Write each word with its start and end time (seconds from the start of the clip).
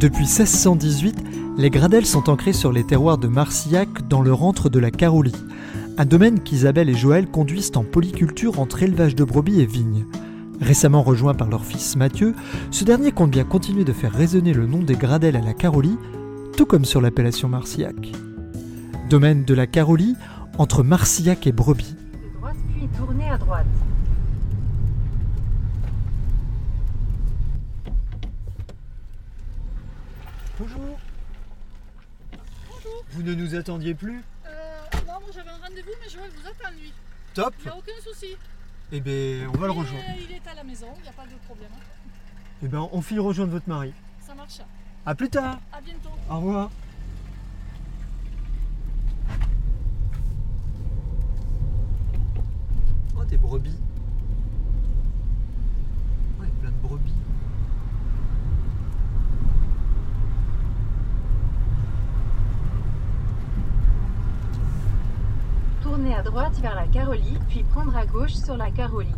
Depuis 0.00 0.26
1618, 0.26 1.24
les 1.58 1.70
Gradelles 1.70 2.06
sont 2.06 2.30
ancrés 2.30 2.52
sur 2.52 2.70
les 2.70 2.84
terroirs 2.84 3.18
de 3.18 3.26
Marcillac 3.26 4.06
dans 4.06 4.22
le 4.22 4.32
rentre 4.32 4.68
de 4.68 4.78
la 4.78 4.92
Carolie, 4.92 5.34
un 5.96 6.04
domaine 6.04 6.38
qu'Isabelle 6.38 6.88
et 6.88 6.94
Joël 6.94 7.26
conduisent 7.26 7.72
en 7.74 7.82
polyculture 7.82 8.60
entre 8.60 8.84
élevage 8.84 9.16
de 9.16 9.24
brebis 9.24 9.60
et 9.60 9.66
vignes. 9.66 10.06
Récemment 10.60 11.02
rejoint 11.02 11.34
par 11.34 11.48
leur 11.48 11.64
fils 11.64 11.96
Mathieu, 11.96 12.36
ce 12.70 12.84
dernier 12.84 13.10
compte 13.10 13.32
bien 13.32 13.42
continuer 13.42 13.82
de 13.82 13.92
faire 13.92 14.12
résonner 14.12 14.52
le 14.52 14.66
nom 14.66 14.78
des 14.78 14.94
Gradelles 14.94 15.34
à 15.34 15.40
la 15.40 15.52
Carolie, 15.52 15.98
tout 16.56 16.64
comme 16.66 16.84
sur 16.84 17.00
l'appellation 17.00 17.48
Marcillac. 17.48 18.12
Domaine 19.10 19.44
de 19.44 19.54
la 19.54 19.66
Carolie, 19.66 20.14
entre 20.58 20.84
Marcillac 20.84 21.48
et 21.48 21.52
Brebis. 21.52 21.96
Bonjour. 30.58 30.98
Vous 33.10 33.22
ne 33.22 33.34
nous 33.34 33.54
attendiez 33.54 33.94
plus 33.94 34.22
Euh, 34.46 34.50
non, 35.06 35.14
moi 35.20 35.28
j'avais 35.34 35.50
un 35.50 35.56
rendez-vous, 35.66 35.90
mais 36.02 36.08
Joël 36.08 36.30
vous 36.30 36.46
attend 36.46 36.70
lui. 36.78 36.92
Top 37.34 37.54
Il 37.60 37.64
n'y 37.64 37.68
a 37.70 37.76
aucun 37.76 37.92
souci. 38.02 38.36
Eh 38.92 39.00
ben, 39.00 39.46
on 39.48 39.58
va 39.58 39.66
le 39.66 39.72
Il 39.72 39.76
est- 39.76 39.80
rejoindre. 39.80 40.04
Il 40.28 40.32
est 40.34 40.48
à 40.48 40.54
la 40.54 40.64
maison, 40.64 40.86
il 40.96 41.02
n'y 41.02 41.08
a 41.08 41.12
pas 41.12 41.26
de 41.26 41.34
problème. 41.46 41.70
Eh 42.62 42.68
ben, 42.68 42.88
on 42.92 43.02
file 43.02 43.20
rejoindre 43.20 43.52
votre 43.52 43.68
mari. 43.68 43.92
Ça 44.20 44.34
marche. 44.34 44.60
À 45.06 45.14
plus 45.14 45.28
tard. 45.30 45.58
À 45.72 45.80
bientôt. 45.80 46.10
Au 46.30 46.36
revoir. 46.36 46.70
Oh, 53.16 53.24
des 53.24 53.36
brebis. 53.36 53.70
Ouais, 56.40 56.46
plein 56.60 56.70
de 56.70 56.76
brebis. 56.88 57.12
Tournez 65.88 66.14
à 66.14 66.22
droite 66.22 66.52
vers 66.60 66.74
la 66.74 66.86
Carolie, 66.86 67.38
puis 67.48 67.62
prendre 67.62 67.96
à 67.96 68.04
gauche 68.04 68.34
sur 68.34 68.58
la 68.58 68.70
Carolie. 68.70 69.08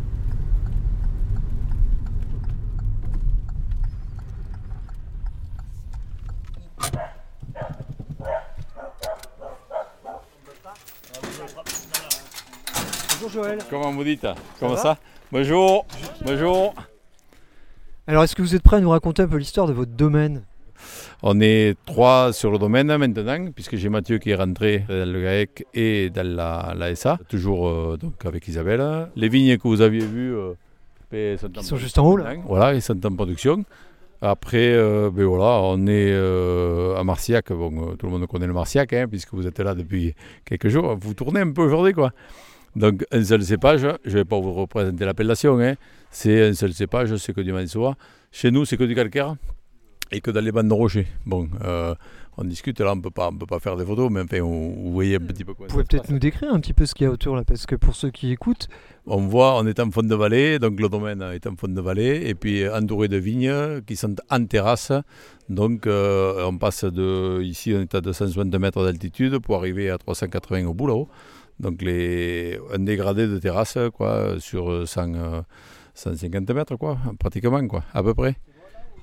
Bonjour 13.21 13.29
Joël. 13.29 13.59
Comment 13.69 13.91
vous 13.91 14.05
dites 14.05 14.25
Comment 14.57 14.75
va 14.75 14.81
ça, 14.81 14.97
Bonjour 15.29 15.85
Bonjour 16.23 16.73
Alors, 18.07 18.23
est-ce 18.23 18.33
que 18.33 18.41
vous 18.41 18.55
êtes 18.55 18.63
prêt 18.63 18.77
à 18.77 18.79
nous 18.79 18.91
raconter 18.91 19.23
un 19.23 19.27
peu 19.27 19.35
l'histoire 19.35 19.67
de 19.67 19.73
votre 19.73 19.91
domaine? 19.91 20.45
On 21.23 21.39
est 21.41 21.75
trois 21.85 22.33
sur 22.33 22.51
le 22.51 22.57
domaine 22.57 22.95
maintenant, 22.97 23.51
puisque 23.53 23.75
j'ai 23.75 23.89
Mathieu 23.89 24.17
qui 24.17 24.31
est 24.31 24.35
rentré 24.35 24.85
dans 24.87 25.11
le 25.11 25.21
GAEC 25.21 25.65
et 25.73 26.09
dans 26.09 26.27
la, 26.27 26.73
la 26.75 26.95
SA, 26.95 27.19
toujours 27.29 27.67
euh, 27.67 27.97
donc 27.97 28.25
avec 28.25 28.47
Isabelle. 28.47 29.07
Les 29.15 29.29
vignes 29.29 29.57
que 29.57 29.67
vous 29.67 29.81
aviez 29.81 30.05
vues 30.05 30.35
euh, 31.13 31.37
sont, 31.37 31.57
en 31.57 31.61
sont 31.61 31.77
juste 31.77 31.97
en 31.99 32.07
haut, 32.07 32.17
là. 32.17 32.33
Voilà, 32.45 32.73
ils 32.73 32.81
sont 32.81 33.05
en 33.05 33.15
production. 33.15 33.63
Après, 34.23 34.71
euh, 34.73 35.09
ben 35.11 35.25
voilà, 35.25 35.61
on 35.63 35.87
est 35.87 36.11
euh, 36.11 36.95
à 36.95 37.03
Marciac. 37.03 37.51
Bon, 37.51 37.95
tout 37.95 38.05
le 38.05 38.11
monde 38.11 38.27
connaît 38.27 38.45
le 38.45 38.53
Marciac, 38.53 38.93
hein, 38.93 39.07
puisque 39.09 39.33
vous 39.33 39.47
êtes 39.47 39.59
là 39.59 39.73
depuis 39.73 40.13
quelques 40.45 40.67
jours. 40.67 40.95
Vous 40.99 41.15
tournez 41.15 41.39
un 41.41 41.51
peu 41.51 41.63
aujourd'hui, 41.63 41.93
quoi. 41.93 42.11
Donc, 42.75 43.03
un 43.11 43.23
seul 43.23 43.43
cépage, 43.43 43.81
je 43.81 44.11
ne 44.11 44.15
vais 44.15 44.25
pas 44.25 44.39
vous 44.39 44.53
représenter 44.53 45.03
l'appellation, 45.05 45.59
hein. 45.59 45.73
c'est 46.11 46.49
un 46.49 46.53
seul 46.53 46.71
cépage, 46.73 47.13
c'est 47.17 47.33
que 47.33 47.41
du 47.41 47.51
mansois. 47.51 47.95
Chez 48.31 48.51
nous, 48.51 48.63
c'est 48.63 48.77
que 48.77 48.83
du 48.85 48.95
calcaire 48.95 49.35
et 50.11 50.21
que 50.21 50.31
dans 50.31 50.41
les 50.41 50.51
bandes 50.51 50.67
de 50.67 50.73
rochers. 50.73 51.07
Bon, 51.25 51.47
euh, 51.63 51.95
on 52.37 52.43
discute, 52.43 52.79
là, 52.79 52.93
on 52.93 52.95
ne 52.95 53.01
peut 53.01 53.11
pas 53.11 53.59
faire 53.59 53.75
des 53.75 53.85
photos, 53.85 54.09
mais 54.09 54.21
enfin, 54.21 54.39
vous, 54.41 54.73
vous 54.73 54.91
voyez 54.91 55.15
un 55.15 55.19
petit 55.19 55.43
peu 55.43 55.53
quoi 55.53 55.67
Vous 55.67 55.73
pouvez 55.73 55.83
peut-être 55.83 56.09
nous 56.09 56.19
décrire 56.19 56.53
un 56.53 56.59
petit 56.59 56.73
peu 56.73 56.85
ce 56.85 56.95
qu'il 56.95 57.05
y 57.05 57.07
a 57.07 57.11
autour 57.11 57.35
là, 57.35 57.43
parce 57.43 57.65
que 57.65 57.75
pour 57.75 57.95
ceux 57.95 58.09
qui 58.09 58.31
écoutent, 58.31 58.67
On 59.05 59.27
voit, 59.27 59.57
on 59.57 59.65
est 59.67 59.79
en 59.79 59.91
fond 59.91 60.03
de 60.03 60.15
vallée, 60.15 60.59
donc 60.59 60.79
le 60.79 60.87
domaine 60.89 61.21
est 61.21 61.45
en 61.47 61.55
fond 61.55 61.67
de 61.67 61.81
vallée, 61.81 62.23
et 62.25 62.35
puis 62.35 62.67
entouré 62.67 63.07
de 63.07 63.17
vignes 63.17 63.81
qui 63.85 63.95
sont 63.95 64.15
en 64.29 64.45
terrasse. 64.45 64.91
Donc 65.49 65.87
euh, 65.87 66.45
on 66.45 66.57
passe 66.57 66.85
de, 66.85 67.41
ici 67.41 67.73
on 67.75 67.81
est 67.81 67.95
à 67.95 68.01
260 68.01 68.53
mètres 68.55 68.83
d'altitude 68.83 69.39
pour 69.39 69.57
arriver 69.57 69.89
à 69.89 69.97
380 69.97 70.65
au 70.65 70.73
bout 70.73 70.87
là-haut. 70.87 71.09
Donc 71.59 71.81
les, 71.81 72.57
un 72.73 72.79
dégradé 72.79 73.27
de 73.27 73.37
terrasse 73.39 73.77
quoi, 73.93 74.39
sur 74.39 74.87
100, 74.87 75.13
euh, 75.15 75.41
150 75.95 76.49
mètres 76.51 76.75
quoi, 76.77 76.97
pratiquement 77.19 77.67
quoi, 77.67 77.83
à 77.93 78.01
peu 78.01 78.13
près. 78.13 78.35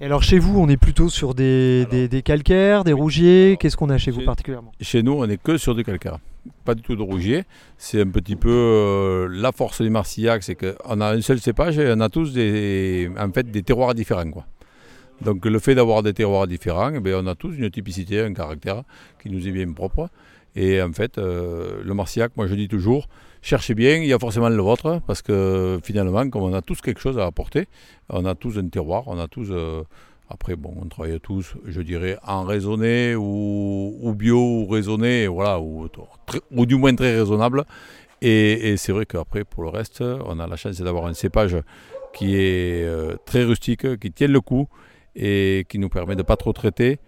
Et 0.01 0.05
alors 0.05 0.23
chez 0.23 0.39
vous, 0.39 0.59
on 0.61 0.69
est 0.69 0.77
plutôt 0.77 1.09
sur 1.09 1.35
des, 1.35 1.85
des- 1.91 2.07
des 2.09 2.23
calcaires, 2.23 2.85
des 2.85 2.93
rougiers? 2.93 3.57
Qu'est-ce 3.59 3.77
qu'on 3.77 3.91
a 3.91 3.99
chez 3.99 4.13
vous 4.13 4.23
particulièrement? 4.23 4.73
Chez 4.81 5.03
nous, 5.03 5.13
on 5.13 5.27
n'est 5.27 5.39
que 5.39 5.59
sur 5.59 5.75
du 5.75 5.83
calcaire. 5.83 6.19
Pas 6.65 6.75
du 6.77 6.83
tout 6.83 6.95
de 6.95 7.03
rougier. 7.03 7.45
C'est 7.79 8.01
un 8.01 8.07
petit 8.09 8.37
peu 8.37 8.49
euh, 8.49 9.29
la 9.31 9.51
force 9.51 9.83
du 9.83 9.91
Marcillac, 9.91 10.45
c'est 10.45 10.55
qu'on 10.55 11.01
a 11.01 11.15
un 11.15 11.21
seul 11.21 11.41
cépage 11.41 11.79
et 11.79 11.93
on 11.97 12.01
a 12.01 12.09
tous 12.09 12.33
des, 12.33 13.11
en 13.19 13.33
fait, 13.33 13.51
des 13.51 13.63
terroirs 13.65 13.93
différents. 13.95 14.31
Quoi. 14.31 14.47
Donc 15.21 15.45
le 15.45 15.59
fait 15.59 15.75
d'avoir 15.75 16.05
des 16.05 16.13
terroirs 16.15 16.47
différents, 16.47 16.93
eh 16.95 17.01
bien, 17.01 17.19
on 17.21 17.27
a 17.27 17.35
tous 17.35 17.53
une 17.59 17.69
typicité, 17.71 18.21
un 18.21 18.33
caractère 18.33 18.85
qui 19.21 19.31
nous 19.31 19.49
est 19.49 19.51
bien 19.53 19.71
propre. 19.73 20.09
Et 20.55 20.81
en 20.81 20.93
fait, 20.93 21.19
euh, 21.19 21.83
le 21.85 21.93
Marcillac, 21.95 22.33
moi 22.37 22.47
je 22.47 22.55
dis 22.55 22.69
toujours, 22.69 23.09
cherchez 23.43 23.75
bien, 23.75 23.97
il 23.97 24.07
y 24.07 24.13
a 24.13 24.19
forcément 24.19 24.49
le 24.49 24.63
vôtre, 24.63 25.01
parce 25.07 25.23
que 25.23 25.79
finalement, 25.83 26.29
comme 26.31 26.43
on 26.43 26.53
a 26.53 26.63
tous 26.63 26.81
quelque 26.81 27.01
chose 27.01 27.19
à 27.19 27.27
apporter, 27.27 27.67
on 28.09 28.25
a 28.25 28.35
tous 28.35 28.59
un 28.59 28.69
terroir, 28.69 29.05
on 29.07 29.19
a 29.19 29.29
tous... 29.29 29.49
euh, 29.51 29.83
après, 30.31 30.57
bon, 30.57 30.75
on 30.81 30.87
travaille 30.87 31.19
tous, 31.21 31.55
je 31.65 31.81
dirais, 31.81 32.19
en 32.27 32.45
raisonné 32.45 33.15
ou, 33.17 34.15
bio 34.15 34.39
ou 34.39 34.67
raisonné, 34.67 35.27
voilà, 35.27 35.59
ou, 35.59 35.89
du 36.67 36.77
moins 36.77 36.95
très 36.95 37.19
raisonnable. 37.19 37.65
Et, 38.21 38.77
c'est 38.77 38.93
vrai 38.93 39.07
qu'après, 39.07 39.45
pour 39.45 39.63
le 39.63 39.71
reste, 39.71 40.03
on 40.03 40.39
a 40.39 40.47
la 40.47 40.57
chance 40.57 40.79
d'avoir 40.81 41.07
un 41.07 41.15
cépage 41.15 41.57
qui 42.13 42.37
est 42.37 42.85
euh, 42.85 43.17
très 43.25 43.45
rustique, 43.45 43.99
qui 43.99 44.13
tient 44.13 44.29
le 44.29 44.41
coup 44.41 44.69
et 45.17 45.65
qui 45.69 45.79
nous 45.79 45.89
permet 45.89 46.15
de 46.15 46.23
pas 46.23 46.37
trop 46.37 46.53
traiter. 46.53 46.99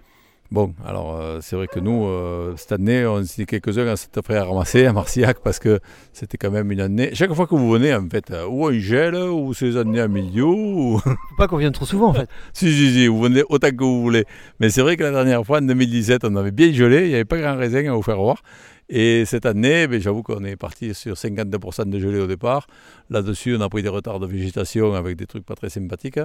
Bon, 0.52 0.74
alors 0.84 1.16
euh, 1.16 1.38
c'est 1.40 1.54
vrai 1.54 1.68
que 1.68 1.78
nous, 1.78 2.06
euh, 2.06 2.54
cette 2.56 2.72
année, 2.72 3.06
on 3.06 3.22
s'est 3.22 3.46
quelques-uns 3.46 3.86
à 3.86 3.94
s'être 3.94 4.20
fait 4.26 4.36
ramasser 4.40 4.84
à 4.84 4.92
Marcillac 4.92 5.38
parce 5.44 5.60
que 5.60 5.78
c'était 6.12 6.38
quand 6.38 6.50
même 6.50 6.72
une 6.72 6.80
année. 6.80 7.10
Chaque 7.12 7.32
fois 7.34 7.46
que 7.46 7.54
vous 7.54 7.70
venez, 7.70 7.94
en 7.94 8.08
fait, 8.08 8.32
euh, 8.32 8.48
ou 8.48 8.66
un 8.66 8.76
gel, 8.76 9.14
ou 9.14 9.54
ces 9.54 9.76
années 9.76 10.00
à 10.00 10.08
milieu, 10.08 10.46
ou. 10.46 10.98
Faut 11.04 11.36
pas 11.38 11.46
qu'on 11.46 11.58
vienne 11.58 11.70
trop 11.70 11.84
souvent 11.84 12.08
en 12.08 12.14
fait. 12.14 12.28
Si, 12.52 12.72
si, 12.72 12.92
si, 12.92 13.06
vous 13.06 13.20
venez 13.20 13.44
autant 13.48 13.70
que 13.70 13.84
vous 13.84 14.02
voulez. 14.02 14.24
Mais 14.58 14.70
c'est 14.70 14.82
vrai 14.82 14.96
que 14.96 15.04
la 15.04 15.12
dernière 15.12 15.46
fois, 15.46 15.58
en 15.58 15.62
2017, 15.62 16.24
on 16.24 16.34
avait 16.34 16.50
bien 16.50 16.72
gelé, 16.72 17.02
il 17.02 17.08
n'y 17.10 17.14
avait 17.14 17.24
pas 17.24 17.38
grand 17.38 17.56
raisin 17.56 17.88
à 17.88 17.94
vous 17.94 18.02
faire 18.02 18.18
voir. 18.18 18.42
Et 18.88 19.24
cette 19.26 19.46
année, 19.46 19.86
ben, 19.86 20.00
j'avoue 20.00 20.24
qu'on 20.24 20.42
est 20.42 20.56
parti 20.56 20.94
sur 20.94 21.14
52% 21.14 21.88
de 21.88 21.98
gelée 22.00 22.18
au 22.18 22.26
départ. 22.26 22.66
Là-dessus, 23.08 23.54
on 23.56 23.60
a 23.60 23.68
pris 23.68 23.84
des 23.84 23.88
retards 23.88 24.18
de 24.18 24.26
végétation 24.26 24.94
avec 24.94 25.16
des 25.16 25.26
trucs 25.26 25.46
pas 25.46 25.54
très 25.54 25.70
sympathiques. 25.70 26.18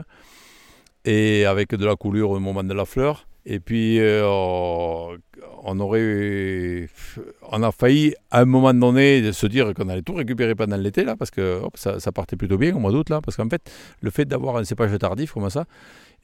Et 1.06 1.46
avec 1.46 1.76
de 1.76 1.86
la 1.86 1.96
coulure 1.96 2.32
au 2.32 2.40
moment 2.40 2.64
de 2.64 2.74
la 2.74 2.86
fleur. 2.86 3.28
Et 3.46 3.60
puis, 3.60 4.00
euh, 4.00 4.26
on 5.64 5.80
aurait, 5.80 6.88
on 7.52 7.62
a 7.62 7.72
failli 7.72 8.16
à 8.32 8.42
un 8.42 8.46
moment 8.46 8.74
donné 8.74 9.32
se 9.34 9.46
dire 9.46 9.74
qu'on 9.74 9.90
allait 9.90 10.02
tout 10.02 10.14
récupérer 10.14 10.56
pendant 10.56 10.78
l'été 10.78 11.04
là, 11.04 11.16
parce 11.16 11.32
que 11.32 11.62
hop, 11.64 11.78
ça, 11.78 12.12
partait 12.12 12.36
plutôt 12.36 12.58
bien 12.58 12.76
au 12.76 12.80
mois 12.80 12.92
d'août 12.92 13.10
là, 13.10 13.22
parce 13.22 13.38
qu'en 13.38 13.50
fait, 13.50 13.62
le 14.02 14.10
fait 14.10 14.26
d'avoir 14.26 14.58
un 14.58 14.64
cépage 14.64 14.98
tardif 14.98 15.34
comme 15.34 15.50
ça, 15.50 15.66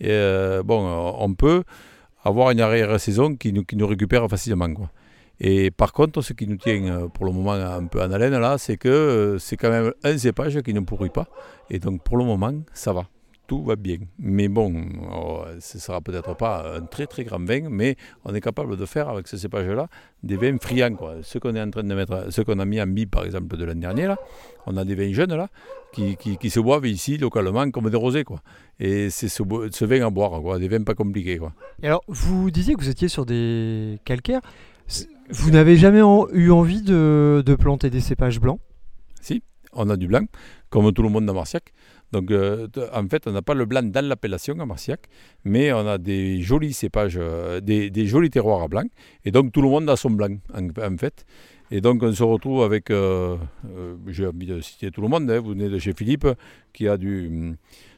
euh, 0.04 0.64
bon, 0.64 1.16
on 1.20 1.34
peut 1.34 1.64
avoir 2.24 2.52
une 2.52 2.62
arrière-saison 2.62 3.36
qui 3.36 3.54
nous, 3.54 3.64
qui 3.64 3.76
nous 3.76 3.88
récupère 3.88 4.28
facilement. 4.28 4.74
Quoi. 4.74 4.90
Et 5.40 5.72
par 5.72 5.92
contre, 5.92 6.22
ce 6.22 6.34
qui 6.34 6.48
nous 6.48 6.58
tient 6.58 6.84
euh, 6.86 7.08
pour 7.08 7.26
le 7.26 7.32
moment 7.32 7.54
un 7.54 7.86
peu 7.86 8.02
en 8.02 8.12
haleine 8.12 8.38
là, 8.38 8.58
c'est 8.58 8.78
que 8.78 9.38
c'est 9.40 9.58
quand 9.58 9.72
même 9.72 9.92
un 10.04 10.18
cépage 10.18 10.62
qui 10.62 10.74
ne 10.74 10.82
pourrit 10.82 11.10
pas. 11.10 11.28
Et 11.70 11.80
donc 11.80 12.04
pour 12.04 12.18
le 12.18 12.26
moment, 12.26 12.54
ça 12.74 12.94
va. 12.94 13.08
Tout 13.52 13.64
va 13.66 13.76
bien. 13.76 13.98
Mais 14.18 14.48
bon, 14.48 14.72
oh, 15.14 15.42
ce 15.60 15.76
ne 15.76 15.82
sera 15.82 16.00
peut-être 16.00 16.38
pas 16.38 16.78
un 16.78 16.84
très 16.84 17.06
très 17.06 17.26
grand 17.26 17.44
vin, 17.46 17.68
mais 17.70 17.98
on 18.24 18.34
est 18.34 18.40
capable 18.40 18.78
de 18.78 18.86
faire 18.86 19.10
avec 19.10 19.28
ce 19.28 19.36
cépage-là 19.36 19.90
des 20.24 20.38
vins 20.38 20.58
friands. 20.58 20.96
Quoi. 20.96 21.16
Ce 21.22 21.38
qu'on 21.38 21.54
est 21.56 21.62
en 21.62 21.70
train 21.70 21.84
de 21.84 21.94
mettre, 21.94 22.28
ce 22.30 22.42
qu'on 22.44 22.60
a 22.60 22.64
mis 22.64 22.82
en 22.82 22.88
bib 22.88 23.10
par 23.10 23.26
exemple 23.26 23.58
de 23.58 23.66
l'année 23.66 23.82
dernière, 23.82 24.08
là, 24.12 24.18
on 24.68 24.78
a 24.78 24.86
des 24.86 24.96
vins 24.96 25.12
jeunes 25.12 25.36
là, 25.36 25.50
qui, 25.92 26.16
qui, 26.16 26.38
qui 26.38 26.50
se 26.50 26.62
boivent 26.62 26.86
ici 26.88 27.18
localement 27.18 27.70
comme 27.72 27.90
des 27.90 27.98
rosés. 27.98 28.24
Quoi. 28.24 28.40
Et 28.80 29.10
c'est 29.10 29.28
ce, 29.28 29.44
ce 29.72 29.84
vin 29.84 30.08
à 30.08 30.10
boire, 30.10 30.42
quoi, 30.42 30.58
des 30.58 30.70
vins 30.70 30.84
pas 30.84 30.96
compliqués. 30.96 31.38
Quoi. 31.38 31.52
Et 31.84 31.88
alors, 31.88 32.06
vous 32.08 32.52
disiez 32.52 32.74
que 32.76 32.80
vous 32.80 32.90
étiez 32.90 33.10
sur 33.10 33.26
des 33.26 34.00
calcaires. 34.06 34.40
Vous 35.30 35.52
n'avez 35.52 35.76
jamais 35.76 36.02
en- 36.02 36.30
eu 36.32 36.52
envie 36.52 36.84
de, 36.84 37.44
de 37.46 37.56
planter 37.56 37.90
des 37.90 38.00
cépages 38.00 38.40
blancs? 38.40 38.62
On 39.74 39.90
a 39.90 39.96
du 39.96 40.08
blanc, 40.08 40.26
comme 40.70 40.92
tout 40.92 41.02
le 41.02 41.08
monde 41.08 41.30
à 41.30 41.34
Marciac. 41.34 41.72
Donc, 42.12 42.30
euh, 42.32 42.68
en 42.94 43.08
fait, 43.08 43.28
on 43.28 43.32
n'a 43.32 43.42
pas 43.42 43.54
le 43.54 43.66
blanc 43.66 43.84
dans 43.84 44.06
l'appellation 44.06 44.60
à 44.60 44.66
Marciac, 44.66 45.02
mais 45.46 45.72
on 45.72 45.88
a 45.88 45.98
des 45.98 46.42
jolis 46.42 46.74
cépages, 46.74 47.18
euh, 47.18 47.62
des, 47.62 48.06
jolis 48.06 48.30
terroirs 48.30 48.64
à 48.64 48.68
blanc. 48.68 48.84
Et 49.24 49.32
donc, 49.32 49.52
tout 49.52 49.62
le 49.62 49.70
monde 49.70 49.90
a 49.90 49.96
son 49.96 50.12
blanc, 50.12 50.36
en, 50.54 50.98
fait. 50.98 51.26
Et 51.72 51.80
donc, 51.80 52.04
on 52.04 52.12
se 52.12 52.24
retrouve 52.24 52.64
avec, 52.64 52.92
euh, 52.92 53.38
j'ai 54.08 54.28
envie 54.28 54.46
de 54.46 54.60
citer 54.60 54.92
tout 54.92 55.02
le 55.02 55.08
monde, 55.08 55.30
hein, 55.32 55.40
vous 55.40 55.52
venez 55.52 55.70
de 55.70 55.80
chez 55.80 55.94
Philippe, 55.94 56.28
qui 56.74 56.88
a 56.90 56.98
du, 56.98 57.28
hum, 57.28 57.56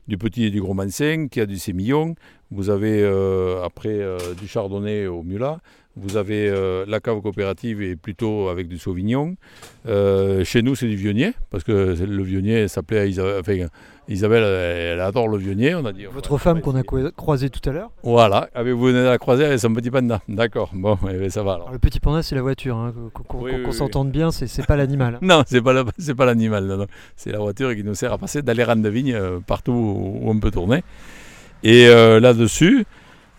du 0.07 0.17
petit 0.17 0.45
et 0.45 0.51
du 0.51 0.61
gros 0.61 0.75
Mansin, 0.75 1.27
qui 1.27 1.41
a 1.41 1.47
du 1.47 1.57
sémillon. 1.57 2.13
Vous 2.51 2.69
avez 2.69 3.03
après 3.63 3.99
du 4.39 4.47
chardonnay 4.47 5.07
au 5.07 5.23
Mulat. 5.23 5.59
Vous 5.95 6.17
avez 6.17 6.49
euh, 6.49 6.85
la 6.87 6.99
cave 6.99 7.21
coopérative 7.21 7.81
et 7.83 7.95
plutôt 7.95 8.49
avec 8.49 8.67
du 8.67 8.79
sauvignon. 8.79 9.35
Euh, 9.87 10.43
chez 10.43 10.63
nous, 10.63 10.73
c'est 10.73 10.87
du 10.87 10.95
vionnier, 10.95 11.33
parce 11.51 11.63
que 11.63 11.71
le 11.71 12.23
vionnier 12.23 12.67
s'appelait 12.67 12.99
à 12.99 13.05
Isabelle. 13.05 13.39
Enfin, 13.39 13.67
Isabelle, 14.09 14.43
elle, 14.43 14.99
adore 14.99 15.27
le 15.27 15.37
vionnier. 15.37 15.75
On 15.75 15.85
a 15.85 15.93
dit, 15.93 16.05
Votre 16.05 16.39
femme 16.39 16.61
qu'on 16.61 16.75
a 16.75 16.83
croisée 17.11 17.49
tout 17.49 17.69
à 17.69 17.73
l'heure 17.73 17.91
Voilà, 18.01 18.49
ah, 18.55 18.63
mais 18.63 18.71
vous 18.71 18.85
venez 18.85 18.99
de 18.99 19.05
la 19.05 19.19
croisière 19.19 19.51
et 19.51 19.57
son 19.59 19.71
petit 19.73 19.91
panda. 19.91 20.19
D'accord, 20.27 20.71
bon, 20.73 20.97
eh 21.09 21.13
ben, 21.13 21.29
ça 21.29 21.43
va 21.43 21.53
alors. 21.53 21.67
Alors, 21.67 21.73
Le 21.73 21.79
petit 21.79 21.99
panda, 21.99 22.23
c'est 22.23 22.35
la 22.35 22.41
voiture. 22.41 22.75
hein, 22.75 22.93
Qu'on 23.13 23.43
Oui, 23.43 23.51
oui, 23.63 23.73
s'entende 23.73 24.11
bien, 24.11 24.31
c'est 24.31 24.65
pas 24.67 24.75
l'animal. 24.75 25.19
Non, 25.21 25.43
c'est 25.47 25.61
pas 25.61 26.25
l'animal, 26.25 26.87
c'est 27.15 27.31
la 27.31 27.39
voiture 27.39 27.75
qui 27.75 27.83
nous 27.83 27.93
sert 27.93 28.11
à 28.11 28.17
passer 28.17 28.41
rangs 28.41 28.75
de 28.75 28.89
vignes 28.89 29.13
euh, 29.13 29.39
partout 29.45 29.71
où 29.71 30.19
où 30.23 30.29
on 30.31 30.39
peut 30.39 30.51
tourner. 30.51 30.83
Et 31.63 31.87
euh, 31.87 32.19
là-dessus, 32.19 32.85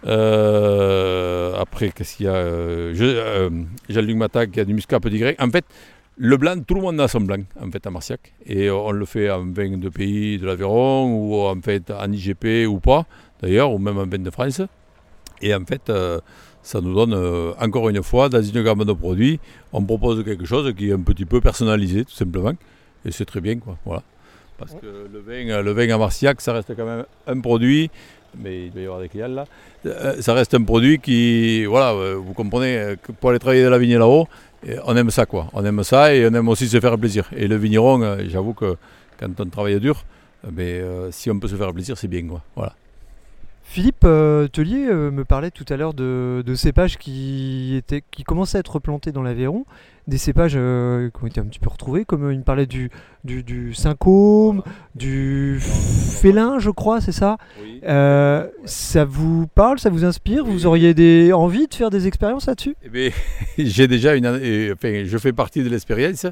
euh, 0.06 1.54
après, 1.58 1.90
qu'est-ce 1.90 2.16
qu'il 2.16 2.26
y 2.26 2.28
a 2.28 2.34
euh, 2.34 2.94
euh, 3.00 3.50
Jean-Luc 3.88 4.16
Matac 4.16 4.50
qui 4.50 4.60
a 4.60 4.64
du 4.64 4.74
muscat 4.74 5.00
petit 5.00 5.18
grec. 5.18 5.36
En 5.40 5.50
fait, 5.50 5.64
le 6.16 6.36
blanc, 6.36 6.60
tout 6.66 6.74
le 6.74 6.80
monde 6.80 7.00
a 7.00 7.08
son 7.08 7.20
blanc, 7.20 7.42
en 7.60 7.70
fait, 7.70 7.86
à 7.86 7.90
Marciac. 7.90 8.32
Et 8.46 8.70
on 8.70 8.92
le 8.92 9.04
fait 9.04 9.30
en 9.30 9.44
vin 9.44 9.76
de 9.76 9.88
pays 9.88 10.38
de 10.38 10.46
l'Aveyron, 10.46 11.06
ou 11.06 11.40
en 11.40 11.60
fait 11.60 11.90
en 11.90 12.10
IGP 12.10 12.66
ou 12.68 12.78
pas, 12.80 13.06
d'ailleurs, 13.42 13.72
ou 13.72 13.78
même 13.78 13.98
en 13.98 14.06
vin 14.06 14.18
de 14.18 14.30
France. 14.30 14.60
Et 15.42 15.54
en 15.54 15.64
fait, 15.64 15.90
euh, 15.90 16.20
ça 16.62 16.80
nous 16.80 16.94
donne, 16.94 17.14
euh, 17.14 17.52
encore 17.60 17.88
une 17.88 18.02
fois, 18.02 18.28
dans 18.28 18.42
une 18.42 18.62
gamme 18.62 18.84
de 18.84 18.92
produits, 18.92 19.40
on 19.72 19.82
propose 19.82 20.24
quelque 20.24 20.44
chose 20.44 20.72
qui 20.76 20.90
est 20.90 20.92
un 20.92 21.00
petit 21.00 21.24
peu 21.24 21.40
personnalisé, 21.40 22.04
tout 22.04 22.14
simplement. 22.14 22.52
Et 23.04 23.10
c'est 23.10 23.24
très 23.24 23.40
bien, 23.40 23.58
quoi. 23.58 23.76
Voilà. 23.84 24.02
Parce 24.56 24.74
que 24.74 25.08
le 25.12 25.18
vin, 25.18 25.62
le 25.62 25.72
vin 25.72 25.92
à 25.92 25.98
Marciac, 25.98 26.40
ça 26.40 26.52
reste 26.52 26.74
quand 26.76 26.86
même 26.86 27.04
un 27.26 27.40
produit, 27.40 27.90
mais 28.38 28.66
il 28.66 28.70
doit 28.70 28.82
y 28.82 28.84
avoir 28.84 29.00
des 29.00 29.08
clients 29.08 29.28
là. 29.28 29.44
Euh, 29.86 30.20
Ça 30.20 30.34
reste 30.34 30.54
un 30.54 30.62
produit 30.62 30.98
qui, 30.98 31.64
voilà, 31.64 31.92
euh, 31.92 32.14
vous 32.14 32.32
comprenez, 32.32 32.76
euh, 32.76 32.96
pour 33.20 33.30
aller 33.30 33.38
travailler 33.38 33.64
dans 33.64 33.70
la 33.70 33.78
vigne 33.78 33.98
là-haut, 33.98 34.28
on 34.86 34.96
aime 34.96 35.10
ça, 35.10 35.26
quoi. 35.26 35.48
On 35.52 35.64
aime 35.64 35.82
ça 35.84 36.14
et 36.14 36.26
on 36.26 36.32
aime 36.32 36.48
aussi 36.48 36.68
se 36.68 36.80
faire 36.80 36.98
plaisir. 36.98 37.28
Et 37.36 37.46
le 37.48 37.56
vigneron, 37.56 38.16
j'avoue 38.28 38.54
que 38.54 38.76
quand 39.20 39.28
on 39.38 39.46
travaille 39.46 39.78
dur, 39.78 40.04
mais, 40.50 40.82
si 41.10 41.30
on 41.30 41.38
peut 41.38 41.48
se 41.48 41.56
faire 41.56 41.72
plaisir, 41.74 41.98
c'est 41.98 42.08
bien, 42.08 42.26
quoi. 42.26 42.40
Voilà. 42.56 42.72
Philippe 43.62 44.06
Tellier 44.52 44.86
me 44.86 45.24
parlait 45.24 45.50
tout 45.50 45.66
à 45.68 45.76
l'heure 45.76 45.92
de, 45.92 46.42
de 46.46 46.54
cépages 46.54 46.96
qui, 46.96 47.74
étaient, 47.76 48.02
qui 48.10 48.24
commençaient 48.24 48.56
à 48.56 48.60
être 48.60 48.78
plantés 48.78 49.12
dans 49.12 49.22
l'Aveyron, 49.22 49.66
des 50.06 50.18
cépages 50.18 50.54
euh, 50.56 51.08
qui 51.10 51.24
ont 51.24 51.26
été 51.26 51.40
un 51.40 51.44
petit 51.44 51.58
peu 51.58 51.70
retrouvés, 51.70 52.04
comme 52.04 52.24
euh, 52.26 52.32
il 52.32 52.38
me 52.38 52.44
parlait 52.44 52.66
du, 52.66 52.90
du, 53.24 53.42
du 53.42 53.72
du 54.94 55.58
Félin, 55.60 56.58
je 56.58 56.70
crois, 56.70 57.00
c'est 57.00 57.12
ça? 57.12 57.36
Euh, 57.84 58.46
Ça 58.64 59.04
vous 59.04 59.46
parle, 59.54 59.78
ça 59.78 59.90
vous 59.90 60.04
inspire? 60.04 60.44
Vous 60.44 60.66
auriez 60.66 60.94
des, 60.94 61.32
envie 61.32 61.66
de 61.66 61.74
faire 61.74 61.90
des 61.90 62.06
expériences 62.06 62.46
là-dessus? 62.46 62.76
Eh 62.84 62.88
bien, 62.88 63.10
j'ai 63.58 63.88
déjà 63.88 64.14
une. 64.14 64.26
année- 64.26 64.72
Enfin, 64.72 65.04
je 65.04 65.18
fais 65.18 65.32
partie 65.32 65.62
de 65.62 65.68
l'expérience. 65.68 66.26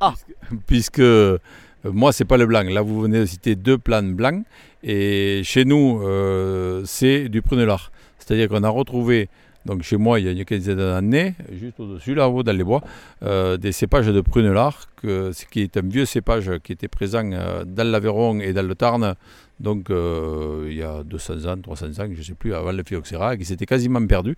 Ah. 0.00 0.14
Puisque, 0.16 0.66
puisque, 0.66 0.98
euh, 1.00 1.38
moi, 1.84 2.12
c'est 2.12 2.24
pas 2.24 2.36
le 2.36 2.46
blanc. 2.46 2.62
Là, 2.62 2.82
vous 2.82 3.00
venez 3.00 3.20
de 3.20 3.26
citer 3.26 3.54
deux 3.56 3.78
plants 3.78 4.02
blancs. 4.02 4.44
Et 4.82 5.40
chez 5.44 5.64
nous, 5.64 6.00
euh, 6.02 6.82
c'est 6.84 7.28
du 7.28 7.40
prunelard. 7.42 7.90
C'est-à-dire 8.18 8.48
qu'on 8.48 8.62
a 8.64 8.68
retrouvé, 8.68 9.28
donc 9.66 9.82
chez 9.82 9.96
moi, 9.96 10.20
il 10.20 10.26
y 10.26 10.28
a 10.28 10.32
une 10.32 10.44
quinzaine 10.44 10.76
d'années, 10.76 11.34
juste 11.52 11.80
au-dessus, 11.80 12.14
là-haut, 12.14 12.42
dans 12.42 12.56
les 12.56 12.64
bois, 12.64 12.82
euh, 13.22 13.56
des 13.56 13.72
cépages 13.72 14.06
de 14.06 14.20
prunelard, 14.20 14.88
ce 15.02 15.44
qui 15.50 15.62
est 15.62 15.76
un 15.76 15.82
vieux 15.82 16.04
cépage 16.04 16.50
qui 16.62 16.72
était 16.72 16.88
présent 16.88 17.30
euh, 17.32 17.64
dans 17.64 17.86
l'Aveyron 17.90 18.40
et 18.40 18.52
dans 18.52 18.66
le 18.66 18.74
Tarn. 18.74 19.14
Donc, 19.60 19.88
euh, 19.90 20.66
il 20.68 20.76
y 20.76 20.82
a 20.82 21.02
200 21.04 21.46
ans, 21.46 21.56
300 21.56 21.86
ans, 21.86 22.08
je 22.12 22.18
ne 22.18 22.22
sais 22.22 22.34
plus, 22.34 22.52
avant 22.54 22.72
le 22.72 22.82
phylloxéra, 22.86 23.36
qui 23.36 23.44
s'était 23.44 23.66
quasiment 23.66 24.04
perdu. 24.06 24.36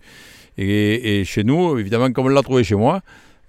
Et, 0.57 1.23
chez 1.25 1.43
nous, 1.43 1.77
évidemment, 1.77 2.11
comme 2.11 2.25
on 2.27 2.29
l'a 2.29 2.41
trouvé 2.41 2.63
chez 2.63 2.75
moi, 2.75 3.01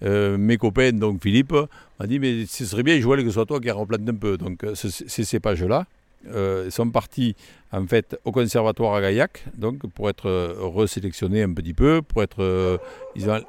mes 0.03 0.57
copains, 0.57 0.93
donc 0.93 1.23
Philippe, 1.23 1.55
m'a 1.99 2.07
dit 2.07 2.19
Mais 2.19 2.45
ce 2.47 2.65
serait 2.65 2.83
bien, 2.83 2.99
Joël, 3.01 3.21
que 3.21 3.27
ce 3.29 3.35
soit 3.35 3.47
toi 3.47 3.61
qui 3.61 3.71
replante 3.71 4.09
un 4.09 4.15
peu. 4.15 4.37
Donc, 4.37 4.65
ce- 4.75 4.89
ces 4.89 5.25
cépages-là 5.25 5.87
euh, 6.27 6.69
sont 6.71 6.91
partis 6.91 7.37
en 7.73 7.87
fait 7.87 8.19
au 8.25 8.33
conservatoire 8.33 8.95
à 8.95 9.01
Gaillac, 9.01 9.45
donc 9.57 9.87
pour 9.93 10.09
être 10.11 10.27
euh, 10.29 10.55
resélectionnés 10.59 11.43
un 11.43 11.53
petit 11.53 11.75
peu, 11.75 12.03
pour 12.03 12.23
être. 12.23 12.43
euh, 12.43 12.79
ils 13.15 13.29
ont- 13.31 13.41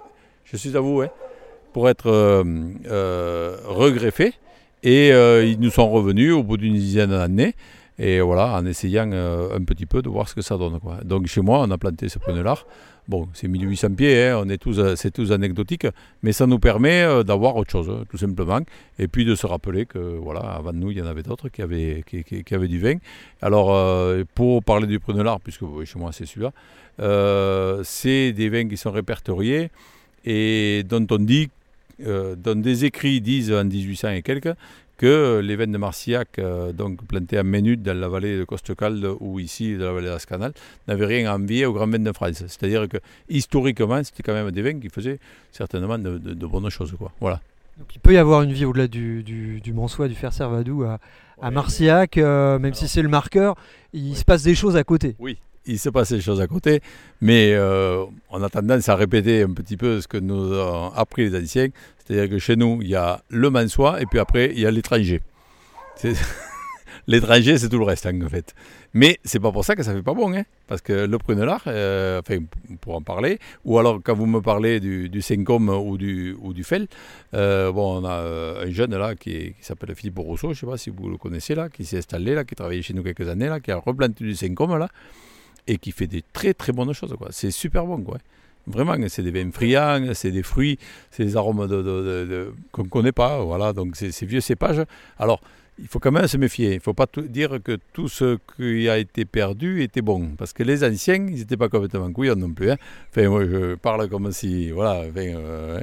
je 0.45 0.57
suis 0.57 0.75
à 0.75 0.79
vous, 0.79 1.01
hein, 1.01 1.09
pour 1.73 1.89
être 1.89 2.07
euh, 2.09 3.57
regreffés. 3.65 4.33
Et 4.81 5.09
ils 5.09 5.57
nous 5.59 5.69
sont 5.71 5.89
revenus 5.89 6.33
au 6.33 6.41
bout 6.41 6.55
d'une 6.57 6.73
dizaine 6.73 7.09
d'années. 7.09 7.53
Et 7.97 8.21
voilà, 8.21 8.55
en 8.55 8.65
essayant 8.65 9.11
un 9.11 9.61
petit 9.65 9.85
peu 9.85 10.01
de 10.01 10.07
voir 10.07 10.29
ce 10.29 10.35
que 10.35 10.41
ça 10.41 10.57
donne. 10.57 10.79
Donc 11.03 11.27
chez 11.27 11.41
moi, 11.41 11.59
on 11.59 11.69
a 11.69 11.77
planté 11.77 12.07
ce 12.07 12.17
prenelard. 12.17 12.65
Bon, 13.09 13.27
c'est 13.33 13.47
1800 13.47 13.95
pieds, 13.95 14.27
hein, 14.27 14.39
on 14.39 14.47
est 14.49 14.59
tous, 14.59 14.77
euh, 14.77 14.93
c'est 14.95 15.09
tous 15.09 15.31
anecdotique, 15.31 15.87
mais 16.21 16.31
ça 16.31 16.45
nous 16.45 16.59
permet 16.59 17.01
euh, 17.01 17.23
d'avoir 17.23 17.55
autre 17.55 17.71
chose, 17.71 17.89
hein, 17.89 18.03
tout 18.07 18.19
simplement. 18.19 18.59
Et 18.99 19.07
puis 19.07 19.25
de 19.25 19.33
se 19.33 19.47
rappeler 19.47 19.87
que, 19.87 19.97
voilà, 19.97 20.41
avant 20.41 20.73
nous, 20.73 20.91
il 20.91 20.99
y 20.99 21.01
en 21.01 21.07
avait 21.07 21.23
d'autres 21.23 21.49
qui 21.49 21.63
avaient, 21.63 22.03
qui, 22.05 22.53
avaient 22.53 22.67
du 22.67 22.79
vin. 22.79 22.97
Alors, 23.41 23.73
euh, 23.73 24.23
pour 24.35 24.63
parler 24.63 24.85
du 24.85 24.99
prenelard, 24.99 25.39
puisque 25.39 25.63
chez 25.85 25.97
moi 25.97 26.11
c'est 26.11 26.27
celui-là, 26.27 27.81
c'est 27.83 28.31
des 28.31 28.47
vins 28.47 28.67
qui 28.67 28.77
sont 28.77 28.91
répertoriés 28.91 29.71
et 30.23 30.83
dont 30.87 31.07
on 31.09 31.17
dit, 31.17 31.49
dont 31.97 32.61
des 32.61 32.85
écrits 32.85 33.21
disent 33.21 33.51
en 33.51 33.65
1800 33.65 34.09
et 34.11 34.21
quelques, 34.21 34.53
que 34.99 35.39
les 35.47 35.55
vins 35.55 35.65
de 35.75 35.77
Marciac, 35.77 36.27
euh, 36.37 36.71
donc 36.73 37.03
plantés 37.07 37.39
en 37.39 37.43
Ménut 37.43 37.81
dans 37.81 37.97
la 37.97 38.09
vallée 38.09 38.37
de 38.37 38.43
Costecalde 38.43 39.03
ou 39.21 39.39
ici 39.39 39.77
dans 39.77 39.85
la 39.85 39.93
vallée 39.93 40.07
d'Ascanal, 40.13 40.51
n'avaient 40.87 41.05
rien 41.15 41.31
à 41.31 41.35
envier 41.35 41.65
aux 41.65 41.73
grands 41.73 41.87
vins 41.87 41.99
de 42.09 42.11
France. 42.11 42.43
C'est-à-dire 42.47 42.87
que 42.87 42.97
historiquement, 43.29 44.03
c'était 44.03 44.23
quand 44.23 44.33
même 44.33 44.51
des 44.51 44.61
vins 44.61 44.79
qui 44.79 44.89
faisaient 44.89 45.19
certainement 45.51 45.97
de, 45.97 46.17
de- 46.17 46.33
de 46.33 46.45
bonnes 46.45 46.69
choses. 46.69 46.93
Quoi. 46.97 47.11
Voilà. 47.21 47.39
Donc, 47.77 47.87
il 47.95 47.99
peut 47.99 48.13
y 48.13 48.17
avoir 48.17 48.41
une 48.41 48.51
vie 48.51 48.65
au-delà 48.65 48.87
du, 48.87 49.23
du, 49.23 49.61
du 49.61 49.71
Mansois, 49.73 50.07
du 50.09 50.15
Fer-Servadou 50.15 50.83
à, 50.83 50.99
à 51.41 51.49
Marciac, 51.49 52.17
euh, 52.17 52.59
même 52.59 52.73
si 52.73 52.87
c'est 52.89 53.01
le 53.01 53.07
marqueur, 53.09 53.55
il 53.93 54.15
se 54.17 54.25
passe 54.25 54.43
des 54.43 54.55
choses 54.55 54.75
à 54.75 54.83
côté. 54.83 55.15
il 55.65 55.79
se 55.79 55.89
passe 55.89 56.11
des 56.11 56.19
choses 56.19 56.41
à 56.41 56.47
côté, 56.47 56.81
mais 57.21 57.53
euh, 57.53 58.03
on 58.31 58.43
a 58.43 58.49
tendance 58.49 58.89
à 58.89 58.95
répéter 58.95 59.43
un 59.43 59.53
petit 59.53 59.77
peu 59.77 60.01
ce 60.01 60.07
que 60.07 60.17
nous 60.17 60.53
ont 60.53 60.91
appris 60.93 61.29
les 61.29 61.41
anciens. 61.41 61.67
C'est-à-dire 62.09 62.29
que 62.29 62.39
chez 62.39 62.55
nous, 62.55 62.79
il 62.81 62.87
y 62.89 62.95
a 62.95 63.21
le 63.29 63.51
Mansois 63.51 64.01
et 64.01 64.07
puis 64.07 64.17
après, 64.17 64.51
il 64.51 64.59
y 64.59 64.65
a 64.65 64.71
l'étranger. 64.71 65.21
L'étranger, 67.05 67.57
c'est 67.59 67.69
tout 67.69 67.77
le 67.77 67.85
reste, 67.85 68.07
en 68.07 68.29
fait. 68.29 68.55
Mais 68.95 69.19
c'est 69.23 69.39
pas 69.39 69.51
pour 69.51 69.63
ça 69.63 69.75
que 69.75 69.83
ça 69.83 69.93
fait 69.93 70.01
pas 70.01 70.15
bon, 70.15 70.33
hein, 70.33 70.41
parce 70.65 70.81
que 70.81 71.05
le 71.05 71.17
prunelard, 71.19 71.61
euh, 71.67 72.19
enfin, 72.19 72.39
pour 72.81 72.95
en 72.95 73.03
parler, 73.03 73.37
ou 73.63 73.77
alors 73.77 73.99
quand 74.03 74.15
vous 74.15 74.25
me 74.25 74.41
parlez 74.41 74.79
du, 74.79 75.09
du 75.09 75.23
ou 75.47 75.97
du, 75.97 76.63
Fel, 76.63 76.87
euh, 77.35 77.71
bon, 77.71 78.01
on 78.01 78.05
a 78.05 78.13
euh, 78.13 78.65
un 78.65 78.71
jeune 78.71 78.97
là 78.97 79.13
qui, 79.13 79.53
s'appelle 79.61 79.93
Philippe 79.93 80.17
Rousseau, 80.17 80.53
je 80.53 80.61
sais 80.61 80.65
pas 80.65 80.77
si 80.77 80.89
vous 80.89 81.09
le 81.09 81.17
connaissez 81.17 81.53
là, 81.53 81.69
qui 81.69 81.85
s'est 81.85 81.99
installé 81.99 82.33
là, 82.33 82.43
qui 82.43 82.55
travaillait 82.55 82.81
chez 82.81 82.95
nous 82.95 83.03
quelques 83.03 83.29
années 83.29 83.49
là, 83.49 83.59
qui 83.59 83.69
a 83.71 83.77
replanté 83.77 84.23
du 84.23 84.35
Sencom 84.35 84.75
là, 84.75 84.89
et 85.67 85.77
qui 85.77 85.91
fait 85.91 86.07
des 86.07 86.23
très 86.33 86.55
très 86.55 86.71
bonnes 86.71 86.93
choses. 86.93 87.15
C'est 87.29 87.51
super 87.51 87.85
bon. 87.85 88.01
Quoi. 88.01 88.17
Vraiment, 88.67 88.95
c'est 89.07 89.23
des 89.23 89.31
vins 89.31 89.51
friands, 89.51 90.13
c'est 90.13 90.31
des 90.31 90.43
fruits, 90.43 90.77
c'est 91.11 91.25
des 91.25 91.35
arômes 91.35 91.67
qu'on 92.71 92.83
ne 92.83 92.89
connaît 92.89 93.11
pas. 93.11 93.41
Voilà, 93.43 93.73
donc 93.73 93.95
c'est 93.95 94.11
ces 94.11 94.25
vieux 94.25 94.41
cépages. 94.41 94.83
Alors, 95.17 95.41
il 95.81 95.87
faut 95.87 95.99
quand 95.99 96.11
même 96.11 96.27
se 96.27 96.37
méfier. 96.37 96.71
Il 96.71 96.75
ne 96.75 96.79
faut 96.81 96.93
pas 96.93 97.07
dire 97.17 97.59
que 97.63 97.79
tout 97.93 98.09
ce 98.09 98.37
qui 98.57 98.89
a 98.89 98.97
été 98.97 99.25
perdu 99.25 99.81
était 99.81 100.01
bon. 100.01 100.29
Parce 100.37 100.53
que 100.53 100.63
les 100.63 100.83
anciens, 100.83 101.15
ils 101.15 101.39
n'étaient 101.39 101.57
pas 101.57 101.69
complètement 101.69 102.11
couillons 102.11 102.35
non 102.35 102.51
plus. 102.51 102.71
hein. 102.71 102.77
Enfin, 103.11 103.29
moi, 103.29 103.45
je 103.45 103.75
parle 103.75 104.07
comme 104.09 104.31
si. 104.31 104.71
Voilà. 104.71 105.03
enfin, 105.09 105.21
euh. 105.21 105.81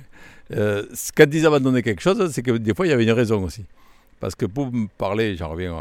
Euh, 0.53 0.85
quand 1.17 1.27
ils 1.33 1.45
abandonnaient 1.45 1.83
quelque 1.83 2.03
chose, 2.03 2.31
c'est 2.33 2.43
que 2.43 2.53
des 2.53 2.75
fois, 2.75 2.87
il 2.87 2.91
y 2.91 2.93
avait 2.93 3.05
une 3.05 3.11
raison 3.11 3.43
aussi. 3.43 3.65
Parce 4.21 4.35
que 4.35 4.47
pour 4.47 4.73
me 4.73 4.87
parler, 4.97 5.37
j'en 5.37 5.49
reviens 5.49 5.75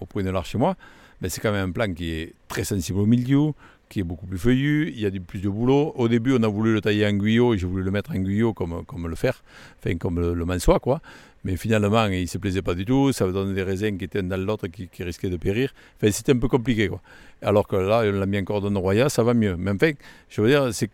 au 0.00 0.06
point 0.06 0.22
de 0.22 0.30
l'art 0.30 0.44
chez 0.46 0.58
moi, 0.58 0.74
mais 1.20 1.28
c'est 1.28 1.40
quand 1.40 1.52
même 1.52 1.68
un 1.68 1.72
plan 1.72 1.92
qui 1.92 2.10
est 2.12 2.32
très 2.48 2.64
sensible 2.64 2.98
au 2.98 3.06
milieu, 3.06 3.52
qui 3.88 4.00
est 4.00 4.02
beaucoup 4.02 4.26
plus 4.26 4.38
feuillu, 4.38 4.92
il 4.94 5.00
y 5.00 5.06
a 5.06 5.10
plus 5.10 5.40
de 5.40 5.48
boulot. 5.48 5.92
Au 5.96 6.08
début, 6.08 6.34
on 6.38 6.42
a 6.42 6.48
voulu 6.48 6.74
le 6.74 6.80
tailler 6.80 7.06
en 7.06 7.12
guyot 7.12 7.54
et 7.54 7.58
j'ai 7.58 7.66
voulu 7.66 7.82
le 7.82 7.90
mettre 7.90 8.10
en 8.10 8.18
guyot 8.18 8.52
comme, 8.52 8.84
comme 8.84 9.06
le 9.08 9.14
faire, 9.14 9.42
enfin 9.78 9.96
comme 9.96 10.20
le, 10.20 10.34
le 10.34 10.44
mansois, 10.44 10.80
quoi. 10.80 11.00
Mais 11.44 11.56
finalement, 11.56 12.06
il 12.06 12.22
ne 12.22 12.26
se 12.26 12.38
plaisait 12.38 12.62
pas 12.62 12.74
du 12.74 12.84
tout, 12.84 13.12
ça 13.12 13.30
donnait 13.30 13.54
des 13.54 13.62
raisins 13.62 13.96
qui 13.96 14.04
étaient 14.04 14.22
dans 14.22 14.36
l'autre 14.36 14.66
qui, 14.66 14.88
qui 14.88 15.04
risquaient 15.04 15.30
de 15.30 15.36
périr. 15.36 15.72
Enfin, 15.96 16.10
c'était 16.10 16.32
un 16.32 16.38
peu 16.38 16.48
compliqué, 16.48 16.88
quoi. 16.88 17.00
Alors 17.42 17.68
que 17.68 17.76
là, 17.76 18.02
on 18.04 18.18
l'a 18.18 18.26
mis 18.26 18.38
en 18.38 18.44
cordon 18.44 18.80
royal, 18.80 19.08
ça 19.10 19.22
va 19.22 19.34
mieux. 19.34 19.56
Mais 19.56 19.70
enfin, 19.70 19.92
je 20.28 20.40
veux 20.40 20.48
dire, 20.48 20.74
c'est 20.74 20.90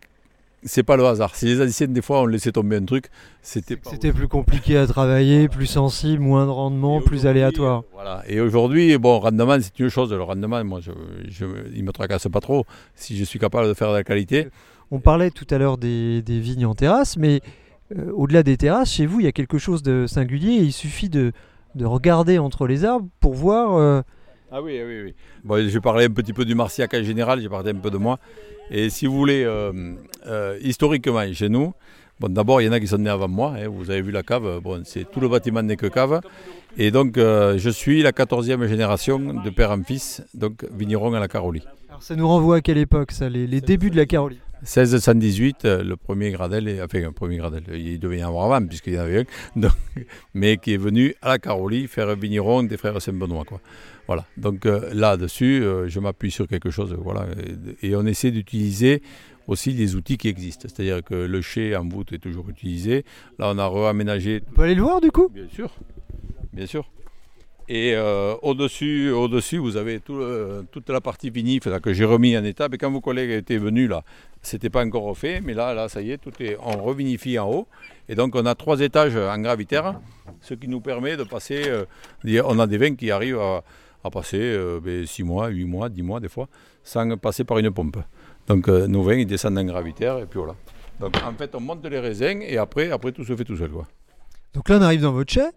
c'est 0.65 0.83
pas 0.83 0.97
le 0.97 1.05
hasard. 1.05 1.35
Si 1.35 1.45
les 1.45 1.61
anciennes, 1.61 1.93
des 1.93 2.01
fois, 2.01 2.21
on 2.21 2.25
laissait 2.25 2.51
tomber 2.51 2.77
un 2.77 2.85
truc, 2.85 3.05
c'était. 3.41 3.77
C'était 3.89 4.11
plus 4.13 4.27
compliqué 4.27 4.77
à 4.77 4.87
travailler, 4.87 5.47
plus 5.47 5.65
sensible, 5.65 6.21
moins 6.21 6.45
de 6.45 6.51
rendement, 6.51 7.01
plus 7.01 7.25
aléatoire. 7.25 7.83
Voilà. 7.93 8.23
Et 8.27 8.39
aujourd'hui, 8.39 8.97
bon, 8.97 9.19
rendement, 9.19 9.57
c'est 9.61 9.77
une 9.79 9.89
chose. 9.89 10.11
Le 10.13 10.21
rendement, 10.23 10.63
moi, 10.63 10.79
je, 10.81 10.91
je, 11.29 11.45
il 11.75 11.83
me 11.83 11.91
tracasse 11.91 12.27
pas 12.31 12.39
trop. 12.39 12.65
Si 12.95 13.17
je 13.17 13.23
suis 13.23 13.39
capable 13.39 13.67
de 13.67 13.73
faire 13.73 13.89
de 13.89 13.95
la 13.95 14.03
qualité, 14.03 14.47
On 14.91 14.99
parlait 14.99 15.31
tout 15.31 15.47
à 15.49 15.57
l'heure 15.57 15.77
des, 15.77 16.21
des 16.21 16.39
vignes 16.39 16.65
en 16.65 16.75
terrasse, 16.75 17.17
mais 17.17 17.41
euh, 17.97 18.11
au-delà 18.13 18.43
des 18.43 18.57
terrasses, 18.57 18.91
chez 18.91 19.05
vous, 19.05 19.19
il 19.19 19.23
y 19.25 19.27
a 19.29 19.31
quelque 19.31 19.57
chose 19.57 19.81
de 19.83 20.05
singulier. 20.07 20.57
il 20.61 20.71
suffit 20.73 21.09
de, 21.09 21.31
de 21.75 21.85
regarder 21.85 22.37
entre 22.39 22.67
les 22.67 22.85
arbres 22.85 23.07
pour 23.19 23.33
voir. 23.33 23.75
euh, 23.77 24.01
Ah 24.55 24.61
oui, 24.61 24.79
oui, 24.85 25.01
oui. 25.05 25.15
Bon, 25.43 25.67
je 25.67 25.79
parlais 25.79 26.05
un 26.05 26.11
petit 26.11 26.31
peu 26.31 26.45
du 26.45 26.53
Marciac 26.53 26.93
en 26.93 27.01
général, 27.03 27.41
j'ai 27.41 27.49
parlé 27.49 27.71
un 27.71 27.75
peu 27.75 27.89
de 27.89 27.97
moi. 27.97 28.19
Et 28.69 28.91
si 28.91 29.07
vous 29.07 29.17
voulez, 29.17 29.43
euh, 29.43 29.95
euh, 30.27 30.59
historiquement, 30.61 31.23
chez 31.33 31.49
nous, 31.49 31.73
bon, 32.19 32.31
d'abord, 32.31 32.61
il 32.61 32.65
y 32.65 32.69
en 32.69 32.71
a 32.71 32.79
qui 32.79 32.85
sont 32.85 32.99
nés 32.99 33.09
avant 33.09 33.27
moi. 33.27 33.55
hein, 33.57 33.67
vous 33.67 33.89
avez 33.89 34.03
vu 34.03 34.11
la 34.11 34.21
cave, 34.21 34.59
bon, 34.61 34.83
c'est 34.85 35.09
tout 35.09 35.19
le 35.19 35.27
bâtiment 35.27 35.63
n'est 35.63 35.75
que 35.75 35.87
cave. 35.87 36.21
Et 36.77 36.91
donc, 36.91 37.17
euh, 37.17 37.57
je 37.57 37.71
suis 37.71 38.03
la 38.03 38.11
14e 38.11 38.67
génération 38.67 39.17
de 39.17 39.49
père 39.49 39.71
en 39.71 39.81
fils, 39.81 40.21
donc 40.35 40.63
vigneron 40.71 41.11
à 41.15 41.19
la 41.19 41.27
Carolie. 41.27 41.63
Alors 41.89 42.03
ça 42.03 42.15
nous 42.15 42.27
renvoie 42.27 42.57
à 42.57 42.61
quelle 42.61 42.77
époque 42.77 43.11
ça 43.11 43.29
Les, 43.29 43.47
les 43.47 43.59
débuts 43.59 43.89
de 43.89 43.97
la 43.97 44.05
Caroline 44.05 44.37
1618, 44.63 45.65
euh, 45.65 45.83
le 45.83 45.95
premier 45.97 46.31
Gradel, 46.31 46.67
est- 46.67 46.81
enfin, 46.81 47.03
un 47.05 47.11
premier 47.11 47.37
Gradel, 47.37 47.63
il 47.73 47.99
devait 47.99 48.19
y 48.19 48.23
en 48.23 48.29
avoir 48.29 48.51
avant, 48.51 48.65
puisqu'il 48.65 48.93
y 48.93 48.97
en 48.97 49.01
avait 49.03 49.19
un, 49.21 49.25
donc, 49.59 49.71
mais 50.33 50.57
qui 50.57 50.73
est 50.73 50.77
venu 50.77 51.13
à 51.21 51.29
la 51.29 51.39
Carolie 51.39 51.87
faire 51.87 52.09
un 52.09 52.15
vigneron 52.15 52.63
des 52.63 52.77
frères 52.77 53.01
Saint-Benoît. 53.01 53.43
Quoi. 53.45 53.59
Voilà. 54.07 54.25
Donc 54.37 54.65
euh, 54.65 54.89
là-dessus, 54.93 55.63
euh, 55.63 55.87
je 55.87 55.99
m'appuie 55.99 56.31
sur 56.31 56.47
quelque 56.47 56.69
chose. 56.71 56.95
Voilà, 56.99 57.27
et, 57.81 57.89
et 57.89 57.95
on 57.95 58.05
essaie 58.05 58.31
d'utiliser 58.31 59.01
aussi 59.47 59.71
les 59.71 59.95
outils 59.95 60.17
qui 60.17 60.29
existent. 60.29 60.67
C'est-à-dire 60.73 61.03
que 61.03 61.13
le 61.15 61.41
chai 61.41 61.75
en 61.75 61.87
voûte 61.87 62.13
est 62.13 62.19
toujours 62.19 62.49
utilisé. 62.49 63.03
Là, 63.39 63.51
on 63.53 63.57
a 63.57 63.67
réaménagé 63.67 64.41
On 64.51 64.53
peut 64.55 64.61
aller 64.63 64.75
le 64.75 64.81
voir 64.81 65.01
du 65.01 65.11
coup? 65.11 65.29
Bien 65.29 65.47
sûr, 65.53 65.69
bien 66.53 66.65
sûr. 66.65 66.89
Et 67.69 67.93
euh, 67.95 68.35
au-dessus, 68.41 69.09
au-dessus, 69.11 69.57
vous 69.57 69.77
avez 69.77 70.01
le- 70.09 70.65
toute 70.71 70.89
la 70.89 70.99
partie 70.99 71.29
vinif 71.29 71.63
que 71.81 71.93
j'ai 71.93 72.03
remis 72.05 72.37
en 72.37 72.43
état. 72.43 72.67
Mais 72.69 72.77
quand 72.77 72.91
vos 72.91 72.99
collègues 73.01 73.31
étaient 73.31 73.57
venus 73.57 73.89
là, 73.89 74.03
c'était 74.41 74.69
pas 74.69 74.83
encore 74.85 75.03
refait, 75.03 75.39
mais 75.41 75.53
là, 75.53 75.73
là, 75.73 75.87
ça 75.87 76.01
y 76.01 76.11
est, 76.11 76.17
tout 76.17 76.31
est, 76.41 76.57
on 76.61 76.83
revinifie 76.83 77.39
en 77.39 77.49
haut. 77.49 77.67
Et 78.09 78.15
donc, 78.15 78.35
on 78.35 78.45
a 78.45 78.53
trois 78.55 78.81
étages 78.81 79.15
en 79.15 79.37
gravitaire, 79.39 79.99
ce 80.41 80.53
qui 80.55 80.67
nous 80.67 80.81
permet 80.81 81.15
de 81.15 81.23
passer. 81.23 81.63
euh, 81.67 81.85
on 82.45 82.59
a 82.59 82.67
des 82.67 82.77
vins 82.77 82.95
qui 82.95 83.11
arrivent 83.11 83.39
à, 83.39 83.63
passer 84.11 84.59
6 85.05 85.23
mois, 85.23 85.47
8 85.47 85.63
mois, 85.63 85.87
10 85.87 86.01
mois 86.03 86.19
des 86.19 86.27
fois, 86.27 86.49
sans 86.83 87.15
passer 87.17 87.45
par 87.45 87.57
une 87.59 87.71
pompe. 87.71 87.97
Donc, 88.47 88.67
euh, 88.67 88.87
nos 88.87 89.03
vins, 89.03 89.15
ils 89.15 89.25
descendent 89.25 89.57
en 89.57 89.63
gravitaire 89.63 90.17
et 90.19 90.25
puis 90.25 90.39
voilà. 90.39 90.55
Donc, 90.99 91.15
en 91.25 91.31
fait, 91.33 91.55
on 91.55 91.61
monte 91.61 91.85
les 91.85 91.99
raisins 91.99 92.41
et 92.41 92.57
après, 92.57 92.91
après 92.91 93.13
tout 93.13 93.23
se 93.23 93.33
fait 93.37 93.45
tout 93.45 93.55
seul. 93.55 93.69
Quoi. 93.69 93.87
Donc 94.53 94.67
là, 94.67 94.77
on 94.77 94.81
arrive 94.81 95.01
dans 95.01 95.13
votre 95.13 95.31
chai. 95.31 95.47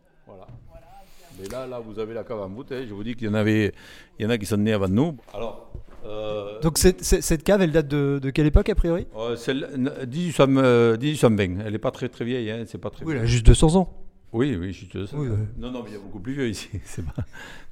Mais 1.41 1.49
là, 1.49 1.67
là, 1.67 1.79
vous 1.81 1.99
avez 1.99 2.15
la 2.15 2.25
cave 2.25 2.41
en 2.41 2.49
voûte. 2.49 2.73
hein. 2.73 2.85
Je 2.89 2.95
vous 2.95 3.05
dis 3.05 3.15
qu'il 3.15 3.27
y 3.27 3.31
en 3.31 3.35
avait, 3.35 3.73
il 4.19 4.25
y 4.25 4.27
en 4.27 4.31
a 4.31 4.39
qui 4.39 4.47
sont 4.47 4.57
nés 4.57 4.73
avant 4.73 4.89
nous. 4.89 5.17
Alors, 5.35 5.71
euh, 6.07 6.61
Donc 6.61 6.79
cette, 6.79 7.03
cette- 7.05 7.23
cette 7.23 7.43
cave, 7.43 7.63
elle 7.63 7.73
date 7.73 7.89
de, 7.89 8.19
de 8.23 8.31
quelle 8.31 8.47
époque 8.47 8.69
a 8.69 8.75
priori? 8.75 9.07
euh, 9.17 9.37
celle- 9.37 9.69
1800, 9.77 10.47
euh, 10.57 10.97
1820. 10.97 11.61
Elle 11.67 11.73
n'est 11.73 11.79
pas 11.79 11.91
très 11.91 12.09
très 12.09 12.25
vieille. 12.25 12.51
Hein. 12.51 12.65
C'est 12.67 12.79
pas 12.81 12.91
très. 12.91 13.05
Oui, 13.05 13.15
elle 13.15 13.23
a 13.23 13.27
juste 13.27 13.47
200 13.47 13.77
ans. 13.77 13.93
Oui, 14.33 14.57
oui, 14.61 14.75
sûr. 14.75 14.87
Oui, 15.15 15.29
ouais. 15.29 15.37
Non, 15.57 15.71
non, 15.71 15.83
mais 15.83 15.91
il 15.91 15.93
y 15.95 15.97
a 15.97 16.01
beaucoup 16.01 16.19
plus 16.19 16.35
vieux 16.35 16.49
ici. 16.49 16.69
c'est 16.85 17.05
pas- 17.05 17.25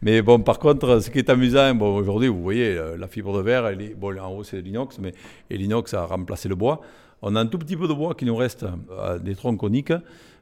Mais 0.03 0.23
bon, 0.23 0.39
par 0.41 0.59
contre, 0.59 1.01
ce 1.01 1.11
qui 1.11 1.19
est 1.19 1.29
amusant, 1.29 1.75
bon, 1.75 1.97
aujourd'hui, 1.97 2.29
vous 2.29 2.43
voyez, 2.43 2.77
euh, 2.77 2.97
la 2.97 3.09
fibre 3.09 3.37
de 3.37 3.43
verre, 3.43 3.67
elle 3.67 3.83
est, 3.83 3.95
bon, 3.95 4.19
en 4.19 4.29
haut, 4.33 4.45
c'est 4.45 4.61
l'inox, 4.63 4.99
mais 4.99 5.13
et 5.51 5.59
l'inox 5.59 5.93
a 5.95 6.05
remplacé 6.07 6.49
le 6.49 6.55
bois. 6.55 6.81
On 7.23 7.35
a 7.37 7.41
un 7.41 7.47
tout 7.47 7.59
petit 7.59 7.77
peu 7.77 7.89
de 7.89 7.93
bois 7.93 8.15
qui 8.15 8.25
nous 8.25 8.37
reste, 8.37 8.65
euh, 8.91 9.19
des 9.19 9.35
troncs 9.35 9.59
coniques, 9.59 9.93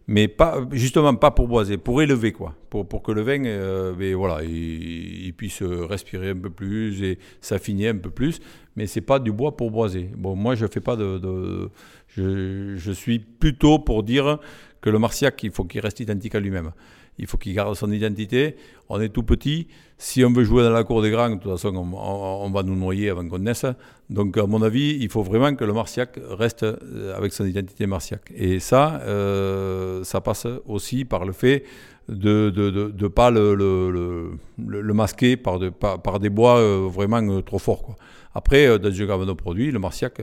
mais 0.06 0.28
pas, 0.28 0.66
justement 0.72 1.14
pas 1.14 1.30
pour 1.30 1.48
boiser, 1.48 1.76
pour 1.76 2.02
élever, 2.02 2.32
quoi. 2.32 2.54
Pour, 2.70 2.86
pour 2.88 3.02
que 3.02 3.12
le 3.12 3.22
vin, 3.22 3.44
euh, 3.44 4.14
voilà, 4.16 4.42
il, 4.42 5.32
puisse 5.34 5.62
respirer 5.62 6.30
un 6.30 6.36
peu 6.36 6.50
plus 6.50 7.02
et 7.02 7.18
s'affiner 7.40 7.88
un 7.88 7.96
peu 7.96 8.10
plus. 8.10 8.40
Mais 8.76 8.86
c'est 8.86 9.00
pas 9.00 9.18
du 9.18 9.32
bois 9.32 9.56
pour 9.56 9.70
boiser. 9.70 10.10
Bon, 10.16 10.34
moi, 10.34 10.54
je 10.54 10.66
fais 10.66 10.80
pas 10.80 10.96
de. 10.96 11.18
de- 11.18 11.70
je, 12.08 12.74
je 12.76 12.92
suis 12.92 13.18
plutôt 13.18 13.78
pour 13.78 14.02
dire 14.02 14.38
que 14.80 14.90
le 14.90 14.98
Marciac, 14.98 15.42
il 15.42 15.50
faut 15.50 15.64
qu'il 15.64 15.80
reste 15.80 16.00
identique 16.00 16.34
à 16.34 16.40
lui-même. 16.40 16.72
Il 17.18 17.26
faut 17.26 17.36
qu'il 17.36 17.54
garde 17.54 17.74
son 17.74 17.90
identité. 17.92 18.56
On 18.88 19.00
est 19.00 19.10
tout 19.10 19.22
petit. 19.22 19.68
Si 19.98 20.24
on 20.24 20.32
veut 20.32 20.44
jouer 20.44 20.62
dans 20.64 20.70
la 20.70 20.82
cour 20.82 21.02
des 21.02 21.10
grands, 21.10 21.30
de 21.30 21.34
toute 21.36 21.52
façon, 21.52 21.74
on, 21.76 22.50
va 22.50 22.62
nous 22.62 22.74
noyer 22.74 23.10
avant 23.10 23.26
qu'on 23.28 23.38
naisse. 23.38 23.66
Donc, 24.10 24.36
à 24.36 24.46
mon 24.46 24.62
avis, 24.62 24.96
il 25.00 25.08
faut 25.08 25.22
vraiment 25.22 25.54
que 25.54 25.64
le 25.64 25.72
Marciac 25.72 26.18
reste 26.30 26.64
euh, 26.64 27.16
avec 27.16 27.32
son 27.32 27.46
identité 27.46 27.86
Marciac. 27.86 28.32
Et 28.34 28.58
ça, 28.58 29.00
euh, 29.02 30.02
ça 30.04 30.20
passe 30.20 30.46
aussi 30.66 31.04
par 31.04 31.24
le 31.24 31.32
fait 31.32 31.64
de 32.08 32.52
ne 32.54 32.70
de, 32.70 32.88
de, 32.90 33.08
pas 33.08 33.30
le, 33.30 33.54
le, 33.54 33.90
le, 33.92 34.30
le- 34.66 34.80
le 34.80 34.94
masquer 34.94 35.36
par, 35.36 35.60
de, 35.60 35.68
par, 35.68 36.18
des 36.18 36.30
bois 36.30 36.58
euh, 36.58 36.88
vraiment 36.90 37.40
trop 37.42 37.60
forts. 37.60 37.82
Quoi. 37.84 37.96
Après, 38.34 38.66
euh, 38.66 38.78
dans 38.78 38.90
une 38.90 39.06
gamme 39.06 39.24
de 39.24 39.32
produits, 39.32 39.70
le 39.70 39.78
Marciac 39.78 40.20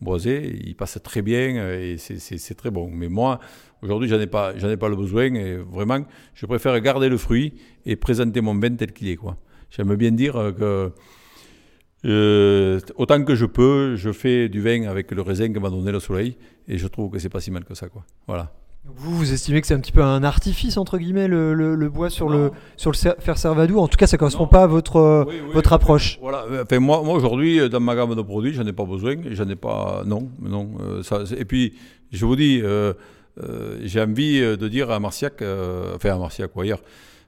boisé, 0.00 0.58
il 0.64 0.74
passe 0.74 0.98
très 1.04 1.22
bien 1.22 1.70
et 1.78 1.96
c'est 1.98 2.54
très 2.54 2.70
bon. 2.70 2.90
Mais 2.92 3.08
moi, 3.08 3.38
aujourd'hui, 3.82 4.08
j'en 4.08 4.20
ai 4.20 4.26
pas, 4.26 4.56
j'en 4.56 4.68
ai 4.68 4.76
pas 4.76 4.88
le 4.88 4.96
besoin 4.96 5.34
et 5.34 5.56
vraiment, 5.56 6.00
je 6.34 6.46
préfère 6.46 6.78
garder 6.80 7.08
le 7.08 7.16
fruit 7.16 7.54
et 7.86 7.96
présenter 7.96 8.40
mon 8.40 8.54
vin 8.58 8.74
tel 8.76 8.92
qu'il 8.92 9.08
est. 9.08 9.16
quoi. 9.16 9.36
J'aime 9.70 9.94
bien 9.96 10.10
dire 10.12 10.34
que 10.58 10.92
euh, 12.06 12.80
autant 12.96 13.22
que 13.24 13.34
je 13.34 13.44
peux, 13.46 13.94
je 13.96 14.10
fais 14.12 14.48
du 14.48 14.60
vin 14.62 14.84
avec 14.88 15.10
le 15.10 15.20
raisin 15.22 15.52
que 15.52 15.58
m'a 15.58 15.68
donné 15.70 15.92
le 15.92 16.00
soleil 16.00 16.36
et 16.66 16.78
je 16.78 16.86
trouve 16.86 17.10
que 17.10 17.18
c'est 17.18 17.28
pas 17.28 17.40
si 17.40 17.50
mal 17.50 17.64
que 17.64 17.74
ça. 17.74 17.88
Quoi. 17.88 18.04
Voilà. 18.26 18.52
Vous, 18.86 19.14
vous 19.14 19.32
estimez 19.34 19.60
que 19.60 19.66
c'est 19.66 19.74
un 19.74 19.80
petit 19.80 19.92
peu 19.92 20.02
un 20.02 20.24
artifice, 20.24 20.78
entre 20.78 20.96
guillemets, 20.96 21.28
le, 21.28 21.52
le- 21.52 21.74
le 21.74 21.88
bois 21.90 22.08
sur 22.08 22.30
le, 22.30 22.50
sur 22.78 22.90
le 22.90 22.96
fer 22.96 23.36
Servadou? 23.36 23.78
En 23.78 23.88
tout 23.88 23.98
cas, 23.98 24.06
ça 24.06 24.16
correspond 24.16 24.44
Non. 24.44 24.48
pas 24.48 24.62
à 24.62 24.66
votre, 24.66 24.96
euh, 24.96 25.24
Oui, 25.28 25.34
oui, 25.46 25.52
votre 25.52 25.74
approche. 25.74 26.18
Voilà. 26.22 26.46
Enfin, 26.62 26.78
moi, 26.80 27.02
moi 27.02 27.14
aujourd'hui, 27.14 27.68
dans 27.68 27.80
ma 27.80 27.94
gamme 27.94 28.14
de 28.14 28.22
produits, 28.22 28.54
j'en 28.54 28.66
ai 28.66 28.72
pas 28.72 28.86
besoin. 28.86 29.16
J'en 29.32 29.48
ai 29.50 29.56
pas. 29.56 30.02
Non, 30.06 30.30
non. 30.40 30.70
euh, 30.80 31.02
ça, 31.02 31.24
et 31.36 31.44
puis, 31.44 31.74
je 32.10 32.24
vous 32.24 32.36
dis, 32.36 32.60
euh, 32.64 32.94
j'ai 33.82 34.00
envie 34.00 34.40
euh, 34.40 34.56
de 34.56 34.68
dire 34.68 34.90
à 34.90 35.00
Marciac, 35.00 35.40
euh, 35.42 35.94
enfin 35.96 36.14
à 36.14 36.18
Marciac 36.18 36.54
ou 36.56 36.60
ailleurs, 36.60 36.82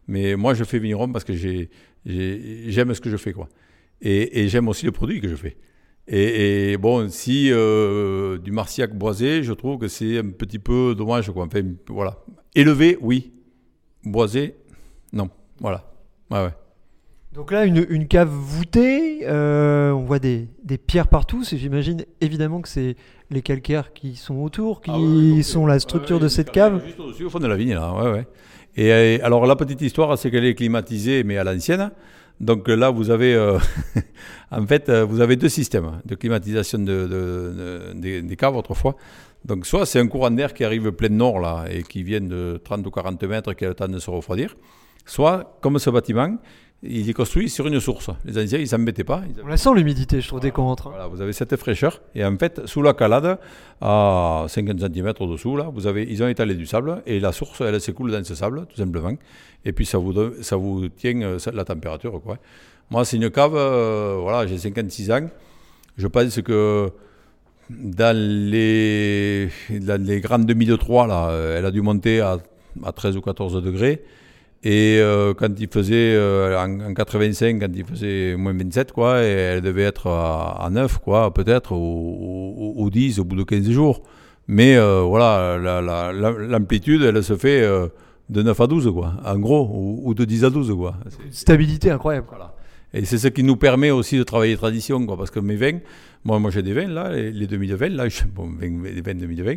mais 0.09 0.37
moi, 0.37 0.55
je 0.55 0.65
fais 0.65 0.79
vigneron 0.79 1.11
parce 1.13 1.25
que 1.25 1.33
j'ai, 1.35 1.71
j'ai- 2.05 2.65
j'aime 2.71 2.93
ce 2.95 3.01
que 3.01 3.11
je 3.11 3.17
fais, 3.17 3.33
quoi. 3.33 3.49
Et, 4.01 4.49
j'aime 4.49 4.69
aussi 4.69 4.85
le 4.85 4.93
produit 4.93 5.21
que 5.21 5.29
je 5.29 5.37
fais. 5.37 5.57
Et, 6.09 6.77
bon, 6.77 7.09
si 7.09 7.51
euh, 7.53 8.39
du 8.39 8.51
Marciac 8.51 8.93
boisé, 8.97 9.43
je 9.45 9.53
trouve 9.53 9.79
que 9.79 9.87
c'est 9.89 10.19
un 10.19 10.31
petit 10.31 10.59
peu 10.59 10.95
dommage, 10.97 11.31
quoi. 11.31 11.45
Enfin, 11.47 11.63
voilà. 11.89 12.19
Élevé, 12.55 12.99
oui. 13.01 13.33
Boisé, 14.05 14.57
non. 15.13 15.31
Voilà. 15.61 15.89
Ouais, 16.31 16.39
ouais. 16.45 16.51
Donc 17.35 17.51
là, 17.51 17.65
une, 17.65 17.87
une 17.89 18.09
cave 18.09 18.29
voûtée, 18.29 19.21
euh, 19.27 19.91
on 19.93 20.03
voit 20.05 20.19
des, 20.19 20.49
des 20.65 20.77
pierres 20.77 21.09
partout. 21.09 21.45
c'est- 21.45 21.57
J'imagine 21.57 22.05
évidemment 22.21 22.61
que 22.61 22.69
c'est 22.69 22.95
les 23.31 23.41
calcaires 23.41 23.95
qui 23.95 24.17
sont 24.17 24.37
autour, 24.43 24.83
qui 24.83 24.91
Ah 24.93 24.99
oui, 24.99 25.07
oui, 25.07 25.35
donc, 25.37 25.45
sont 25.45 25.67
la 25.67 25.79
structure 25.79 26.17
ouais, 26.17 26.23
de 26.23 26.29
cette 26.29 26.51
cave. 26.51 26.83
Juste 26.85 27.01
au-dessus, 27.01 27.25
au 27.25 27.31
fond 27.31 27.39
de 27.39 27.47
la 27.47 27.57
vigne, 27.57 27.75
là. 27.75 27.95
Ouais, 27.95 28.11
ouais. 28.11 28.27
Et 28.77 29.21
alors, 29.23 29.47
la 29.47 29.57
petite 29.57 29.81
histoire, 29.81 30.17
c'est 30.19 30.31
qu'elle 30.31 30.45
est 30.45 30.55
climatisée, 30.55 31.25
mais 31.25 31.39
à 31.39 31.45
l'ancienne. 31.45 31.91
Donc 32.41 32.69
là, 32.69 32.91
vous 32.91 33.09
avez, 33.11 33.35
euh, 33.35 33.59
en 34.51 34.67
fait, 34.67 34.91
vous 34.91 35.21
avez 35.21 35.37
deux 35.37 35.49
systèmes 35.49 36.01
de 36.05 36.15
climatisation 36.15 36.79
de, 36.81 36.85
de- 36.85 37.07
de- 37.95 37.99
des, 38.01 38.21
des 38.23 38.37
caves 38.37 38.57
autrefois. 38.57 38.97
Donc, 39.45 39.65
soit 39.67 39.87
c'est 39.87 40.01
un 40.01 40.07
courant 40.07 40.31
d'air 40.31 40.53
qui 40.53 40.65
arrive 40.65 40.93
plein 40.93 41.09
nord, 41.09 41.39
là, 41.41 41.65
et 41.71 41.83
qui 41.83 42.03
vient 42.03 42.21
de 42.21 42.61
30 42.63 42.87
ou 42.87 42.91
40 42.91 43.23
mètres, 43.25 43.55
qui 43.55 43.65
a 43.65 43.69
le 43.69 43.75
temps 43.75 43.89
de 43.89 43.99
se 43.99 44.11
refroidir. 44.11 44.55
Soit, 45.07 45.59
comme 45.63 45.79
ce 45.79 45.91
bâtiment, 45.91 46.37
il 46.83 47.09
est 47.09 47.13
construit 47.13 47.49
sur 47.49 47.67
une 47.69 47.79
source. 47.81 48.11
Les 48.25 48.43
anciens, 48.43 48.59
ils 48.59 48.67
s'embêtaient 48.69 49.05
pas. 49.05 49.23
Ils 49.29 49.43
On 49.43 49.47
la 49.47 49.57
sent 49.57 49.71
l'humidité, 49.75 50.21
je 50.21 50.27
trouve, 50.29 50.41
dès 50.41 50.51
qu'on 50.51 50.65
rentre. 50.65 50.89
hein. 50.89 50.91
voilà, 50.91 51.07
vous 51.07 51.21
avez 51.21 51.33
cette 51.33 51.55
fraîcheur. 51.57 52.01
Et 52.15 52.25
en 52.25 52.37
fait, 52.37 52.67
sous 52.67 52.83
la 52.83 52.93
calade, 52.93 53.39
à 53.81 54.45
50 54.49 54.81
cm 54.81 55.13
au-dessous, 55.21 55.57
là, 55.57 55.71
vous 55.73 55.87
avez, 55.87 56.03
ils 56.11 56.23
ont 56.23 56.29
étalé 56.29 56.55
du 56.55 56.67
sable 56.67 57.03
et 57.07 57.21
la 57.21 57.31
source, 57.33 57.61
elle 57.61 57.81
s'écoule 57.81 58.11
dans 58.11 58.25
ce 58.25 58.35
sable, 58.35 58.67
tout 58.69 58.77
simplement. 58.77 59.15
Et 59.65 59.73
puis, 59.73 59.87
ça 59.87 59.99
vous, 59.99 60.13
donne- 60.13 60.43
ça 60.43 60.57
vous 60.57 60.89
tient 60.89 61.21
euh, 61.23 61.39
la 61.55 61.65
température. 61.65 62.21
Quoi. 62.21 62.39
Moi, 62.91 63.05
c'est 63.05 63.17
une 63.17 63.31
cave, 63.31 63.55
euh, 63.55 64.17
voilà, 64.21 64.47
j'ai 64.49 64.59
56 64.59 65.11
ans. 65.13 65.29
Je 65.97 66.07
pense 66.09 66.41
que 66.43 66.91
dans 67.71 68.17
les, 68.17 69.49
dans 69.71 70.03
les 70.05 70.21
grandes 70.21 70.47
demi 70.47 70.67
de 70.67 70.75
3, 70.77 71.07
là, 71.07 71.31
elle 71.57 71.65
a 71.65 71.71
dû 71.71 71.81
monter 71.81 72.21
à, 72.21 72.39
à 72.83 72.93
13 72.93 73.17
ou 73.17 73.21
14 73.21 73.63
degrés. 73.63 74.03
Et 74.65 74.99
euh, 75.01 75.35
quand 75.35 75.49
il 75.59 75.69
faisait, 75.69 76.15
euh, 76.15 76.57
en, 76.57 76.91
en 76.91 76.95
85, 76.95 77.59
quand 77.61 77.67
il 77.75 77.85
faisait 77.85 78.37
moins 78.37 78.53
27, 78.53 78.93
quoi, 78.93 79.23
et 79.23 79.27
elle 79.27 79.61
devait 79.61 79.83
être 79.83 80.07
à, 80.07 80.65
à 80.65 80.71
9, 80.71 80.99
quoi, 80.99 81.35
peut-être, 81.35 81.73
ou, 81.73 81.77
ou, 81.77 82.75
ou 82.85 82.91
10 82.91 83.19
au 83.19 83.25
bout 83.25 83.35
de 83.37 83.43
15 83.43 83.69
jours. 83.71 84.03
Mais 84.47 84.77
euh, 84.77 85.01
voilà, 85.03 85.59
la- 85.59 85.81
la- 85.81 86.13
la- 86.13 86.31
l'amplitude, 86.31 87.03
elle 87.03 87.23
se 87.25 87.37
fait 87.37 87.61
euh, 87.63 87.89
de 88.31 88.43
9 88.43 88.61
à 88.61 88.67
12, 88.69 88.91
quoi, 88.95 89.15
en 89.25 89.39
gros, 89.39 89.69
ou, 89.73 90.01
ou 90.05 90.15
de 90.15 90.25
10 90.25 90.45
à 90.45 90.51
12, 90.51 90.73
quoi. 90.77 90.95
Stabilité 91.33 91.91
incroyable. 91.91 92.27
voilà. 92.29 92.55
Et 92.95 93.05
c'est 93.05 93.19
ce 93.19 93.29
qui 93.29 93.43
nous 93.43 93.57
permet 93.57 93.91
aussi 93.91 94.17
de 94.19 94.23
travailler 94.23 94.57
tradition, 94.57 95.05
quoi, 95.07 95.17
parce 95.17 95.31
que 95.31 95.41
mes 95.41 95.57
vins, 95.57 95.79
moi, 96.25 96.39
moi 96.39 96.51
j'ai 96.51 96.63
des 96.63 96.73
vins, 96.73 96.87
là, 96.87 97.11
les, 97.13 97.47
2020, 97.47 97.89
là, 97.91 98.09
je, 98.11 98.25
bon, 98.25 98.51
les 98.61 99.01
vins 99.01 99.15
2020, 99.15 99.57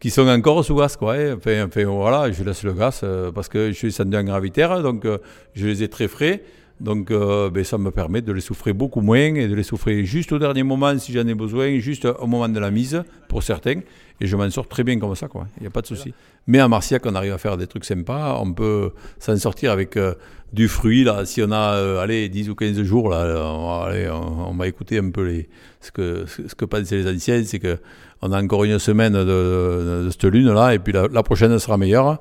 qui 0.00 0.10
sont 0.10 0.26
encore 0.28 0.64
sous 0.64 0.76
gaz, 0.76 0.96
quoi. 0.96 1.16
Enfin, 1.36 1.66
enfin, 1.66 1.84
voilà, 1.84 2.30
je 2.32 2.42
laisse 2.42 2.62
le 2.62 2.72
gaz 2.72 3.00
euh, 3.02 3.32
parce 3.32 3.48
que 3.48 3.68
je 3.68 3.76
suis 3.76 3.88
descendu 3.88 4.16
en 4.16 4.24
gravitaire, 4.24 4.82
donc 4.82 5.04
euh, 5.04 5.18
je 5.54 5.66
les 5.66 5.82
ai 5.82 5.88
très 5.88 6.08
frais. 6.08 6.42
Donc, 6.80 7.10
euh, 7.10 7.48
ben, 7.48 7.64
ça 7.64 7.78
me 7.78 7.90
permet 7.90 8.20
de 8.20 8.32
les 8.32 8.40
souffrir 8.40 8.74
beaucoup 8.74 9.00
moins 9.00 9.34
et 9.34 9.48
de 9.48 9.54
les 9.54 9.62
souffrir 9.62 10.04
juste 10.04 10.32
au 10.32 10.38
dernier 10.38 10.62
moment 10.62 10.96
si 10.98 11.12
j'en 11.12 11.26
ai 11.26 11.34
besoin, 11.34 11.78
juste 11.78 12.04
au 12.04 12.26
moment 12.26 12.48
de 12.48 12.60
la 12.60 12.70
mise 12.70 13.02
pour 13.28 13.42
certains. 13.42 13.80
Et 14.20 14.26
je 14.26 14.36
m'en 14.36 14.48
sors 14.50 14.68
très 14.68 14.84
bien 14.84 14.98
comme 14.98 15.14
ça, 15.14 15.28
quoi. 15.28 15.46
Il 15.58 15.62
n'y 15.62 15.66
a 15.66 15.70
pas 15.70 15.82
de 15.82 15.86
souci. 15.86 16.12
Mais 16.46 16.58
à 16.58 16.68
Marciac, 16.68 17.04
on 17.06 17.14
arrive 17.14 17.32
à 17.32 17.38
faire 17.38 17.56
des 17.56 17.66
trucs 17.66 17.84
sympas. 17.84 18.38
On 18.40 18.52
peut 18.52 18.92
s'en 19.18 19.36
sortir 19.36 19.72
avec 19.72 19.96
euh, 19.96 20.14
du 20.52 20.68
fruit, 20.68 21.04
là. 21.04 21.24
Si 21.24 21.42
on 21.42 21.50
a, 21.50 21.74
euh, 21.76 22.00
allez, 22.00 22.28
10 22.28 22.50
ou 22.50 22.54
15 22.54 22.82
jours, 22.82 23.10
là, 23.10 23.42
on 23.42 23.82
allez, 23.82 24.08
on, 24.10 24.54
va 24.54 24.68
écouter 24.68 24.98
un 24.98 25.10
peu 25.10 25.26
les, 25.26 25.48
ce, 25.80 25.90
que, 25.90 26.24
ce, 26.26 26.54
que 26.54 26.64
pensaient 26.64 26.96
les 26.96 27.14
anciens. 27.14 27.42
C'est 27.44 27.58
que 27.58 27.78
on 28.22 28.32
a 28.32 28.42
encore 28.42 28.64
une 28.64 28.78
semaine 28.78 29.12
de, 29.12 30.08
cette 30.10 30.24
lune-là, 30.24 30.74
et 30.74 30.78
puis 30.78 30.92
la 30.92 31.22
prochaine 31.22 31.58
sera 31.58 31.76
meilleure. 31.76 32.18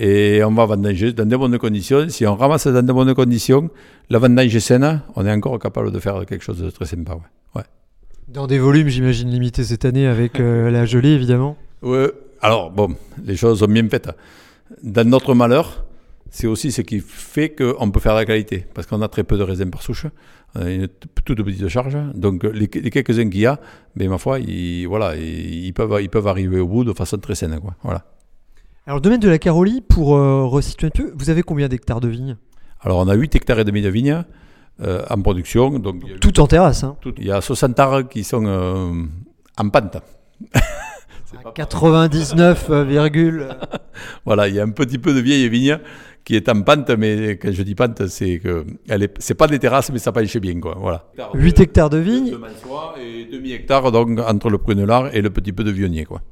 Et 0.00 0.44
on 0.44 0.52
va 0.52 0.64
vendanger 0.64 1.12
dans 1.12 1.26
de 1.26 1.36
bonnes 1.36 1.58
conditions. 1.58 2.08
Si 2.08 2.24
on 2.24 2.36
ramasse 2.36 2.68
dans 2.68 2.86
de 2.86 2.92
bonnes 2.92 3.14
conditions, 3.14 3.68
la 4.10 4.20
vendange 4.20 4.54
est 4.54 4.60
saine, 4.60 5.02
on 5.16 5.26
est 5.26 5.32
encore 5.32 5.58
capable 5.58 5.90
de 5.90 5.98
faire 5.98 6.24
quelque 6.24 6.44
chose 6.44 6.60
de 6.62 6.70
très 6.70 6.86
sympa. 6.86 7.14
Ouais. 7.14 7.20
Ouais. 7.56 7.64
Dans 8.28 8.46
des 8.46 8.60
volumes, 8.60 8.88
j'imagine, 8.88 9.28
limités 9.28 9.64
cette 9.64 9.84
année 9.84 10.06
avec 10.06 10.38
euh, 10.38 10.70
la 10.76 10.86
gelée, 10.86 11.10
évidemment. 11.10 11.56
Ouais, 11.82 12.12
alors, 12.40 12.70
bon, 12.70 12.94
les 13.24 13.36
choses 13.36 13.58
sont 13.58 13.66
bien 13.66 13.88
faites. 13.88 14.08
Dans 14.84 15.08
notre 15.08 15.34
malheur, 15.34 15.84
c'est 16.30 16.46
aussi 16.46 16.70
ce 16.70 16.82
qui 16.82 17.00
fait 17.00 17.50
qu'on 17.50 17.90
peut 17.90 17.98
faire 17.98 18.12
de 18.14 18.18
la 18.18 18.24
qualité. 18.24 18.66
Parce 18.74 18.86
qu'on 18.86 19.02
a 19.02 19.08
très 19.08 19.24
peu 19.24 19.36
de 19.36 19.42
raisins 19.42 19.68
par 19.68 19.82
souche. 19.82 20.06
On 20.54 20.62
a 20.62 20.70
une 20.70 20.86
toute 21.24 21.42
petite 21.42 21.66
charge. 21.66 21.98
Donc, 22.14 22.44
les, 22.44 22.70
les 22.72 22.90
quelques-uns 22.90 23.28
qu'il 23.28 23.40
y 23.40 23.46
a, 23.46 23.58
ben, 23.96 24.08
ma 24.08 24.18
foi, 24.18 24.38
ils, 24.38 24.86
voilà, 24.86 25.16
ils, 25.16 25.66
ils 25.66 25.72
peuvent, 25.72 26.00
ils 26.00 26.08
peuvent 26.08 26.28
arriver 26.28 26.60
au 26.60 26.68
bout 26.68 26.84
de 26.84 26.92
façon 26.92 27.18
très 27.18 27.34
saine. 27.34 27.58
Quoi. 27.60 27.74
Voilà. 27.82 28.04
Alors, 28.88 28.96
le 28.96 29.02
domaine 29.02 29.20
de 29.20 29.28
la 29.28 29.38
Carolie, 29.38 29.82
pour 29.82 30.16
euh, 30.16 30.46
resituer 30.46 30.86
un 30.86 30.90
peu, 30.90 31.12
vous 31.14 31.28
avez 31.28 31.42
combien 31.42 31.68
d'hectares 31.68 32.00
de 32.00 32.08
vignes? 32.08 32.38
Alors, 32.80 32.96
on 33.00 33.08
a 33.08 33.14
8 33.14 33.34
hectares 33.36 33.58
et 33.58 33.64
demi 33.64 33.82
de 33.82 33.90
vignes 33.90 34.24
euh, 34.80 35.02
en 35.10 35.20
production. 35.20 35.78
Donc, 35.78 35.96
a- 36.04 36.18
Tout 36.18 36.40
en 36.40 36.46
terrasse, 36.46 36.84
hein. 36.84 36.96
tout- 37.02 37.12
il 37.18 37.26
y 37.26 37.30
a 37.30 37.42
60 37.42 37.78
arbres 37.78 38.08
qui 38.08 38.24
sont 38.24 38.46
euh, 38.46 38.90
en 39.58 39.68
pente. 39.68 39.98
À 41.44 41.50
99, 41.54 42.70
euh, 42.70 42.84
virgule. 42.84 43.48
Voilà, 44.24 44.48
il 44.48 44.54
y 44.54 44.60
a 44.60 44.62
un 44.62 44.70
petit 44.70 44.96
peu 44.98 45.12
de 45.12 45.20
vieille 45.20 45.48
vigne 45.50 45.78
qui 46.24 46.34
est 46.36 46.48
en 46.48 46.62
pente, 46.62 46.88
mais 46.90 47.32
quand 47.36 47.52
je 47.52 47.62
dis 47.64 47.74
pente, 47.74 48.06
c'est 48.06 48.38
que 48.38 48.64
elle 48.88 49.02
est, 49.02 49.14
c'est 49.18 49.34
pas 49.34 49.48
des 49.48 49.58
terrasses, 49.58 49.90
mais 49.92 49.98
ça 49.98 50.12
penche 50.12 50.34
bien, 50.38 50.58
quoi. 50.60 50.76
Voilà. 50.80 51.04
8 51.34 51.60
hectares 51.60 51.90
de 51.90 51.98
vignes. 51.98 52.38
Et 52.98 53.26
demi 53.30 53.52
hectares 53.52 53.92
donc 53.92 54.18
entre 54.20 54.48
le 54.48 54.56
prunelard 54.56 55.14
et 55.14 55.20
le 55.20 55.28
petit 55.28 55.52
peu 55.52 55.62
de 55.64 55.70
vionnier, 55.72 56.06
quoi. 56.06 56.22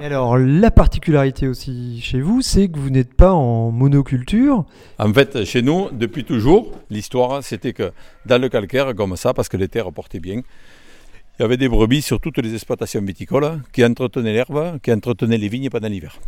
Alors, 0.00 0.38
la 0.38 0.70
particularité 0.70 1.48
aussi 1.48 2.00
chez 2.00 2.20
vous, 2.20 2.42
c'est 2.42 2.68
que 2.68 2.78
vous 2.78 2.90
n'êtes 2.90 3.14
pas 3.14 3.32
en 3.32 3.70
monoculture. 3.70 4.64
En 4.98 5.12
fait, 5.12 5.44
chez 5.44 5.62
nous, 5.62 5.88
depuis 5.92 6.24
toujours, 6.24 6.72
l'histoire, 6.90 7.42
c'était 7.42 7.72
que 7.72 7.92
dans 8.26 8.40
le 8.40 8.48
calcaire, 8.48 8.94
comme 8.94 9.16
ça, 9.16 9.34
parce 9.34 9.48
que 9.48 9.56
les 9.56 9.68
terres 9.68 9.92
portaient 9.92 10.20
bien, 10.20 10.42
il 11.38 11.42
y 11.42 11.44
avait 11.44 11.56
des 11.56 11.68
brebis 11.68 12.02
sur 12.02 12.20
toutes 12.20 12.38
les 12.38 12.54
exploitations 12.54 13.02
viticoles 13.02 13.60
qui 13.72 13.84
entretenaient 13.84 14.32
l'herbe, 14.32 14.78
qui 14.82 14.92
entretenaient 14.92 15.38
les 15.38 15.48
vignes 15.48 15.70
pendant 15.70 15.88
l'hiver. 15.88 16.18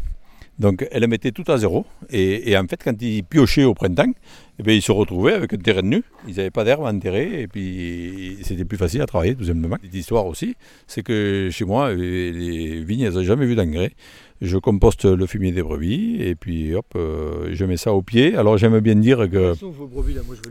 Donc, 0.59 0.87
elles 0.91 1.07
mettaient 1.09 1.33
tout 1.33 1.51
à 1.51 1.59
zéro. 1.59 1.85
Et, 2.11 2.51
et 2.51 2.57
en 2.57 2.67
fait, 2.67 2.81
quand 2.83 3.01
ils 3.03 3.25
piochaient 3.25 3.65
au 3.65 3.75
printemps, 3.75 4.13
eh 4.59 4.63
bien, 4.63 4.75
ils 4.75 4.83
se 4.83 4.93
retrouvaient 4.93 5.33
avec 5.33 5.53
un 5.53 5.57
terrain 5.57 5.83
nu. 5.83 6.05
Ils 6.29 6.37
n'avaient 6.37 6.51
pas 6.51 6.65
d'herbe 6.65 6.85
enterrée. 6.85 7.43
Et 7.43 7.49
puis, 7.49 8.39
c'était 8.43 8.65
plus 8.65 8.79
facile 8.79 9.03
à 9.03 9.07
travailler, 9.07 9.35
tout 9.35 9.45
simplement. 9.45 9.77
L'histoire 9.93 10.27
aussi, 10.27 10.55
c'est 10.87 11.03
que 11.03 11.49
chez 11.51 11.65
moi, 11.65 11.93
les, 11.93 12.33
les 12.33 12.85
vignes, 12.85 13.01
elles 13.01 13.15
n'ont 13.15 13.25
jamais 13.25 13.47
vu 13.47 13.57
d'engrais. 13.57 13.93
Je 14.41 14.59
composte 14.59 15.07
le 15.07 15.27
fumier 15.27 15.51
des 15.53 15.63
brebis. 15.63 16.19
Et 16.21 16.37
puis, 16.37 16.75
hop, 16.75 16.87
euh, 16.95 17.49
je 17.53 17.65
mets 17.65 17.77
ça 17.77 17.93
au 17.93 18.03
pied. 18.03 18.37
Alors, 18.37 18.57
j'aime 18.57 18.79
bien 18.79 18.95
dire 18.95 19.29
que. 19.29 19.55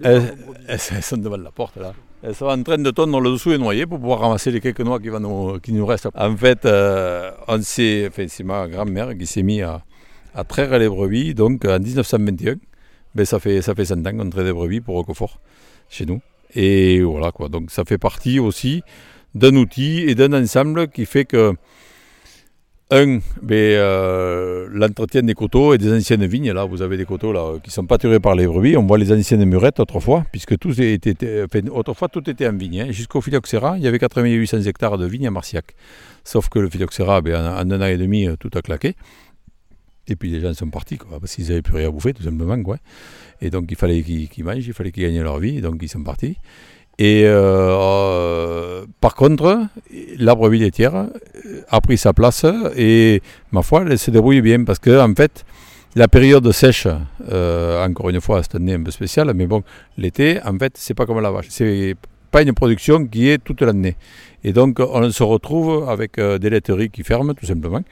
Elles, 0.04 0.34
elles 0.67 0.80
sont 0.80 1.17
devant 1.17 1.38
la 1.38 1.51
porte 1.51 1.77
là. 1.77 1.93
Elles 2.25 2.36
sont 2.36 2.45
en 2.45 2.63
train 2.63 2.77
de 2.77 2.89
tondre 2.89 3.19
le 3.19 3.32
dessous 3.32 3.51
et 3.51 3.58
noyer 3.58 3.86
pour 3.86 3.99
pouvoir 3.99 4.19
ramasser 4.19 4.49
les 4.49 4.62
quelques 4.62 4.80
noix 4.80 4.97
qui, 4.97 5.10
vont 5.10 5.19
nous, 5.19 5.60
qui 5.60 5.73
nous 5.73 5.86
restent. 5.86 6.08
En 6.15 6.36
fait, 6.38 6.65
euh, 6.65 7.32
on 7.49 7.62
s'est, 7.62 8.08
enfin, 8.08 8.25
c'est 8.30 8.45
ma 8.45 8.65
grand-mère 8.69 9.17
qui 9.17 9.25
s'est 9.25 9.43
mise 9.43 9.63
à, 9.63 9.84
à 10.36 10.43
traire 10.43 10.78
les 10.78 10.89
brebis. 10.89 11.34
Donc 11.34 11.65
en 11.65 11.80
1921, 11.80 12.56
ben, 13.15 13.26
ça, 13.26 13.39
fait, 13.39 13.62
ça 13.62 13.76
fait 13.76 13.86
100 13.86 14.06
ans 14.06 14.17
qu'on 14.17 14.30
traite 14.30 14.46
des 14.46 14.54
brebis 14.54 14.82
pour 14.82 14.96
Roquefort 14.96 15.39
chez 15.89 16.06
nous. 16.06 16.22
Et 16.56 17.02
voilà 17.02 17.32
quoi. 17.32 17.50
Donc 17.50 17.72
ça 17.72 17.84
fait 17.86 17.98
partie 17.98 18.39
aussi 18.39 18.82
d'un 19.36 19.56
outil 19.56 20.00
et 20.02 20.15
d'un 20.15 20.34
ensemble 20.34 20.88
qui 20.88 21.06
fait 21.06 21.26
que 21.26 21.54
un, 22.91 23.19
ben, 23.41 23.56
euh, 23.56 24.67
l'entretien 24.72 25.24
des 25.24 25.34
coteaux 25.34 25.74
et 25.74 25.80
des 25.80 25.91
anciennes 25.91 26.26
vignes. 26.28 26.52
Là, 26.52 26.65
vous 26.65 26.84
avez 26.84 26.96
des 26.96 27.06
coteaux 27.06 27.34
là, 27.34 27.58
qui 27.63 27.72
sont 27.72 27.86
pâturés 27.86 28.19
par 28.19 28.36
les 28.36 28.46
brebis. 28.46 28.78
On 28.78 28.86
voit 28.86 29.00
les 29.00 29.12
anciennes 29.12 29.46
murettes 29.46 29.80
autrefois, 29.80 30.26
puisque 30.32 30.60
tout 30.60 30.80
était, 30.80 31.46
autrefois 31.72 32.08
tout 32.10 32.30
était 32.30 32.48
en 32.48 32.54
vigne. 32.56 32.82
hein. 32.82 32.91
Jusqu'au 32.91 33.22
phylloxéra, 33.22 33.78
il 33.78 33.84
y 33.84 33.88
avait 33.88 33.98
8800 33.98 34.62
hectares 34.63 35.00
de 35.00 35.08
vignes 35.08 35.26
à 35.28 35.32
Marciac. 35.32 35.74
Sauf 36.24 36.50
que 36.50 36.60
le 36.60 36.69
phylloxéra, 36.69 37.22
ben, 37.22 37.36
en, 37.36 37.67
en 37.67 37.72
un 37.72 37.82
an 37.82 37.86
et 37.86 37.98
demi, 37.98 38.28
euh, 38.28 38.36
tout 38.39 38.52
a 38.54 38.62
claqué. 38.62 38.96
Et 40.07 40.15
puis 40.15 40.29
les 40.29 40.41
gens 40.41 40.53
sont 40.53 40.69
partis, 40.69 40.97
quoi, 40.97 41.19
parce 41.19 41.35
qu'ils 41.35 41.47
n'avaient 41.47 41.61
plus 41.61 41.75
rien 41.75 41.87
à 41.87 41.91
bouffer, 41.91 42.13
tout 42.13 42.23
simplement. 42.23 42.61
Quoi. 42.61 42.77
Et 43.41 43.49
donc 43.49 43.65
il 43.69 43.77
fallait 43.77 44.01
qu'ils 44.03 44.43
mangent, 44.43 44.67
il 44.67 44.73
fallait 44.73 44.91
qu'ils 44.91 45.03
gagnent 45.03 45.21
leur 45.21 45.39
vie, 45.39 45.61
donc 45.61 45.77
ils 45.81 45.89
sont 45.89 46.03
partis. 46.03 46.37
Et 46.99 47.23
euh, 47.25 47.75
euh, 47.75 48.85
par 49.01 49.15
contre, 49.15 49.67
la 50.17 50.35
brebis 50.35 50.59
laitière 50.59 50.95
euh, 50.95 51.07
a 51.67 51.81
pris 51.81 51.97
sa 51.97 52.13
place 52.13 52.45
et 52.75 53.21
ma 53.51 53.63
foi, 53.63 53.83
elle 53.87 53.97
se 53.97 54.11
débrouille 54.11 54.41
bien 54.41 54.63
parce 54.63 54.77
que 54.77 55.01
en 55.01 55.13
fait, 55.15 55.43
la 55.95 56.07
période 56.07 56.51
sèche, 56.51 56.87
encore 56.87 58.09
une 58.09 58.21
fois, 58.21 58.43
cette 58.43 58.55
année 58.55 58.73
un 58.73 58.83
peu 58.83 58.91
spéciale, 58.91 59.31
mais 59.35 59.47
bon, 59.47 59.63
l'été, 59.97 60.39
en 60.43 60.57
fait, 60.57 60.73
c'est 60.77 60.93
pas 60.93 61.05
comme 61.05 61.19
la 61.19 61.31
vache. 61.31 61.47
Pas 62.34 62.41
une 62.41 62.54
production 62.54 63.06
qui 63.06 63.30
est 63.30 63.38
toute 63.48 63.62
l'année. 63.62 63.96
Et 64.43 64.52
donc, 64.54 64.80
on 64.80 65.10
se 65.12 65.24
retrouve 65.24 65.88
avec 65.88 66.17
euh, 66.17 66.39
des 66.39 66.50
laiteries 66.50 66.89
qui 66.89 67.04
ferment, 67.04 67.34
tout 67.34 67.46
simplement, 67.46 67.84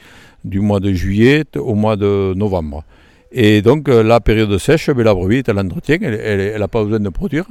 du 0.44 0.60
mois 0.60 0.80
de 0.80 0.92
juillet 0.92 1.46
au 1.56 1.76
mois 1.76 1.96
de 1.96 2.34
novembre. 2.36 2.84
Et 3.32 3.62
donc, 3.62 3.88
euh, 3.88 4.04
la 4.04 4.20
période 4.20 4.58
sèche, 4.58 4.90
ben, 4.90 5.04
la 5.04 5.14
brebis 5.14 5.38
est 5.38 5.50
à 5.50 5.54
l'entretien, 5.54 5.98
elle 6.02 6.60
n'a 6.60 6.68
pas 6.68 6.84
besoin 6.84 7.00
de 7.00 7.10
produire. 7.10 7.46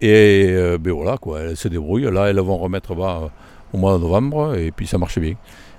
Et 0.00 0.48
euh, 0.50 0.76
ben 0.78 0.92
voilà, 0.92 1.16
quoi, 1.16 1.40
elle 1.40 1.56
se 1.56 1.68
débrouille. 1.68 2.10
Là, 2.12 2.26
elles 2.26 2.40
vont 2.40 2.58
remettre 2.58 2.94
bas 2.94 3.20
euh, 3.22 3.28
au 3.72 3.78
mois 3.78 3.94
de 3.94 4.02
novembre, 4.02 4.54
et 4.56 4.70
puis 4.72 4.86
ça 4.86 4.98
marche 4.98 5.18
bien. 5.18 5.34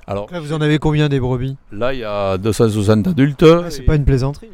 Alors 0.07 0.27
Là, 0.31 0.39
vous 0.39 0.53
en 0.53 0.61
avez 0.61 0.79
combien 0.79 1.09
des 1.09 1.19
brebis? 1.19 1.57
Là, 1.71 1.93
il 1.93 1.99
y 1.99 2.03
a 2.03 2.37
260 2.37 3.07
adultes. 3.09 3.43
Ah, 3.43 3.69
C'est 3.69 3.83
pas 3.83 3.95
une 3.95 4.05
plaisanterie. 4.05 4.49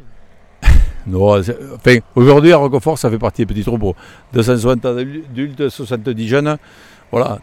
Enfin, 1.12 1.98
aujourd'hui, 2.14 2.52
à 2.52 2.56
Roquefort, 2.56 2.98
ça 2.98 3.10
fait 3.10 3.18
partie 3.18 3.42
des 3.42 3.46
petits 3.46 3.64
troupeaux. 3.64 3.94
260 4.32 4.84
adultes, 4.86 5.68
70 5.68 6.28
jeunes, 6.28 6.56
voilà. 7.10 7.38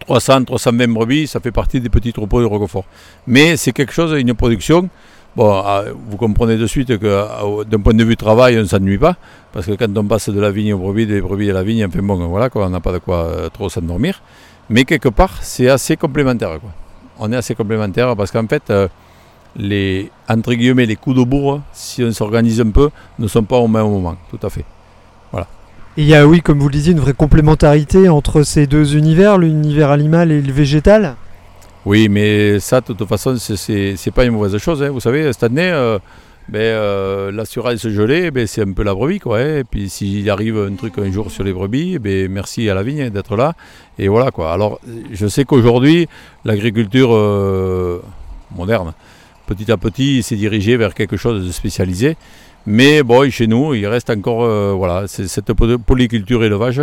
300, 0.00 0.44
320 0.44 0.88
brebis, 0.88 1.26
ça 1.26 1.40
fait 1.40 1.50
partie 1.50 1.80
des 1.80 1.88
petits 1.88 2.12
troupeaux 2.12 2.40
de 2.40 2.46
Roquefort. 2.46 2.84
Mais 3.26 3.56
c'est 3.56 3.72
quelque 3.72 3.92
chose, 3.92 4.12
une 4.18 4.34
production. 4.34 4.88
Bon, 5.36 5.62
ah, 5.64 5.84
vous 6.08 6.16
comprenez 6.16 6.56
de 6.56 6.66
suite 6.66 6.98
que 6.98 7.24
ah, 7.28 7.42
d'un 7.68 7.80
point 7.80 7.94
de 7.94 8.04
vue 8.04 8.16
travail, 8.16 8.56
on 8.56 8.60
ne 8.60 8.64
s'ennuie 8.64 8.98
pas. 8.98 9.16
Parce 9.52 9.66
que 9.66 9.72
quand 9.72 9.96
on 9.96 10.04
passe 10.04 10.28
de 10.28 10.40
la 10.40 10.50
vigne 10.50 10.74
aux 10.74 10.78
brebis, 10.78 11.06
des 11.06 11.20
brebis 11.20 11.50
à 11.50 11.54
la 11.54 11.62
vigne, 11.62 11.84
enfin 11.84 12.00
bon, 12.02 12.16
voilà, 12.28 12.48
on 12.54 12.68
n'a 12.68 12.80
pas 12.80 12.92
de 12.92 12.98
quoi 12.98 13.24
euh, 13.24 13.48
trop 13.48 13.68
s'endormir. 13.68 14.22
Mais 14.68 14.84
quelque 14.84 15.08
part, 15.08 15.38
c'est 15.42 15.68
assez 15.68 15.96
complémentaire. 15.96 16.58
On 17.18 17.30
est 17.32 17.36
assez 17.36 17.54
complémentaire 17.54 18.16
parce 18.16 18.30
qu'en 18.30 18.46
fait, 18.46 18.70
euh, 18.70 18.88
les, 19.56 20.10
entre 20.28 20.54
guillemets, 20.54 20.86
les 20.86 20.96
coups 20.96 21.16
de 21.16 21.24
bourre, 21.24 21.60
si 21.72 22.02
on 22.04 22.12
s'organise 22.12 22.60
un 22.60 22.70
peu, 22.70 22.90
ne 23.18 23.26
sont 23.26 23.42
pas 23.44 23.56
au 23.58 23.68
même 23.68 23.88
moment. 23.88 24.16
Tout 24.30 24.44
à 24.46 24.50
fait. 24.50 24.64
Et 25.96 26.02
il 26.02 26.08
y 26.08 26.14
a, 26.14 26.24
oui, 26.24 26.40
comme 26.40 26.60
vous 26.60 26.68
le 26.68 26.72
disiez, 26.72 26.92
une 26.92 27.00
vraie 27.00 27.14
complémentarité 27.14 28.08
entre 28.08 28.44
ces 28.44 28.68
deux 28.68 28.96
univers, 28.96 29.38
l'univers 29.38 29.90
animal 29.90 30.30
et 30.30 30.40
le 30.40 30.52
végétal. 30.52 31.16
Oui, 31.84 32.08
mais 32.08 32.60
ça, 32.60 32.80
de 32.80 32.92
toute 32.92 33.08
façon, 33.08 33.36
c'est 33.36 33.96
c'est 33.96 34.10
pas 34.12 34.24
une 34.24 34.32
mauvaise 34.32 34.56
chose. 34.58 34.82
hein. 34.84 34.90
Vous 34.90 35.00
savez, 35.00 35.32
cette 35.32 35.42
année, 35.42 35.68
euh, 35.68 35.98
ben, 36.48 36.60
euh, 36.60 37.32
l'assurance 37.32 37.88
gelée, 37.88 38.30
ben, 38.30 38.46
c'est 38.46 38.62
un 38.62 38.72
peu 38.72 38.84
la 38.84 38.94
brebis. 38.94 39.18
Quoi, 39.18 39.38
hein. 39.40 39.58
Et 39.58 39.64
puis 39.64 39.88
s'il 39.90 40.30
arrive 40.30 40.58
un 40.58 40.74
truc 40.76 40.96
un 40.98 41.10
jour 41.10 41.28
sur 41.28 41.42
les 41.42 41.52
brebis, 41.52 41.98
ben, 41.98 42.30
merci 42.30 42.70
à 42.70 42.74
la 42.74 42.84
vigne 42.84 43.10
d'être 43.10 43.34
là. 43.34 43.54
Et 43.98 44.06
voilà. 44.06 44.30
quoi. 44.30 44.52
Alors, 44.52 44.78
je 45.10 45.26
sais 45.26 45.44
qu'aujourd'hui, 45.44 46.06
l'agriculture 46.44 47.10
euh, 47.12 48.00
moderne, 48.54 48.92
petit 49.50 49.70
à 49.72 49.76
petit, 49.76 50.22
s'est 50.22 50.36
dirigée 50.44 50.76
vers 50.76 50.94
quelque 50.94 51.16
chose 51.16 51.44
de 51.46 51.52
spécialisé. 51.52 52.16
Mais 52.66 53.02
bon, 53.02 53.28
chez 53.30 53.46
nous, 53.46 53.74
il 53.74 53.86
reste 53.86 54.10
encore 54.10 54.42
euh, 54.44 54.72
voilà, 54.76 55.06
cette 55.08 55.52
po- 55.52 55.78
polyculture 55.78 56.44
élevage 56.44 56.82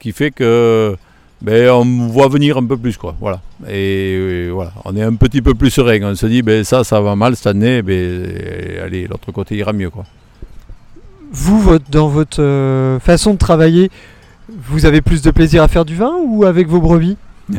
qui 0.00 0.12
fait 0.12 0.30
que 0.30 0.96
ben, 1.42 1.70
on 1.70 2.08
voit 2.08 2.28
venir 2.28 2.56
un 2.56 2.64
peu 2.64 2.76
plus. 2.76 2.96
Quoi, 2.96 3.14
voilà. 3.20 3.40
Et 3.68 4.48
voilà, 4.50 4.72
on 4.84 4.96
est 4.96 5.02
un 5.02 5.14
petit 5.14 5.42
peu 5.42 5.54
plus 5.54 5.70
serein. 5.70 6.00
On 6.02 6.14
se 6.14 6.26
dit, 6.26 6.42
ben, 6.42 6.64
ça, 6.64 6.82
ça 6.84 7.00
va 7.00 7.14
mal 7.14 7.36
cette 7.36 7.46
année, 7.48 7.82
ben, 7.82 7.92
euh, 7.94 8.84
allez, 8.86 9.06
l'autre 9.06 9.30
côté 9.32 9.56
ira 9.56 9.72
mieux. 9.72 9.90
Quoi. 9.90 10.04
Vous, 11.30 11.60
votre- 11.60 11.90
dans 11.90 12.08
votre 12.08 12.42
euh, 12.42 12.98
façon 13.00 13.34
de 13.34 13.38
travailler, 13.38 13.90
vous 14.48 14.86
avez 14.86 15.02
plus 15.02 15.20
de 15.22 15.30
plaisir 15.30 15.62
à 15.62 15.68
faire 15.68 15.84
du 15.84 15.94
vin 15.94 16.14
ou 16.26 16.44
avec 16.44 16.68
vos 16.68 16.80
brebis? 16.80 17.16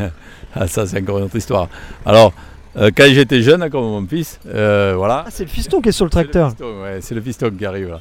Ah, 0.55 0.65
ça, 0.67 0.87
c'est 0.87 0.99
encore 0.99 1.19
une 1.19 1.25
autre 1.25 1.35
histoire. 1.35 1.67
Alors, 2.07 2.33
euh, 2.79 2.89
quand 2.95 3.05
j'étais 3.11 3.41
jeune, 3.41 3.69
comme 3.69 3.83
mon 3.83 4.05
fils, 4.07 4.39
euh, 4.47 4.93
voilà. 4.97 5.23
Ah, 5.27 5.29
c'est 5.31 5.43
le 5.43 5.49
fiston 5.49 5.81
qui 5.81 5.89
est 5.89 5.91
sur 5.91 6.05
le 6.05 6.11
C'est 6.11 6.19
le 6.19 6.23
tracteur. 6.29 6.49
fiston, 6.49 6.81
ouais, 6.83 6.99
c'est 7.01 7.15
le 7.15 7.21
fiston 7.21 7.51
qui 7.57 7.65
arrive 7.65 7.89
là. 7.89 7.99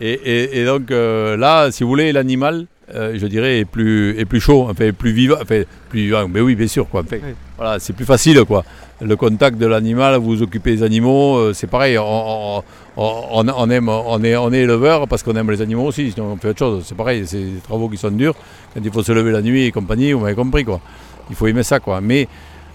Et, 0.00 0.12
et- 0.12 0.60
et 0.60 0.64
donc 0.64 0.90
euh, 0.90 1.36
là, 1.36 1.70
si 1.70 1.82
vous 1.82 1.90
voulez, 1.90 2.12
l'animal, 2.12 2.66
je 2.92 3.24
dirais, 3.26 3.60
est 3.60 3.64
plus, 3.64 4.18
est 4.18 4.24
plus 4.24 4.40
chaud, 4.40 4.66
enfin, 4.68 4.90
plus 4.92 5.12
vivant, 5.12 5.36
enfin, 5.40 5.62
plus 5.90 6.00
vivant, 6.00 6.26
mais 6.28 6.40
oui, 6.40 6.56
bien 6.56 6.66
sûr, 6.66 6.88
quoi. 6.88 7.02
Enfin, 7.02 7.18
Oui. 7.22 7.34
Voilà, 7.56 7.78
c'est 7.78 7.92
plus 7.92 8.04
facile, 8.06 8.42
quoi. 8.44 8.64
Le 9.02 9.14
contact 9.16 9.58
de 9.58 9.66
l'animal, 9.66 10.16
vous 10.16 10.24
vous 10.36 10.42
occupez 10.42 10.74
des 10.76 10.82
animaux, 10.82 11.52
c'est 11.52 11.68
pareil. 11.68 11.96
On, 11.98 12.02
on- 12.58 12.62
on- 12.96 13.46
on 13.56 13.70
aime, 13.70 13.88
on 13.88 14.22
est, 14.24 14.36
on 14.36 14.52
est 14.52 14.60
éleveur 14.62 15.06
parce 15.06 15.22
qu'on 15.22 15.36
aime 15.36 15.50
les 15.52 15.62
animaux 15.62 15.84
aussi, 15.84 16.10
sinon 16.10 16.32
on 16.32 16.36
fait 16.36 16.48
autre 16.48 16.58
chose. 16.58 16.82
C'est 16.84 16.96
pareil, 16.96 17.22
c'est 17.26 17.38
des 17.38 17.60
travaux 17.62 17.88
qui 17.88 17.96
sont 17.96 18.10
durs. 18.10 18.34
Quand 18.74 18.80
il 18.84 18.90
faut 18.90 19.02
se 19.04 19.12
lever 19.12 19.30
la 19.30 19.40
nuit 19.42 19.64
et 19.66 19.70
compagnie, 19.72 20.12
vous 20.12 20.20
m'avez 20.20 20.34
compris, 20.34 20.64
quoi. 20.64 20.80
Il 21.30 21.36
faut 21.36 21.46
aimer 21.46 21.62
ça, 21.62 21.78
quoi. 21.78 22.00
Mais 22.00 22.26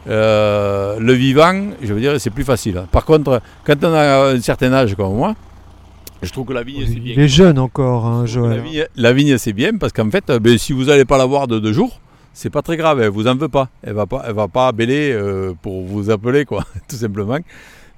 euh, 0.08 1.00
le 1.00 1.14
vivant, 1.14 1.72
je 1.82 1.94
veux 1.94 2.00
dire, 2.00 2.20
c'est 2.20 2.30
plus 2.30 2.44
facile. 2.44 2.84
Par 2.92 3.06
contre, 3.06 3.42
quand 3.64 3.84
on 3.84 3.94
a 3.94 4.32
un 4.34 4.42
certain 4.42 4.72
âge 4.74 4.96
comme 4.96 5.16
moi, 5.16 5.36
je 6.22 6.32
trouve 6.32 6.48
que 6.48 6.54
la 6.54 6.64
vigne, 6.64 6.86
c'est 6.88 7.00
bien. 7.00 7.14
Il 7.16 7.22
est 7.22 7.28
jeune 7.28 7.60
encore, 7.60 8.06
hein, 8.06 8.22
La 8.22 8.26
Joël. 8.26 8.62
vigne, 8.62 8.86
la 8.96 9.14
vigne, 9.14 9.38
c'est 9.38 9.54
bien 9.54 9.78
parce 9.78 9.94
qu'en 9.94 10.10
fait, 10.10 10.32
ben, 10.32 10.58
si 10.58 10.74
vous 10.74 10.86
n'allez 10.86 11.06
pas 11.06 11.18
la 11.18 11.26
voir 11.26 11.48
de 11.48 11.60
deux 11.60 11.74
jours, 11.74 12.00
c'est 12.34 12.50
pas 12.50 12.62
très 12.62 12.78
grave, 12.78 13.02
elle 13.02 13.10
vous 13.10 13.28
en 13.28 13.36
veut 13.36 13.50
pas. 13.50 13.70
Elle 13.82 13.94
va 13.94 14.06
pas, 14.06 14.24
elle 14.28 14.34
va 14.34 14.48
pas 14.48 14.72
bêler 14.72 15.12
euh, 15.12 15.54
pour 15.62 15.84
vous 15.84 16.10
appeler, 16.10 16.46
quoi, 16.46 16.64
tout 16.88 16.96
simplement. 16.96 17.38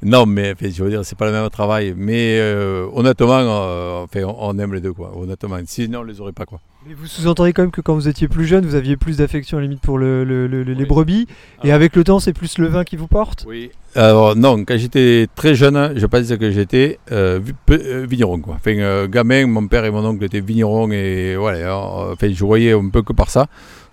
Non, 0.03 0.25
mais 0.27 0.53
enfin, 0.53 0.69
je 0.71 0.83
veux 0.83 0.89
dire, 0.91 1.03
c'est 1.03 1.17
pas 1.17 1.25
le 1.25 1.31
même 1.31 1.49
travail. 1.49 1.93
Mais 1.97 2.37
euh, 2.39 2.85
honnêtement, 2.93 3.39
euh, 3.39 4.03
enfin, 4.03 4.21
on, 4.39 4.57
aime 4.59 4.73
les 4.75 4.81
deux, 4.81 4.93
quoi. 4.93 5.11
Honnêtement, 5.17 5.57
sinon 5.65 5.99
on 6.01 6.03
les 6.03 6.21
aurait 6.21 6.33
pas, 6.33 6.45
quoi. 6.45 6.59
Mais 6.87 6.93
vous 6.93 7.07
sous-entendez 7.07 7.51
quand 7.51 7.63
même 7.63 7.71
que 7.71 7.81
quand 7.81 7.95
vous 7.95 8.07
étiez 8.07 8.27
plus 8.27 8.45
jeune, 8.45 8.65
vous 8.65 8.75
aviez 8.75 8.95
plus 8.95 9.17
d'affection 9.17 9.57
à 9.57 9.61
la 9.61 9.65
limite 9.67 9.81
pour 9.81 9.97
le- 9.97 10.23
le- 10.23 10.45
le- 10.47 10.61
les 10.63 10.73
Oui. 10.75 10.85
brebis. 10.85 11.27
Et 11.63 11.71
Ah. 11.71 11.75
avec 11.75 11.95
le 11.95 12.03
temps, 12.03 12.19
c'est 12.19 12.31
plus 12.33 12.59
le 12.59 12.67
vin 12.67 12.83
qui 12.83 12.95
vous 12.95 13.07
porte? 13.07 13.43
Oui. 13.47 13.71
Alors 13.95 14.35
non, 14.35 14.63
quand 14.63 14.77
j'étais 14.77 15.27
très 15.35 15.55
jeune, 15.55 15.93
je 15.95 16.05
pense 16.05 16.27
que 16.37 16.51
j'étais 16.51 16.99
euh, 17.11 17.39
euh, 17.71 18.05
vigneron, 18.07 18.39
quoi. 18.39 18.53
Enfin, 18.55 18.77
euh, 18.77 19.07
gamin, 19.07 19.47
mon 19.47 19.67
père 19.67 19.83
et 19.85 19.91
mon 19.91 20.05
oncle 20.05 20.23
étaient 20.23 20.39
vignerons 20.39 20.91
et 20.91 21.35
voilà, 21.35 21.57
euh, 21.73 22.13
enfin, 22.13 22.29
je 22.31 22.45
voyais 22.45 22.73
un 22.73 22.89
peu 22.89 23.01
que 23.01 23.13
par 23.13 23.31
ça. 23.31 23.47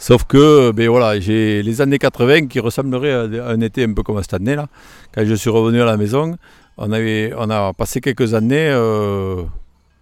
Sauf 0.07 0.25
que, 0.25 0.71
ben 0.73 0.87
voilà, 0.91 1.19
j'ai 1.19 1.63
les 1.63 1.81
années 1.81 1.99
80 1.99 2.49
qui 2.49 2.61
ressembleraient 2.61 3.39
à 3.41 3.49
un 3.49 3.61
été 3.63 3.85
un 3.85 3.95
peu 3.95 4.03
comme 4.03 4.21
cette 4.21 4.35
année 4.35 4.55
là. 4.55 4.67
Quand 5.15 5.25
je 5.25 5.33
suis 5.33 5.49
revenu 5.49 5.81
à 5.81 5.87
la 5.87 5.97
maison, 5.97 6.37
on 6.77 6.93
avait, 6.93 7.33
on 7.39 7.49
a 7.49 7.73
passé 7.73 8.03
quelques 8.03 8.35
années. 8.35 8.69
euh, 8.69 9.45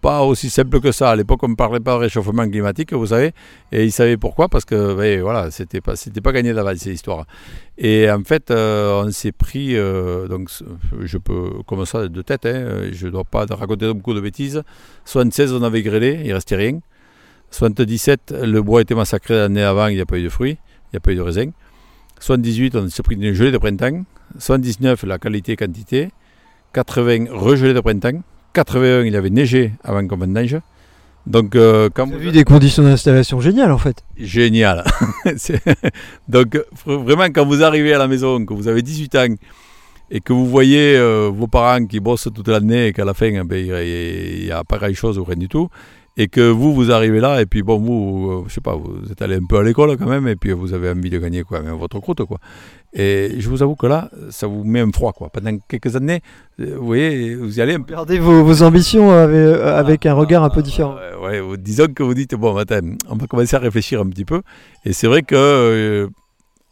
pas 0.01 0.23
aussi 0.25 0.51
simple 0.51 0.81
que 0.81 0.91
ça. 0.91 1.11
À 1.11 1.15
l'époque, 1.15 1.45
on 1.45 1.49
ne 1.51 1.55
parlait 1.55 1.79
pas 1.79 1.93
de 1.93 1.99
réchauffement 1.99 2.51
climatique, 2.51 2.93
vous 2.93 3.07
savez, 3.07 3.31
et 3.71 3.85
ils 3.85 3.93
savaient 3.93 4.17
pourquoi, 4.17 4.49
parce 4.49 4.65
que 4.65 4.93
ben, 4.97 5.23
voilà, 5.23 5.53
c'était 5.53 5.81
pas, 5.81 5.95
c'était 5.95 6.21
pas 6.21 6.33
gagné 6.33 6.53
d'avance 6.53 6.79
ces 6.79 6.93
histoires. 6.93 7.25
Et 7.79 8.11
en 8.11 8.25
fait, 8.25 8.51
euh, 8.51 9.05
on 9.05 9.13
s'est 9.13 9.31
pris, 9.31 9.77
euh, 9.77 10.27
donc 10.27 10.51
je 11.01 11.19
peux, 11.19 11.63
comme 11.65 11.87
ça, 11.87 12.09
de 12.09 12.23
tête, 12.23 12.45
hein, 12.47 12.89
je 12.91 13.07
ne 13.07 13.13
dois 13.13 13.23
pas 13.23 13.47
raconter 13.49 13.87
beaucoup 13.95 14.15
de 14.15 14.21
bêtises. 14.21 14.65
76, 15.05 15.53
on 15.53 15.63
avait 15.63 15.83
grêlé, 15.83 16.23
il 16.25 16.33
restait 16.33 16.57
rien. 16.57 16.81
77, 17.53 18.35
le 18.43 18.63
bois 18.63 18.81
était 18.81 18.95
massacré 18.95 19.37
l'année 19.37 19.63
avant, 19.63 19.87
il 19.87 19.95
n'y 19.95 20.01
a 20.01 20.07
pas 20.07 20.19
eu 20.19 20.25
de 20.25 20.29
fruits, 20.29 20.59
il 20.87 20.95
n'y 20.95 20.97
a 20.97 21.01
pas 21.01 21.13
eu 21.13 21.17
de 21.17 21.21
raisin. 21.21 21.51
78, 22.19 22.77
on 22.77 22.89
s'est 22.89 23.03
pris 23.03 23.17
une 23.17 23.33
gelée 23.33 23.53
de 23.53 23.59
printemps. 23.59 24.05
79, 24.39 25.05
la 25.05 25.19
qualité-quantité. 25.19 26.09
80, 26.73 27.27
regelée 27.31 27.75
de 27.75 27.81
printemps. 27.81 28.23
81, 28.55 29.05
il 29.05 29.17
avait 29.17 29.31
neigé 29.31 29.73
avant 29.85 30.07
qu'on 30.07 30.17
neige. 30.27 30.57
Donc, 31.27 31.55
euh, 31.55 31.89
quand 31.93 32.07
Vous 32.07 32.15
avez 32.15 32.25
vu 32.27 32.33
des 32.33 32.45
conditions 32.45 32.83
d'installation 32.83 33.41
géniales 33.41 33.71
en 33.71 33.79
fait. 33.79 34.03
Génial. 34.17 34.85
Donc, 36.29 36.59
vraiment, 36.85 37.25
quand 37.25 37.47
vous 37.47 37.63
arrivez 37.63 37.95
à 37.95 37.99
la 37.99 38.09
maison, 38.09 38.45
que 38.45 38.55
vous 38.55 38.67
avez 38.67 38.83
18 38.83 39.15
ans 39.17 39.35
et 40.11 40.21
que 40.21 40.33
vous 40.33 40.47
voyez 40.47 40.97
euh, 40.97 41.31
vos 41.33 41.47
parents 41.47 41.87
qui 41.87 42.01
bossent 42.01 42.29
toute 42.35 42.49
l'année 42.49 42.89
et 42.89 42.93
qu'à 42.93 43.05
la 43.05 43.15
fin, 43.15 43.45
ben, 43.45 43.57
il 43.57 44.45
n'y 44.45 44.51
a 44.51 44.65
pas 44.65 44.79
grand-chose 44.79 45.19
ou 45.19 45.25
rien 45.25 45.37
du 45.37 45.49
tout, 45.49 45.69
et 46.17 46.29
que 46.29 46.41
vous, 46.51 46.75
vous 46.75 46.91
arrivez 46.91 47.21
là, 47.21 47.41
et 47.41 47.47
puis 47.47 47.63
bon, 47.63 47.79
vous, 47.79 48.31
euh, 48.31 48.45
je 48.49 48.53
sais 48.55 48.61
pas, 48.61 48.75
vous 48.75 49.11
êtes 49.11 49.23
allé 49.23 49.37
un 49.37 49.45
peu 49.49 49.57
à 49.59 49.63
l'école 49.63 49.97
quand 49.97 50.07
même, 50.09 50.29
et 50.29 50.37
puis 50.37 50.53
vous 50.53 50.75
avez 50.75 50.91
envie 50.91 51.09
de 51.11 51.19
gagner 51.19 51.43
quoi, 51.43 51.61
même 51.63 51.75
votre 51.77 51.99
croûte, 52.01 52.23
quoi. 52.25 52.39
Et 52.93 53.37
je 53.39 53.49
vous 53.49 53.63
avoue 53.63 53.75
que 53.75 53.87
là, 53.87 54.11
ça 54.29 54.47
vous 54.47 54.65
met 54.65 54.81
un 54.81 54.91
froid, 54.93 55.13
quoi. 55.15 55.31
Pendant 55.31 55.57
quelques 55.67 55.97
années, 55.97 56.21
euh, 56.61 56.77
vous 56.79 56.85
voyez, 56.87 57.35
vous 57.35 57.59
y 57.59 57.63
allez 57.63 57.73
un 57.75 57.81
peu 57.81 57.95
Regardez 57.95 58.19
vos, 58.19 58.45
vos 58.45 58.63
ambitions 58.63 59.11
avec, 59.11 59.35
euh, 59.37 59.79
avec 59.79 60.05
un 60.05 60.13
regard 60.13 60.45
un 60.45 60.51
peu 60.51 60.61
différent. 60.63 60.97
euh, 60.99 61.19
ouais, 61.19 61.41
vous- 61.41 61.57
disons 61.57 61.87
que 61.87 62.03
vous 62.03 62.13
dites, 62.13 62.35
bon, 62.35 62.55
attends, 62.59 62.81
on 63.09 63.17
va 63.17 63.27
commencer 63.27 63.57
à 63.57 63.61
réfléchir 63.61 64.01
un 64.03 64.07
petit 64.11 64.27
peu. 64.27 64.43
Et 64.85 64.93
c'est 64.93 65.07
vrai 65.07 65.23
que 65.23 65.35
euh, 65.35 66.09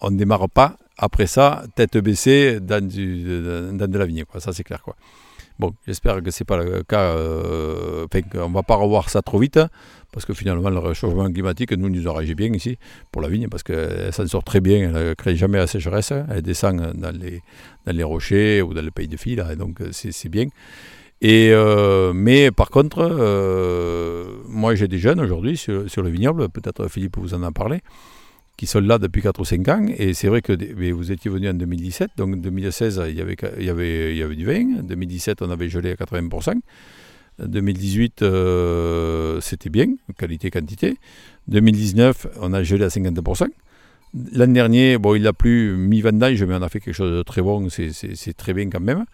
on 0.02 0.10
ne 0.10 0.18
démarre 0.18 0.50
pas 0.50 0.76
après 0.98 1.26
ça, 1.26 1.62
tête 1.74 1.96
baissée, 1.96 2.60
dans, 2.60 2.86
du, 2.86 3.24
dans, 3.42 3.74
dans 3.78 3.88
de 3.90 3.98
la 3.98 4.04
vigne, 4.04 4.24
quoi. 4.30 4.38
Ça, 4.40 4.52
c'est 4.52 4.64
clair, 4.64 4.82
quoi. 4.82 4.96
Bon, 5.60 5.74
j'espère 5.86 6.22
que 6.22 6.30
c'est 6.30 6.46
pas 6.46 6.56
le 6.56 6.82
cas, 6.84 7.02
euh, 7.02 8.06
qu'on 8.32 8.48
va 8.48 8.62
pas 8.62 8.76
revoir 8.76 9.10
ça 9.10 9.20
trop 9.20 9.38
vite, 9.38 9.58
hein, 9.58 9.68
parce 10.10 10.24
que 10.24 10.32
finalement, 10.32 10.70
le 10.70 10.78
réchauffement 10.78 11.30
climatique, 11.30 11.72
nous, 11.72 11.90
nous 11.90 12.08
arrange 12.08 12.34
bien 12.34 12.50
ici, 12.54 12.78
pour 13.12 13.20
la 13.20 13.28
vigne, 13.28 13.46
parce 13.48 13.62
qu'elle 13.62 14.10
s'en 14.10 14.26
sort 14.26 14.42
très 14.42 14.62
bien, 14.62 14.88
elle 14.88 15.08
ne 15.08 15.12
crée 15.12 15.36
jamais 15.36 15.58
la 15.58 15.66
sécheresse, 15.66 16.12
hein. 16.12 16.24
elle 16.30 16.40
descend 16.40 16.94
dans 16.94 17.14
les, 17.14 17.42
dans 17.84 17.94
les 17.94 18.02
rochers 18.02 18.62
ou 18.62 18.72
dans 18.72 18.80
le 18.80 18.90
pays 18.90 19.06
de 19.06 19.18
filles, 19.18 19.42
donc 19.58 19.82
euh, 19.82 19.90
c'est 19.92 20.30
bien. 20.30 20.46
Euh, 21.22 22.12
mais 22.14 22.50
par 22.50 22.70
contre, 22.70 23.00
euh, 23.00 24.38
moi 24.48 24.74
j'ai 24.74 24.88
des 24.88 24.98
jeunes 24.98 25.20
aujourd'hui 25.20 25.58
sur, 25.58 25.90
sur 25.90 26.02
le 26.02 26.08
vignoble, 26.08 26.48
peut-être 26.48 26.88
Philippe 26.88 27.18
vous 27.18 27.34
en 27.34 27.42
a 27.42 27.52
parlé, 27.52 27.80
qui 28.60 28.66
sont 28.66 28.80
là 28.80 28.98
depuis 28.98 29.22
4 29.22 29.40
ou 29.40 29.46
5 29.46 29.68
ans. 29.68 29.86
Et 29.96 30.12
c'est 30.12 30.28
vrai 30.28 30.42
que 30.42 30.52
vous 30.92 31.12
étiez 31.12 31.30
venu 31.30 31.48
en 31.48 31.54
2017, 31.54 32.10
donc 32.18 32.34
en 32.34 32.36
2016 32.36 33.02
il 33.08 33.16
y, 33.16 33.22
avait, 33.22 33.34
il, 33.58 33.64
y 33.64 33.70
avait, 33.70 34.12
il 34.12 34.18
y 34.18 34.22
avait 34.22 34.36
du 34.36 34.44
vin, 34.44 34.80
en 34.80 34.82
2017 34.82 35.40
on 35.40 35.50
avait 35.50 35.70
gelé 35.70 35.92
à 35.92 35.94
80%, 35.94 36.60
en 37.42 37.46
2018 37.46 38.20
euh, 38.20 39.40
c'était 39.40 39.70
bien, 39.70 39.86
qualité-quantité, 40.18 40.98
2019 41.48 42.26
on 42.42 42.52
a 42.52 42.62
gelé 42.62 42.84
à 42.84 42.88
50%. 42.88 43.46
L'an 44.34 44.46
dernier, 44.48 44.98
bon, 44.98 45.14
il 45.14 45.26
a 45.26 45.32
plu 45.32 45.74
mi-vendange, 45.78 46.44
mais 46.44 46.54
on 46.54 46.60
a 46.60 46.68
fait 46.68 46.80
quelque 46.80 46.92
chose 46.94 47.16
de 47.16 47.22
très 47.22 47.40
bon, 47.40 47.66
c'est 47.70 48.36
très 48.36 48.52
bien 48.52 48.68
quand 48.68 48.80
même. 48.80 49.06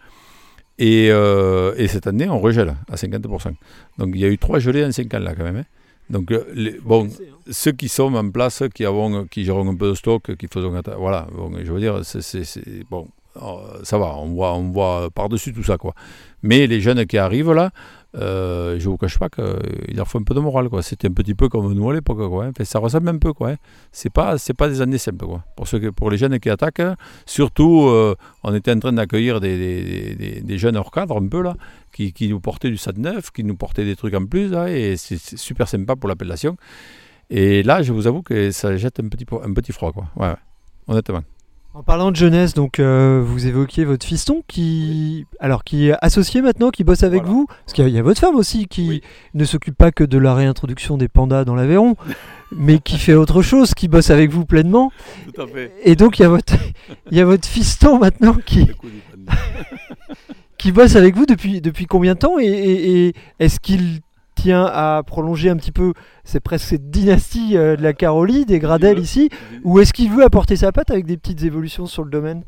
Et, 0.77 1.07
euh, 1.09 1.73
et 1.77 1.87
cette 1.87 2.05
année, 2.05 2.27
on 2.27 2.41
regèle 2.41 2.75
à 2.91 2.95
50%. 2.97 3.53
Donc 3.97 4.09
il 4.13 4.19
y 4.19 4.25
a 4.25 4.27
eu 4.27 4.37
trois 4.37 4.59
gelées 4.59 4.83
en 4.83 4.91
5 4.91 5.13
ans 5.13 5.19
là 5.19 5.35
quand 5.35 5.45
même. 5.45 5.55
hein. 5.55 5.65
Donc 6.09 6.31
euh, 6.31 6.43
bon, 6.83 7.09
ceux 7.49 7.71
qui 7.73 7.89
sont 7.89 8.13
en 8.15 8.29
place, 8.31 8.63
qui, 8.73 8.85
avons, 8.85 9.25
qui 9.25 9.43
gérons 9.43 9.67
un 9.69 9.75
peu 9.75 9.89
de 9.89 9.93
stock, 9.95 10.35
qui 10.35 10.47
faisons 10.51 10.73
voilà, 10.97 11.27
bon, 11.33 11.51
je 11.63 11.71
veux 11.71 11.79
dire, 11.79 11.99
c'est- 12.03 12.43
bon, 12.89 13.07
euh, 13.37 13.79
ça 13.83 13.97
va, 13.97 14.15
on 14.17 14.27
voit, 14.27 14.53
on 14.53 14.71
voit 14.71 15.09
par-dessus 15.13 15.53
tout 15.53 15.63
ça 15.63 15.77
quoi. 15.77 15.93
Mais 16.43 16.65
les 16.67 16.79
jeunes 16.81 17.05
qui 17.05 17.17
arrivent 17.17 17.51
là, 17.51 17.71
euh, 18.17 18.79
je 18.79 18.89
vous 18.89 18.97
cache 18.97 19.17
pas 19.19 19.29
qu'il 19.29 19.95
leur 19.95 20.07
faut 20.07 20.17
un 20.19 20.23
peu 20.23 20.33
de 20.33 20.39
morale 20.39 20.69
quoi. 20.69 20.81
C'était 20.81 21.07
un 21.07 21.13
petit 21.13 21.35
peu 21.35 21.49
comme 21.49 21.71
nous 21.73 21.89
à 21.89 21.93
l'époque 21.93 22.27
quoi. 22.29 22.45
hein. 22.45 22.51
Ça 22.63 22.79
ressemble 22.79 23.09
un 23.09 23.17
peu 23.17 23.33
quoi. 23.33 23.51
hein. 23.51 23.55
C'est 23.91 24.09
pas, 24.11 24.37
c'est 24.37 24.53
pas 24.53 24.67
des 24.67 24.81
années 24.81 24.97
simples 24.97 25.25
quoi. 25.25 25.43
Pour 25.55 25.67
ceux, 25.67 25.79
que- 25.79 25.89
pour 25.89 26.09
les 26.09 26.17
jeunes 26.17 26.39
qui 26.39 26.49
attaquent, 26.49 26.81
surtout, 27.25 27.83
euh, 27.87 28.15
on 28.43 28.53
était 28.55 28.71
en 28.71 28.79
train 28.79 28.93
d'accueillir 28.93 29.39
des, 29.39 30.41
des- 30.41 30.57
jeunes 30.57 30.77
hors 30.77 30.91
cadre 30.91 31.21
un 31.21 31.27
peu 31.27 31.41
là, 31.41 31.55
qui, 31.93 32.11
qui 32.13 32.27
nous 32.29 32.39
portaient 32.39 32.69
du 32.69 32.77
SAD 32.77 32.97
neuf, 32.97 33.31
qui 33.31 33.43
nous 33.43 33.55
portaient 33.55 33.85
des 33.85 33.95
trucs 33.95 34.13
en 34.15 34.25
plus 34.25 34.51
et 34.67 34.97
c'est 34.97 35.17
super 35.37 35.67
sympa 35.67 35.95
pour 35.95 36.09
l'appellation. 36.09 36.57
Et 37.29 37.61
là, 37.63 37.81
je 37.83 37.91
vous 37.93 38.07
avoue 38.07 38.21
que 38.23 38.51
ça 38.51 38.75
jette 38.77 38.99
un 38.99 39.09
petit, 39.09 39.25
un 39.43 39.53
petit 39.53 39.71
froid 39.73 39.91
quoi. 39.91 40.05
Ouais. 40.15 40.33
honnêtement. 40.87 41.21
En 41.77 41.83
parlant 41.83 42.09
de 42.09 42.15
jeunesse, 42.15 42.55
donc 42.55 42.79
euh, 42.79 43.21
vous 43.23 43.45
évoquiez 43.45 43.85
votre 43.85 44.03
fiston 44.03 44.41
qui, 44.47 45.27
alors 45.39 45.63
qui 45.63 45.89
est 45.89 45.95
associé 46.01 46.41
maintenant, 46.41 46.71
qui 46.71 46.83
bosse 46.83 47.03
avec 47.03 47.21
Voilà. 47.21 47.31
vous, 47.35 47.45
parce 47.45 47.73
qu'il 47.73 47.83
y, 47.83 47.85
a- 47.85 47.89
il 47.89 47.93
y 47.95 47.99
a 47.99 48.01
votre 48.01 48.19
femme 48.19 48.33
aussi 48.35 48.65
qui 48.65 48.87
Oui. 48.89 49.01
ne 49.35 49.45
s'occupe 49.45 49.77
pas 49.77 49.91
que 49.91 50.03
de 50.03 50.17
la 50.17 50.33
réintroduction 50.33 50.97
des 50.97 51.07
pandas 51.07 51.45
dans 51.45 51.53
l'Aveyron, 51.53 51.95
mais 52.51 52.79
qui 52.79 52.97
fait 52.97 53.13
autre 53.13 53.43
chose, 53.43 53.75
qui 53.75 53.87
bosse 53.87 54.09
avec 54.09 54.31
vous 54.31 54.43
pleinement. 54.43 54.91
Tout 55.35 55.39
à 55.39 55.45
fait. 55.45 55.71
Et 55.83 55.95
donc 55.95 56.17
il 56.17 56.23
y 56.23 56.25
a 56.25 56.29
votre, 56.29 56.53
il 57.11 57.17
y 57.17 57.21
a 57.21 57.25
votre 57.25 57.47
fiston 57.47 57.99
maintenant 57.99 58.33
qui, 58.43 58.65
qui 60.57 60.71
bosse 60.71 60.95
avec 60.95 61.15
vous 61.15 61.27
depuis, 61.27 61.61
depuis 61.61 61.85
combien 61.85 62.15
de 62.15 62.19
temps 62.19 62.39
et, 62.39 62.45
et- 62.45 63.07
et 63.07 63.13
est-ce 63.39 63.59
qu'il 63.59 63.99
à 64.53 65.03
prolonger 65.05 65.49
un 65.49 65.57
petit 65.57 65.71
peu, 65.71 65.93
cette 66.23 66.43
dynastie 66.89 67.57
euh, 67.57 67.75
de 67.75 67.83
la 67.83 67.93
Carolie, 67.93 68.45
des 68.45 68.59
veut. 68.59 68.99
ici, 68.99 69.29
ou 69.63 69.79
est-ce 69.79 69.93
qu'il 69.93 70.11
veut 70.11 70.23
apporter 70.23 70.55
sa 70.55 70.71
patte 70.71 70.91
avec 70.91 71.05
des 71.05 71.17
petites 71.17 71.43
évolutions 71.43 71.85
sur 71.85 72.03
le 72.03 72.09
domaine? 72.09 72.43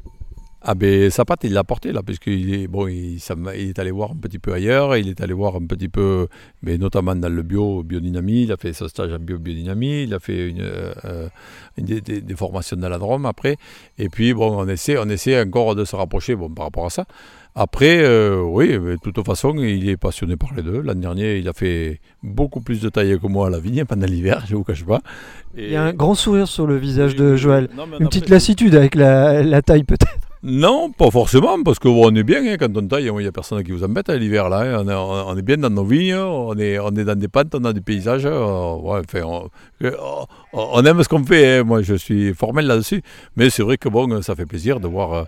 Ah 0.61 0.75
ben 0.75 1.09
sa 1.09 1.23
pâte 1.23 1.45
il 1.45 1.53
l'a 1.53 1.63
porté 1.63 1.93
là 1.93 2.03
puisqu'il 2.03 2.53
est 2.53 2.67
bon 2.67 2.87
il, 2.87 3.15
est 3.15 3.79
allé 3.79 3.91
voir 3.91 4.11
un 4.11 4.17
petit 4.17 4.39
peu 4.39 4.51
ailleurs, 4.51 4.97
il 4.97 5.07
est 5.07 5.21
allé 5.21 5.31
voir 5.31 5.55
un 5.55 5.65
petit 5.65 5.87
peu 5.87 6.27
mais 6.61 6.77
notamment 6.77 7.15
dans 7.15 7.29
le 7.29 7.43
bio 7.43 7.81
biodynamie, 7.81 8.43
il 8.43 8.51
a 8.51 8.57
fait 8.57 8.73
son 8.73 8.89
stage 8.89 9.13
en 9.13 9.19
bio 9.19 9.37
biodynamie, 9.37 10.03
il 10.03 10.13
a 10.13 10.19
fait 10.19 10.53
euh, 10.59 11.29
des, 11.77 12.35
formations 12.35 12.75
dans 12.75 12.89
la 12.89 12.97
Drôme 12.97 13.25
après 13.25 13.55
et 13.97 14.09
puis 14.09 14.33
bon 14.33 14.51
on 14.59 14.67
essaie 14.67 14.97
on 14.97 15.07
essaie 15.07 15.41
encore 15.41 15.75
de 15.75 15.85
se 15.85 15.95
rapprocher 15.95 16.35
par 16.35 16.65
rapport 16.65 16.87
à 16.87 16.89
ça. 16.89 17.05
Après 17.61 17.99
euh, 18.01 18.41
oui 18.41 18.79
mais 18.81 18.93
de 18.93 18.99
toute 19.03 19.25
façon 19.25 19.53
il 19.57 19.89
est 19.89 19.97
passionné 19.97 20.37
par 20.37 20.51
les 20.55 20.63
deux. 20.63 20.79
L'an 20.81 20.95
dernier 20.95 21.37
il 21.39 21.47
a 21.49 21.53
fait 21.53 21.99
beaucoup 22.23 22.61
plus 22.61 22.79
de 22.79 22.87
taille 22.87 23.19
que 23.19 23.27
moi 23.27 23.47
à 23.47 23.49
la 23.49 23.59
vigne 23.59 23.83
pendant 23.83 24.05
l'hiver, 24.07 24.45
je 24.49 24.55
vous 24.55 24.63
cache 24.63 24.85
pas. 24.85 25.01
Il 25.57 25.69
y 25.69 25.75
a 25.75 25.83
un 25.83 25.93
grand 25.93 26.15
sourire 26.15 26.47
sur 26.47 26.65
le 26.67 26.77
visage 26.77 27.15
de 27.15 27.35
Joël. 27.35 27.67
non, 27.75 27.83
Une 27.85 27.93
après, 27.95 28.05
petite 28.05 28.29
lassitude 28.29 28.75
avec 28.75 28.95
la, 28.95 29.43
la 29.43 29.61
taille 29.61 29.83
peut-être. 29.83 30.17
Non, 30.41 30.89
pas 30.89 31.11
forcément, 31.11 31.61
parce 31.63 31.79
que 31.79 31.89
bon, 31.89 32.09
on 32.09 32.15
est 32.15 32.23
bien 32.23 32.41
hein, 32.47 32.55
quand 32.57 32.69
on 32.77 32.87
taille, 32.87 33.07
il 33.07 33.13
n'y 33.13 33.27
a 33.27 33.31
personne 33.33 33.61
qui 33.61 33.71
vous 33.73 33.83
embête 33.83 34.07
à 34.09 34.15
l'hiver 34.15 34.47
là. 34.47 34.59
hein. 34.61 34.85
On, 34.85 34.89
est, 34.89 34.95
on 35.33 35.37
est 35.37 35.41
bien 35.41 35.57
dans 35.57 35.69
nos 35.69 35.83
vignes, 35.83 36.15
on 36.15 36.57
est, 36.57 36.79
on 36.79 36.91
est 36.95 37.03
dans 37.03 37.19
des 37.19 37.27
pentes, 37.27 37.53
on 37.55 37.65
a 37.65 37.73
des 37.73 37.81
paysages. 37.81 38.25
euh, 38.25 38.75
ouais, 38.75 39.01
enfin, 39.05 39.23
on, 39.25 39.49
euh, 39.83 39.91
on 40.53 40.85
aime 40.85 41.03
ce 41.03 41.09
qu'on 41.09 41.25
fait, 41.25 41.57
hein. 41.57 41.63
moi 41.65 41.81
je 41.81 41.95
suis 41.95 42.33
formel 42.33 42.67
là-dessus. 42.67 43.01
Mais 43.35 43.49
c'est 43.49 43.63
vrai 43.63 43.77
que 43.77 43.89
bon, 43.89 44.21
ça 44.21 44.33
fait 44.33 44.45
plaisir 44.45 44.79
de 44.79 44.87
voir 44.87 45.13
euh, 45.13 45.23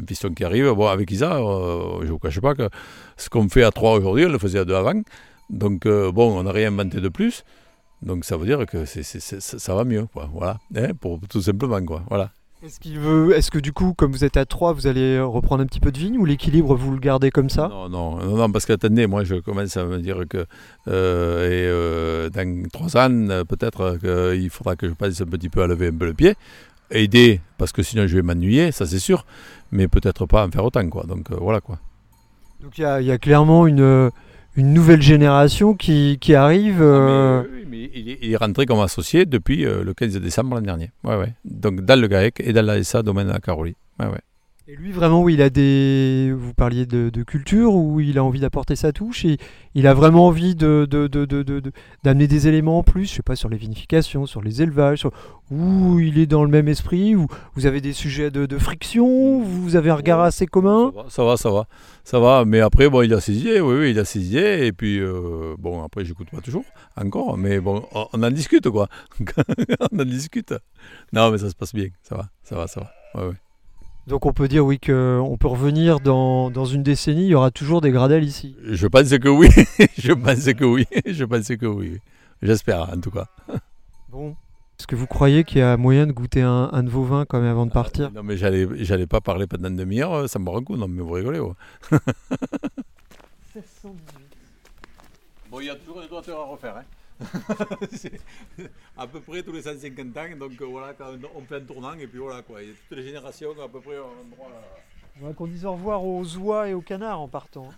un 0.00 0.04
piston 0.04 0.32
qui 0.34 0.44
arrive. 0.44 0.70
Bon, 0.72 0.86
avec 0.86 1.10
Isa, 1.10 1.36
euh, 1.36 2.00
je 2.00 2.06
ne 2.06 2.10
vous 2.10 2.18
cache 2.18 2.40
pas 2.40 2.54
que 2.54 2.68
ce 3.16 3.28
qu'on 3.28 3.48
fait 3.48 3.62
à 3.62 3.70
3 3.70 3.98
aujourd'hui, 3.98 4.26
on 4.26 4.30
le 4.30 4.38
faisait 4.38 4.58
à 4.58 4.64
2 4.64 4.74
avant. 4.74 5.02
Donc 5.50 5.86
euh, 5.86 6.10
bon, 6.10 6.38
on 6.38 6.42
n'a 6.42 6.52
rien 6.52 6.72
inventé 6.72 7.00
de 7.00 7.08
plus. 7.08 7.44
Donc 8.02 8.24
ça 8.24 8.36
veut 8.36 8.46
dire 8.46 8.66
que 8.66 8.84
ça 8.84 9.74
va 9.74 9.84
mieux, 9.84 10.06
quoi. 10.12 10.28
Voilà, 10.32 10.58
hein, 10.76 10.90
pour, 11.00 11.20
tout 11.28 11.42
simplement, 11.42 11.82
quoi. 11.84 12.02
Voilà. 12.08 12.30
Est-ce 12.64 12.98
veut, 12.98 13.36
est-ce 13.36 13.50
que 13.50 13.58
du 13.58 13.74
coup, 13.74 13.92
comme 13.92 14.10
vous 14.12 14.24
êtes 14.24 14.38
à 14.38 14.46
3, 14.46 14.72
vous 14.72 14.86
allez 14.86 15.20
reprendre 15.20 15.62
un 15.62 15.66
petit 15.66 15.80
peu 15.80 15.92
de 15.92 15.98
vigne 15.98 16.16
ou 16.16 16.24
l'équilibre 16.24 16.74
vous 16.74 16.92
le 16.92 16.98
gardez 16.98 17.30
comme 17.30 17.50
ça? 17.50 17.68
Non, 17.68 17.90
non, 17.90 18.16
non, 18.16 18.36
non, 18.38 18.50
parce 18.50 18.64
que 18.64 18.72
attendez, 18.72 19.06
moi 19.06 19.22
je 19.22 19.34
commence 19.34 19.76
à 19.76 19.84
me 19.84 19.98
dire 19.98 20.22
que 20.26 20.46
euh, 20.88 21.46
et, 21.46 21.66
euh, 21.68 22.30
dans 22.30 22.66
trois 22.72 22.96
ans, 22.96 23.44
peut-être 23.44 23.98
qu'il 23.98 24.48
faudra 24.48 24.76
que 24.76 24.88
je 24.88 24.94
passe 24.94 25.20
un 25.20 25.26
petit 25.26 25.50
peu 25.50 25.62
à 25.62 25.66
lever 25.66 25.88
un 25.88 25.94
peu 25.94 26.06
le 26.06 26.14
pied. 26.14 26.36
Aider, 26.90 27.40
parce 27.58 27.72
que 27.72 27.82
sinon 27.82 28.06
je 28.06 28.16
vais 28.16 28.22
m'ennuyer, 28.22 28.72
ça 28.72 28.86
c'est 28.86 28.98
sûr, 28.98 29.24
mais 29.72 29.88
peut-être 29.88 30.26
pas 30.26 30.46
en 30.46 30.50
faire 30.50 30.64
autant, 30.64 30.88
quoi. 30.88 31.04
Donc 31.04 31.30
euh, 31.30 31.36
voilà, 31.40 31.60
quoi. 31.60 31.78
Donc 32.62 32.78
il 32.78 32.82
y 32.82 32.84
a, 32.84 33.00
il 33.00 33.06
y 33.06 33.10
a 33.12 33.18
clairement 33.18 33.66
une, 33.66 34.10
une 34.56 34.72
nouvelle 34.72 35.02
génération 35.02 35.74
qui, 35.74 36.18
qui 36.20 36.34
arrive. 36.34 36.80
euh, 36.80 37.42
Ah, 37.44 37.48
mais, 37.50 37.58
oui, 37.58 37.66
mais 37.68 37.90
il, 37.94 38.08
est, 38.10 38.18
il 38.22 38.32
est 38.32 38.36
rentré 38.36 38.66
comme 38.66 38.80
associé 38.80 39.26
depuis 39.26 39.64
euh, 39.66 39.82
le 39.84 39.92
15 39.94 40.16
décembre 40.18 40.54
l'an 40.56 40.62
dernier. 40.62 40.90
Ouais, 41.02 41.16
ouais. 41.16 41.32
Donc 41.44 41.80
dans 41.82 42.00
le 42.00 42.06
GAEC 42.06 42.40
et 42.40 42.52
dans 42.52 42.64
la 42.64 42.82
SA 42.84 43.02
domaine 43.02 43.30
à 43.30 43.38
Caroli. 43.40 43.74
Ouais, 43.98 44.06
ouais. 44.06 44.20
Et 44.66 44.76
lui, 44.76 44.92
vraiment, 44.92 45.22
oui, 45.22 45.34
il 45.34 45.42
a 45.42 45.50
des. 45.50 46.32
Vous 46.34 46.54
parliez 46.54 46.86
de, 46.86 47.10
de 47.10 47.22
culture 47.22 47.74
où 47.74 48.00
il 48.00 48.16
a 48.16 48.24
envie 48.24 48.40
d'apporter 48.40 48.76
sa 48.76 48.92
touche 48.92 49.26
et 49.26 49.36
il 49.74 49.86
a 49.86 49.92
vraiment 49.92 50.26
envie 50.26 50.54
de, 50.54 50.86
de, 50.90 51.06
de- 51.06 51.26
de- 51.26 51.42
de- 51.42 51.60
de- 51.60 51.72
d'amener 52.02 52.26
des 52.26 52.48
éléments 52.48 52.78
en 52.78 52.82
plus, 52.82 53.04
je 53.04 53.12
sais 53.16 53.22
pas, 53.22 53.36
sur 53.36 53.50
les 53.50 53.58
vinifications, 53.58 54.24
sur 54.24 54.40
les 54.40 54.62
élevages, 54.62 55.00
sur- 55.00 55.12
où 55.50 55.98
il 56.00 56.18
est 56.18 56.24
dans 56.24 56.42
le 56.44 56.48
même 56.50 56.66
esprit, 56.66 57.14
où 57.14 57.26
vous 57.54 57.66
avez 57.66 57.82
des 57.82 57.92
sujets 57.92 58.30
de, 58.30 58.56
friction, 58.58 59.42
vous 59.42 59.76
avez 59.76 59.90
un 59.90 59.96
regard 59.96 60.20
assez 60.20 60.46
commun. 60.46 60.92
Ça 61.10 61.24
va, 61.24 61.36
ça 61.36 61.50
va, 61.50 61.66
ça 62.02 62.18
va. 62.18 62.44
Mais 62.46 62.60
après, 62.60 62.88
bon, 62.88 63.02
il 63.02 63.12
a 63.12 63.20
ses 63.20 63.36
idées, 63.36 63.60
oui, 63.60 63.74
oui, 63.80 63.90
il 63.90 63.98
a 63.98 64.06
ses 64.06 64.26
idées. 64.26 64.64
Et 64.66 64.72
puis, 64.72 64.98
euh, 64.98 65.56
bon, 65.58 65.82
après, 65.84 66.06
j'écoute 66.06 66.30
pas 66.30 66.40
toujours, 66.40 66.64
encore. 66.96 67.36
Mais 67.36 67.60
bon, 67.60 67.84
on, 67.92 68.06
on 68.14 68.22
en 68.22 68.30
discute, 68.30 68.70
quoi. 68.70 68.88
on 69.92 69.98
en 70.00 70.04
discute. 70.06 70.54
Non, 71.12 71.30
mais 71.30 71.36
ça 71.36 71.50
se 71.50 71.54
passe 71.54 71.74
bien. 71.74 71.88
Ça 72.02 72.14
va, 72.16 72.28
ça 72.42 72.56
va, 72.56 72.66
ça 72.66 72.80
va. 72.80 73.20
Ouais, 73.20 73.28
ouais. 73.28 73.34
Donc 74.06 74.26
on 74.26 74.32
peut 74.32 74.48
dire, 74.48 74.64
oui, 74.66 74.78
qu'on 74.78 75.36
peut 75.40 75.48
revenir 75.48 76.00
dans, 76.00 76.50
dans 76.50 76.66
une 76.66 76.82
décennie, 76.82 77.24
il 77.24 77.30
y 77.30 77.34
aura 77.34 77.50
toujours 77.50 77.80
des 77.80 77.90
gradelles 77.90 78.24
ici. 78.24 78.56
Je 78.62 78.86
pense 78.86 79.08
que 79.08 79.28
oui. 79.28 79.48
je 79.98 80.12
pense 80.12 80.44
que 80.44 80.64
oui. 80.64 80.86
je 81.06 81.24
pense 81.24 81.48
que 81.48 81.66
oui. 81.66 81.98
J'espère, 82.42 82.90
en 82.92 83.00
tout 83.00 83.10
cas. 83.10 83.26
Bon. 84.10 84.36
Est-ce 84.78 84.86
que 84.86 84.96
vous 84.96 85.06
croyez 85.06 85.44
qu'il 85.44 85.58
y 85.58 85.62
a 85.62 85.76
moyen 85.76 86.06
de 86.06 86.12
goûter 86.12 86.42
un, 86.42 86.68
un 86.72 86.82
de 86.82 86.90
vos 86.90 87.04
vins 87.04 87.24
quand 87.24 87.40
même 87.40 87.50
avant 87.50 87.64
de 87.64 87.72
partir? 87.72 88.10
Non, 88.12 88.22
mais 88.22 88.36
j'allais, 88.36 88.66
j'allais 88.84 89.06
pas 89.06 89.20
parler 89.20 89.46
pendant 89.46 89.68
une 89.68 89.76
demi-heure. 89.76 90.28
Ça 90.28 90.38
me 90.38 90.50
rend 90.50 90.58
un 90.58 90.64
coup. 90.64 90.76
Non, 90.76 90.88
mais 90.88 91.00
vous 91.00 91.12
rigolez, 91.12 91.40
ouais. 91.40 91.52
Bon, 95.50 95.60
il 95.60 95.66
y 95.66 95.70
a 95.70 95.76
toujours 95.76 96.00
des 96.02 96.08
droiteurs 96.08 96.40
à 96.40 96.44
refaire. 96.44 96.76
Hein. 96.76 96.82
À 98.96 99.06
peu 99.06 99.20
près 99.20 99.42
tous 99.42 99.52
les 99.52 99.62
150 99.62 100.16
ans, 100.16 100.36
donc 100.38 100.60
euh, 100.60 100.64
voilà, 100.66 100.94
quand 100.94 101.12
on 101.34 101.42
fait 101.42 101.56
un 101.56 101.60
tournant, 101.60 101.94
et 101.94 102.06
puis 102.06 102.18
voilà, 102.18 102.42
quoi. 102.42 102.62
Il 102.62 102.68
y 102.68 102.72
a 102.72 102.74
toutes 102.88 102.98
les 102.98 103.04
générations 103.04 103.50
à 103.62 103.68
peu 103.68 103.80
près 103.80 103.98
au 103.98 104.08
même 104.08 104.32
endroit. 104.32 104.48
là. 104.50 104.60
On 105.22 105.28
va 105.28 105.32
qu'on 105.32 105.46
dise 105.46 105.64
au 105.64 105.72
revoir 105.72 106.04
aux 106.04 106.24
oies 106.38 106.68
et 106.68 106.74
aux 106.74 106.80
canards 106.80 107.20
en 107.20 107.28
partant. 107.28 107.68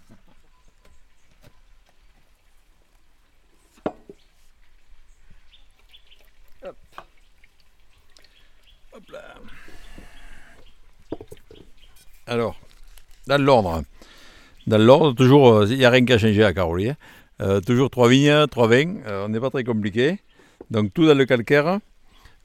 Hop 8.93 9.11
là. 9.11 9.35
Alors, 12.27 12.57
dans 13.27 13.41
l'ordre. 13.41 13.83
Dans 14.67 14.79
l'ordre, 14.79 15.13
toujours, 15.15 15.53
euh, 15.53 15.67
il 15.69 15.79
n'y 15.79 15.85
a 15.85 15.91
rien 15.91 16.05
qui 16.05 16.13
a 16.13 16.19
changé 16.19 16.43
à 16.43 16.53
Caroli. 16.53 16.91
hein. 16.91 16.97
Euh, 17.41 17.61
toujours 17.61 17.91
trois 17.91 18.09
vignes, 18.09 18.47
trois 18.51 18.69
vins. 18.69 18.97
euh, 19.07 19.27
on 19.27 19.29
n'est 19.29 19.41
pas 19.41 19.51
très 19.51 19.65
compliqué. 19.65 20.19
Donc, 20.71 20.93
tout 20.95 21.07
dans 21.07 21.17
le 21.17 21.25
calcaire. 21.25 21.81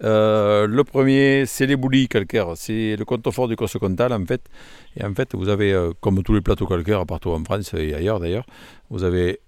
Euh, 0.03 0.67
le 0.67 0.83
premier, 0.83 1.45
c'est 1.45 1.65
les 1.65 1.75
boulis 1.75 2.07
calcaires. 2.07 2.53
C'est 2.55 2.95
le 2.97 3.05
contrefort 3.05 3.47
du 3.47 3.55
Cosse 3.55 3.77
Comtal, 3.77 4.11
en 4.11 4.25
fait. 4.25 4.41
Et 4.97 5.03
en 5.03 5.13
fait, 5.13 5.33
vous 5.35 5.47
avez, 5.47 5.91
comme 6.01 6.23
tous 6.23 6.33
les 6.33 6.41
plateaux 6.41 6.67
calcaires 6.67 7.05
partout 7.05 7.29
en 7.29 7.43
France 7.43 7.73
et 7.73 7.93
ailleurs 7.93 8.19
d'ailleurs, 8.19 8.45
vous 8.89 9.03
avez 9.03 9.39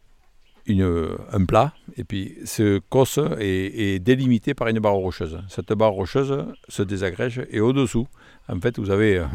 une, 0.65 1.09
un 1.31 1.45
plat. 1.45 1.73
Et 1.97 2.03
puis, 2.03 2.37
ce 2.45 2.79
cosse 2.89 3.19
est, 3.39 3.95
est 3.95 3.99
délimité 3.99 4.53
par 4.53 4.67
une 4.67 4.79
barre 4.79 4.93
rocheuse. 4.93 5.39
Cette 5.49 5.73
barre 5.73 5.91
rocheuse 5.91 6.45
se 6.69 6.83
désagrège. 6.83 7.45
Et 7.49 7.59
au-dessous, 7.59 8.07
en 8.49 8.59
fait, 8.59 8.77
vous 8.77 8.89
avez, 8.89 9.17
euh, 9.17 9.25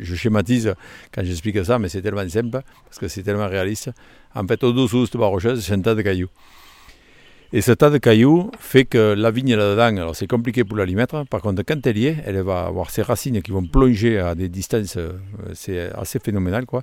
je 0.00 0.14
schématise 0.14 0.74
quand 1.12 1.24
j'explique 1.24 1.64
ça, 1.64 1.78
mais 1.78 1.88
c'est 1.88 2.02
tellement 2.02 2.28
simple, 2.28 2.50
parce 2.84 2.98
que 2.98 3.08
c'est 3.08 3.22
tellement 3.22 3.48
réaliste. 3.48 3.90
En 4.34 4.46
fait, 4.46 4.62
au-dessous 4.62 5.06
de 5.06 5.06
cette 5.06 5.60
c'est 5.60 5.74
un 5.74 5.80
tas 5.80 5.94
de 5.94 6.02
cailloux. 6.02 6.28
Et 7.54 7.60
ce 7.60 7.72
tas 7.72 7.90
de 7.90 7.98
cailloux 7.98 8.50
fait 8.58 8.86
que 8.86 9.12
la 9.12 9.30
vigne 9.30 9.54
là-dedans, 9.54 10.00
alors 10.00 10.16
c'est 10.16 10.26
compliqué 10.26 10.64
pour 10.64 10.78
la 10.78 10.86
mettre. 10.86 11.26
Par 11.26 11.42
contre, 11.42 11.62
quand 11.64 11.86
elle 11.86 11.98
y 11.98 12.06
est, 12.06 12.16
elle 12.24 12.40
va 12.40 12.64
avoir 12.64 12.88
ses 12.88 13.02
racines 13.02 13.42
qui 13.42 13.50
vont 13.50 13.66
plonger 13.66 14.18
à 14.18 14.34
des 14.34 14.48
distances, 14.48 14.96
euh, 14.96 15.12
c'est 15.52 15.92
assez 15.92 16.18
phénoménal, 16.18 16.64
quoi. 16.64 16.82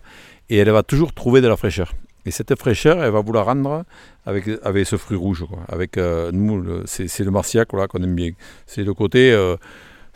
Et 0.50 0.58
elle 0.58 0.70
va 0.70 0.84
toujours 0.84 1.14
trouver 1.14 1.42
de 1.42 1.48
la 1.48 1.58
fraîcheur. 1.58 1.94
Et 2.26 2.32
cette 2.32 2.54
fraîcheur, 2.60 3.04
elle 3.04 3.12
va 3.12 3.22
vous 3.22 3.34
la 3.34 3.42
rendre 3.42 3.84
avec, 4.28 4.46
avec 4.62 4.86
ce 4.86 4.98
fruit 4.98 5.18
rouge, 5.18 5.46
quoi. 5.50 5.60
Avec 5.70 5.98
euh, 5.98 6.30
nous, 6.32 6.84
c'est 6.86 7.24
le 7.24 7.32
marciac 7.32 7.70
voilà, 7.72 7.88
qu'on 7.88 8.04
aime 8.04 8.14
bien. 8.14 8.32
C'est 8.68 8.84
le 8.84 8.94
côté, 8.94 9.34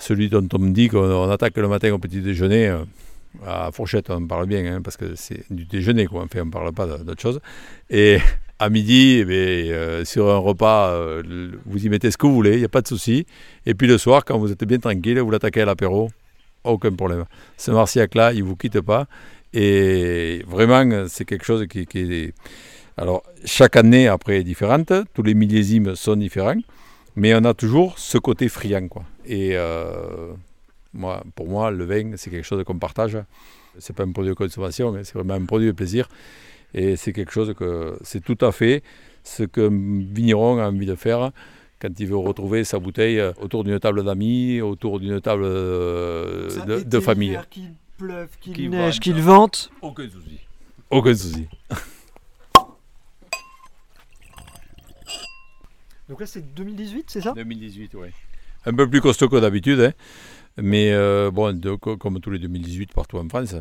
celui 0.03 0.29
dont 0.29 0.47
on 0.53 0.59
me 0.59 0.71
dit 0.71 0.89
qu'on 0.89 0.99
on 0.99 1.29
attaque 1.29 1.57
le 1.57 1.67
matin 1.67 1.91
au 1.93 1.97
petit 1.97 2.21
déjeuner. 2.21 2.67
euh, 2.67 2.83
à 3.45 3.71
fourchette, 3.71 4.09
on 4.09 4.27
parle 4.27 4.45
bien, 4.45 4.63
hein, 4.65 4.81
parce 4.83 4.97
que 4.97 5.15
c'est 5.15 5.43
du 5.49 5.65
déjeuner, 5.65 6.05
quoi. 6.05 6.23
Enfin, 6.23 6.41
on 6.41 6.45
ne 6.45 6.51
parle 6.51 6.71
pas 6.71 6.85
d'autre 6.85 7.21
chose. 7.21 7.39
Et 7.89 8.19
à 8.59 8.69
midi, 8.69 9.17
eh 9.21 9.25
euh, 9.27 10.05
sur 10.05 10.29
un 10.29 10.37
repas, 10.37 10.91
euh, 10.91 11.51
vous 11.65 11.85
y 11.85 11.89
mettez 11.89 12.11
ce 12.11 12.17
que 12.17 12.27
vous 12.27 12.33
voulez, 12.33 12.53
il 12.53 12.59
n'y 12.59 12.65
a 12.65 12.69
pas 12.69 12.81
de 12.81 12.87
souci. 12.87 13.25
Et 13.65 13.73
puis 13.73 13.87
le 13.87 13.97
soir, 13.97 14.23
quand 14.23 14.37
vous 14.37 14.51
êtes 14.51 14.63
bien 14.65 14.77
tranquille, 14.77 15.19
vous 15.19 15.31
l'attaquez 15.31 15.61
à 15.61 15.65
l'apéro, 15.65 16.11
aucun 16.63 16.93
problème. 16.93 17.25
Ce 17.57 17.71
marciac-là, 17.71 18.33
il 18.33 18.43
ne 18.43 18.47
vous 18.49 18.55
quitte 18.55 18.81
pas. 18.81 19.07
Et 19.53 20.43
vraiment, 20.47 21.05
c'est 21.07 21.25
quelque 21.25 21.45
chose 21.45 21.65
qui, 21.67 21.85
qui 21.85 21.99
est... 21.99 22.33
Alors, 22.97 23.23
chaque 23.45 23.75
année, 23.75 24.07
après, 24.07 24.37
est 24.37 24.43
différente. 24.43 24.93
Tous 25.13 25.23
les 25.23 25.33
millésimes 25.33 25.95
sont 25.95 26.15
différents. 26.15 26.61
Mais 27.15 27.33
on 27.33 27.43
a 27.45 27.53
toujours 27.53 27.97
ce 27.97 28.17
côté 28.17 28.49
friand, 28.49 28.87
quoi. 28.87 29.03
Et 29.25 29.51
euh, 29.53 30.33
moi, 30.93 31.23
pour 31.35 31.47
moi, 31.47 31.71
le 31.71 31.85
vin, 31.85 32.15
c'est 32.17 32.29
quelque 32.29 32.45
chose 32.45 32.63
qu'on 32.63 32.77
partage. 32.77 33.17
C'est 33.79 33.95
pas 33.95 34.03
un 34.03 34.11
produit 34.11 34.31
de 34.31 34.35
consommation, 34.35 34.91
mais 34.91 35.03
c'est 35.03 35.13
vraiment 35.15 35.33
un 35.33 35.45
produit 35.45 35.67
de 35.67 35.71
plaisir. 35.71 36.07
Et 36.73 36.95
c'est 36.95 37.13
quelque 37.13 37.31
chose 37.31 37.53
que 37.57 37.97
c'est 38.03 38.23
tout 38.23 38.37
à 38.45 38.51
fait 38.51 38.83
ce 39.23 39.43
qu'un 39.43 39.69
vigneron 39.69 40.59
a 40.59 40.67
envie 40.67 40.85
de 40.85 40.95
faire 40.95 41.31
quand 41.79 41.99
il 41.99 42.07
veut 42.07 42.17
retrouver 42.17 42.63
sa 42.63 42.79
bouteille 42.79 43.19
euh, 43.19 43.33
autour 43.41 43.63
d'une 43.63 43.79
table 43.79 44.03
d'amis, 44.03 44.61
autour 44.61 44.99
d'une 44.99 45.19
table 45.19 45.43
euh, 45.45 46.49
de, 46.65 46.81
de 46.81 46.99
famille. 46.99 47.37
Qu'il 47.49 47.73
pleuve, 47.97 48.29
qu'il 48.39 48.69
neige, 48.69 48.99
qu'il 48.99 49.21
vente. 49.21 49.69
Aucun 49.81 50.09
souci. 50.09 50.39
Aucun 50.89 51.15
souci. 51.15 51.47
Donc 56.09 56.19
là, 56.19 56.25
c'est 56.25 56.53
2018, 56.53 57.05
c'est 57.07 57.21
ça? 57.21 57.33
2018, 57.33 57.95
oui. 57.95 58.09
Un 58.65 58.73
peu 58.73 58.89
plus 58.89 59.01
costaud 59.01 59.27
que 59.27 59.39
d'habitude, 59.39 59.79
hein. 59.79 59.91
mais 60.57 60.91
euh, 60.93 61.31
bon, 61.31 61.59
comme 61.79 62.19
tous 62.19 62.31
les 62.31 62.39
2018 62.39 62.93
partout 62.93 63.17
en 63.17 63.27
France. 63.27 63.55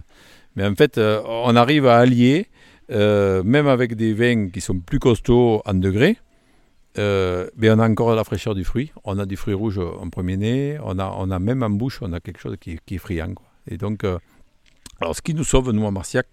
Mais 0.55 0.65
en 0.65 0.75
fait, 0.75 0.99
euh, 0.99 1.21
on 1.27 1.57
arrive 1.57 1.87
à 1.87 1.99
allier, 1.99 2.47
euh, 2.91 3.43
même 3.43 3.67
avec 3.67 3.97
des 3.97 4.13
vins 4.13 4.49
qui 4.49 4.61
sont 4.61 4.79
plus 4.79 5.01
costauds 5.01 5.63
en 5.65 5.75
degrés, 5.75 6.19
mais 6.97 7.71
on 7.71 7.79
a 7.79 7.89
encore 7.89 8.15
la 8.15 8.23
fraîcheur 8.23 8.55
du 8.55 8.65
fruit. 8.65 8.93
On 9.05 9.19
a 9.19 9.27
du 9.27 9.37
fruit 9.37 9.55
rouge 9.55 9.79
en 9.79 10.09
premier 10.09 10.37
nez, 10.37 10.79
on 10.85 10.99
a, 10.99 11.13
on 11.19 11.31
a 11.31 11.39
même 11.39 11.63
en 11.63 11.71
bouche, 11.71 12.01
on 12.03 12.13
a 12.13 12.21
quelque 12.21 12.41
chose 12.41 12.57
qui, 12.61 12.79
qui 12.87 12.97
est 12.97 12.99
friand. 12.99 13.35
Et 13.69 13.79
donc, 13.79 14.05
Alors, 15.01 15.17
ce 15.17 15.23
qui 15.23 15.35
nous 15.35 15.45
sauve, 15.45 15.73
nous, 15.73 15.87
à 15.87 15.91
Marciac, 15.91 16.27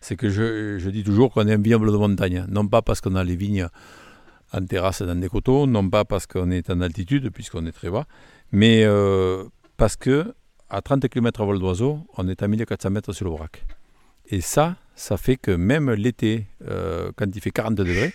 c'est 0.00 0.16
que 0.16 0.30
je, 0.30 0.78
je 0.78 0.90
dis 0.90 1.04
toujours 1.04 1.30
qu'on 1.32 1.46
est 1.46 1.52
un 1.52 1.60
vignoble 1.60 1.92
de 1.92 1.96
montagne. 1.96 2.46
Non 2.48 2.66
pas 2.66 2.82
parce 2.82 3.00
qu'on 3.00 3.14
a 3.14 3.22
les 3.22 3.36
vignes 3.36 3.68
en 4.52 4.64
terrasse 4.64 5.02
dans 5.02 5.14
des 5.14 5.28
coteaux, 5.28 5.66
non 5.66 5.88
pas 5.88 6.04
parce 6.04 6.26
qu'on 6.26 6.50
est 6.50 6.70
en 6.70 6.80
altitude, 6.80 7.30
puisqu'on 7.30 7.66
est 7.66 7.72
très 7.72 7.90
bas, 7.90 8.06
mais 8.52 8.84
euh, 8.84 9.44
parce 9.76 9.96
que 9.96 10.34
à 10.68 10.82
30 10.82 11.08
km 11.08 11.40
à 11.40 11.44
vol 11.44 11.58
d'oiseau, 11.58 12.00
on 12.16 12.28
est 12.28 12.42
à 12.42 12.48
1400 12.48 12.90
mètres 12.90 13.12
sur 13.12 13.24
le 13.24 13.32
vrac. 13.32 13.64
Et 14.28 14.40
ça, 14.40 14.76
ça 14.94 15.16
fait 15.16 15.36
que 15.36 15.50
même 15.50 15.90
l'été, 15.90 16.46
euh, 16.68 17.10
quand 17.16 17.26
il 17.34 17.40
fait 17.40 17.50
40 17.50 17.74
degrés, 17.74 18.12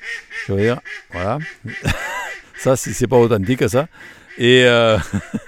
je 0.47 0.53
veux 0.53 0.61
dire, 0.61 0.79
voilà, 1.11 1.39
ça, 2.57 2.77
c'est 2.77 3.07
pas 3.07 3.17
authentique, 3.17 3.67
ça. 3.67 3.87
Et 4.37 4.63
euh, 4.65 4.97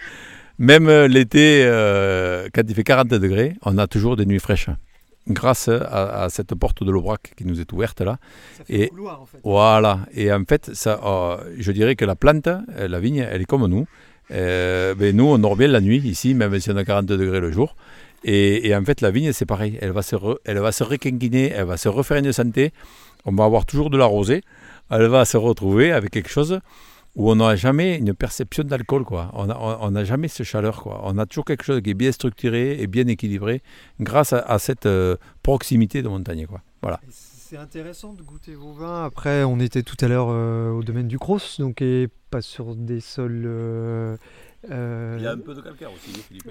même 0.58 0.90
l'été, 1.06 1.64
quand 2.54 2.64
il 2.68 2.76
fait 2.76 2.84
40 2.84 3.08
degrés, 3.08 3.56
on 3.62 3.78
a 3.78 3.88
toujours 3.88 4.18
des 4.18 4.26
nuits 4.26 4.40
fraîches. 4.40 4.70
Grâce 5.30 5.68
à, 5.68 6.24
à 6.24 6.30
cette 6.30 6.56
porte 6.56 6.84
de 6.84 6.92
l'Aubrac 6.92 7.34
qui 7.36 7.46
nous 7.46 7.60
est 7.60 7.72
ouverte 7.74 8.02
là. 8.02 8.18
Ça 8.58 8.64
fait 8.66 8.74
Et- 8.84 8.88
couloir 8.88 9.22
en 9.22 9.26
fait. 9.26 9.38
Voilà. 9.44 10.00
Et 10.14 10.32
en 10.32 10.44
fait, 10.48 10.72
ça, 10.74 11.00
euh, 11.04 11.38
je 11.58 11.72
dirais 11.72 11.96
que 11.96 12.06
la 12.06 12.16
plante, 12.16 12.48
euh, 12.48 12.88
la 12.88 13.00
vigne, 13.00 13.26
elle 13.30 13.42
est 13.42 13.46
comme 13.46 13.66
nous. 13.68 13.86
Euh, 14.32 14.94
ben 14.96 15.16
nous, 15.16 15.26
on 15.26 15.38
dort 15.38 15.56
bien 15.56 15.68
la 15.68 15.82
nuit 15.82 16.00
ici, 16.00 16.34
même 16.34 16.58
si 16.60 16.70
on 16.72 16.76
a 16.78 16.84
40 16.86 17.06
degrés 17.06 17.40
le 17.40 17.52
jour. 17.52 17.76
Et, 18.24 18.68
et 18.68 18.76
en 18.76 18.84
fait, 18.84 19.02
la 19.02 19.12
vigne, 19.12 19.32
c'est 19.34 19.46
pareil. 19.46 19.78
Elle 19.82 19.92
va 19.92 20.02
se, 20.02 20.16
re- 20.16 20.38
elle 20.46 20.60
va 20.60 20.72
se 20.72 20.84
requinquiner, 20.84 21.52
elle 21.52 21.66
va 21.66 21.78
se 21.78 21.88
refaire 21.90 22.18
une 22.18 22.32
santé. 22.34 22.72
On 23.26 23.34
va 23.34 23.46
avoir 23.46 23.66
toujours 23.66 23.90
de 23.90 23.98
la 23.98 24.06
rosée. 24.06 24.42
Elle 24.90 25.08
va 25.08 25.26
se 25.26 25.38
retrouver 25.38 25.92
avec 25.92 26.12
quelque 26.12 26.30
chose 26.30 26.60
où 27.18 27.30
on 27.32 27.36
n'a 27.36 27.56
jamais 27.58 27.98
une 27.98 28.14
perception 28.14 28.64
d'alcool. 28.64 29.04
quoi. 29.04 29.30
On 29.34 29.48
n'a 29.48 29.58
on, 29.60 29.88
on 29.88 29.92
n'a 29.92 30.04
jamais 30.06 30.30
cette 30.30 30.46
chaleur. 30.46 30.82
quoi. 30.84 31.02
On 31.04 31.18
a 31.18 31.26
toujours 31.26 31.44
quelque 31.46 31.64
chose 31.64 31.82
qui 31.82 31.90
est 31.90 31.94
bien 32.06 32.12
structuré 32.12 32.80
et 32.82 32.88
bien 32.88 33.08
équilibré 33.08 33.62
grâce 34.00 34.32
à, 34.34 34.40
à 34.40 34.58
cette 34.60 34.86
euh, 34.86 35.18
proximité 35.44 36.02
de 36.02 36.08
montagne. 36.08 36.46
Quoi. 36.48 36.62
Voilà. 36.82 37.00
C'est 37.10 37.58
intéressant 37.58 38.14
de 38.14 38.22
goûter 38.24 38.56
vos 38.56 38.74
vins. 38.74 39.06
Après, 39.06 39.44
on 39.44 39.60
était 39.60 39.82
tout 39.84 39.96
à 40.02 40.08
l'heure 40.08 40.28
euh, 40.30 40.70
au 40.72 40.84
domaine 40.84 41.08
du 41.08 41.18
Cros, 41.18 41.40
donc 41.60 41.82
et 41.82 42.10
pas 42.30 42.42
sur 42.42 42.76
des 42.76 43.00
sols. 43.00 43.44
euh, 43.46 44.18
euh, 44.70 45.36
peu 45.38 45.54
de 45.56 45.62
calcaire 45.62 45.92
aussi, 45.94 46.12
Philippe. 46.28 46.50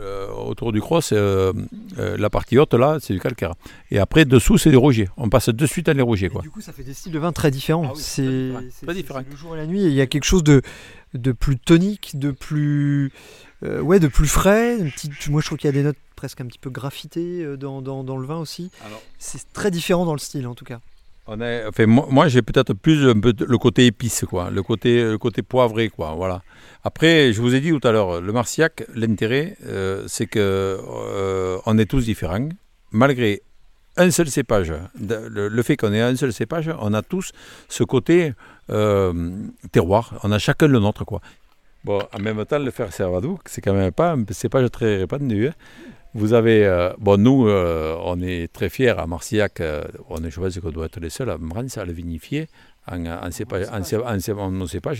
Euh, 0.00 0.28
autour 0.32 0.72
du 0.72 0.80
cross, 0.80 1.12
euh, 1.12 1.52
euh, 1.98 2.16
la 2.16 2.28
partie 2.28 2.58
haute, 2.58 2.74
là, 2.74 2.98
c'est 3.00 3.12
du 3.14 3.20
calcaire. 3.20 3.54
Et 3.92 3.98
après, 3.98 4.24
dessous, 4.24 4.58
c'est 4.58 4.70
des 4.70 4.76
rogiers. 4.76 5.08
On 5.16 5.28
passe 5.28 5.50
de 5.50 5.66
suite 5.66 5.88
à 5.88 5.94
les 5.94 6.02
rogiers. 6.02 6.26
et 6.26 6.30
Quoi. 6.30 6.42
Du 6.42 6.50
coup, 6.50 6.60
ça 6.60 6.72
fait 6.72 6.82
des 6.82 6.94
styles 6.94 7.12
de 7.12 7.18
vin 7.18 7.32
très 7.32 7.50
différents. 7.52 7.84
Ah 7.86 7.92
oui, 7.94 8.00
c'est 8.02 8.52
très 8.84 8.94
c'est 8.94 9.30
le 9.30 9.36
jour 9.36 9.54
et 9.54 9.58
la 9.58 9.66
nuit. 9.66 9.82
Et 9.82 9.88
il 9.88 9.94
y 9.94 10.00
a 10.00 10.06
quelque 10.06 10.24
chose 10.24 10.42
de, 10.42 10.62
de 11.14 11.30
plus 11.30 11.58
tonique, 11.58 12.18
de 12.18 12.32
plus, 12.32 13.12
euh, 13.62 13.80
ouais, 13.80 14.00
de 14.00 14.08
plus 14.08 14.26
frais. 14.26 14.78
Une 14.78 14.90
petite, 14.90 15.28
moi, 15.28 15.40
je 15.40 15.46
trouve 15.46 15.58
qu'il 15.58 15.68
y 15.68 15.72
a 15.72 15.76
des 15.76 15.84
notes 15.84 15.98
presque 16.16 16.40
un 16.40 16.46
petit 16.46 16.58
peu 16.58 16.70
graffitées 16.70 17.56
dans, 17.56 17.80
dans, 17.80 18.02
dans 18.02 18.16
le 18.16 18.26
vin 18.26 18.38
aussi. 18.38 18.70
C'est 19.18 19.52
très 19.52 19.70
différent 19.70 20.04
dans 20.04 20.14
le 20.14 20.18
style, 20.18 20.46
en 20.48 20.54
tout 20.54 20.64
cas. 20.64 20.80
On 21.26 21.40
enfin, 21.40 21.86
moi, 21.86 22.28
j'ai 22.28 22.42
peut-être 22.42 22.74
plus 22.74 23.02
le 23.02 23.58
côté 23.58 23.86
épice, 23.86 24.26
quoi, 24.28 24.50
le 24.50 24.62
côté, 24.62 25.02
le 25.02 25.16
côté 25.16 25.42
poivré, 25.42 25.88
quoi, 25.88 26.12
voilà. 26.12 26.42
Après, 26.82 27.32
je 27.32 27.40
vous 27.40 27.54
ai 27.54 27.60
dit 27.60 27.70
tout 27.70 27.88
à 27.88 27.92
l'heure, 27.92 28.20
le 28.20 28.30
Marciac, 28.30 28.84
l'intérêt, 28.94 29.56
euh, 29.64 30.04
c'est 30.06 30.26
que 30.26 30.38
euh, 30.38 31.58
on 31.64 31.78
est 31.78 31.86
tous 31.86 32.04
différents, 32.04 32.50
malgré 32.92 33.40
un 33.96 34.10
seul 34.10 34.28
cépage. 34.28 34.74
Le, 35.00 35.62
fait 35.62 35.78
qu'on 35.78 35.94
ait 35.94 36.02
un 36.02 36.14
seul 36.14 36.32
cépage, 36.32 36.70
on 36.78 36.92
a 36.92 37.00
tous 37.00 37.32
ce 37.70 37.84
côté 37.84 38.34
euh, 38.68 39.32
terroir. 39.72 40.20
On 40.24 40.32
a 40.32 40.38
chacun 40.38 40.66
le 40.66 40.78
nôtre, 40.78 41.06
quoi. 41.06 41.22
Bon, 41.84 42.02
en 42.12 42.18
même 42.18 42.44
temps, 42.44 42.58
le 42.58 42.70
fer 42.70 42.92
Servadou, 42.92 43.38
c'est 43.46 43.62
quand 43.62 43.74
même 43.74 43.92
pas 43.92 44.12
un 44.12 44.24
cépage 44.30 44.70
très 44.70 44.98
répandu. 44.98 45.48
hein. 45.48 45.52
Vous 46.14 46.32
avez, 46.32 46.64
euh, 46.64 46.92
bon, 46.98 47.20
nous, 47.20 47.48
euh, 47.48 47.98
on 48.04 48.22
est 48.22 48.52
très 48.52 48.68
fiers 48.68 48.90
à 48.90 49.04
Marciac, 49.08 49.60
euh, 49.60 49.82
on 50.08 50.22
est, 50.22 50.30
je 50.30 50.40
pense 50.40 50.56
qu'on 50.60 50.70
doit 50.70 50.86
être 50.86 51.00
les 51.00 51.10
seuls 51.10 51.28
à 51.28 51.36
France 51.36 51.76
à 51.76 51.84
le 51.84 51.92
vinifier 51.92 52.46
en, 52.86 53.04
en, 53.04 53.32
cépage, 53.32 53.66
en, 53.68 53.82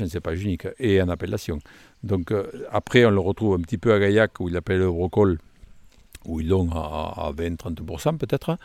cépage 0.09 0.43
unique 0.43 0.67
et 0.81 1.01
en 1.01 1.09
appellation. 1.09 1.61
Donc 2.03 2.33
après, 2.73 3.05
on 3.05 3.11
le 3.11 3.21
retrouve 3.21 3.55
un 3.55 3.61
petit 3.61 3.79
peu 3.79 3.95
à 3.95 4.01
Gaillac 4.01 4.41
où 4.41 4.49
il 4.49 4.57
appelle 4.57 4.81
le 4.81 4.91
brocol, 4.91 5.39
où 6.27 6.41
ils 6.41 6.49
l'ont 6.49 6.69
à, 6.73 7.29
à 7.29 7.33
20-30% 7.33 8.19
peut-être, 8.19 8.59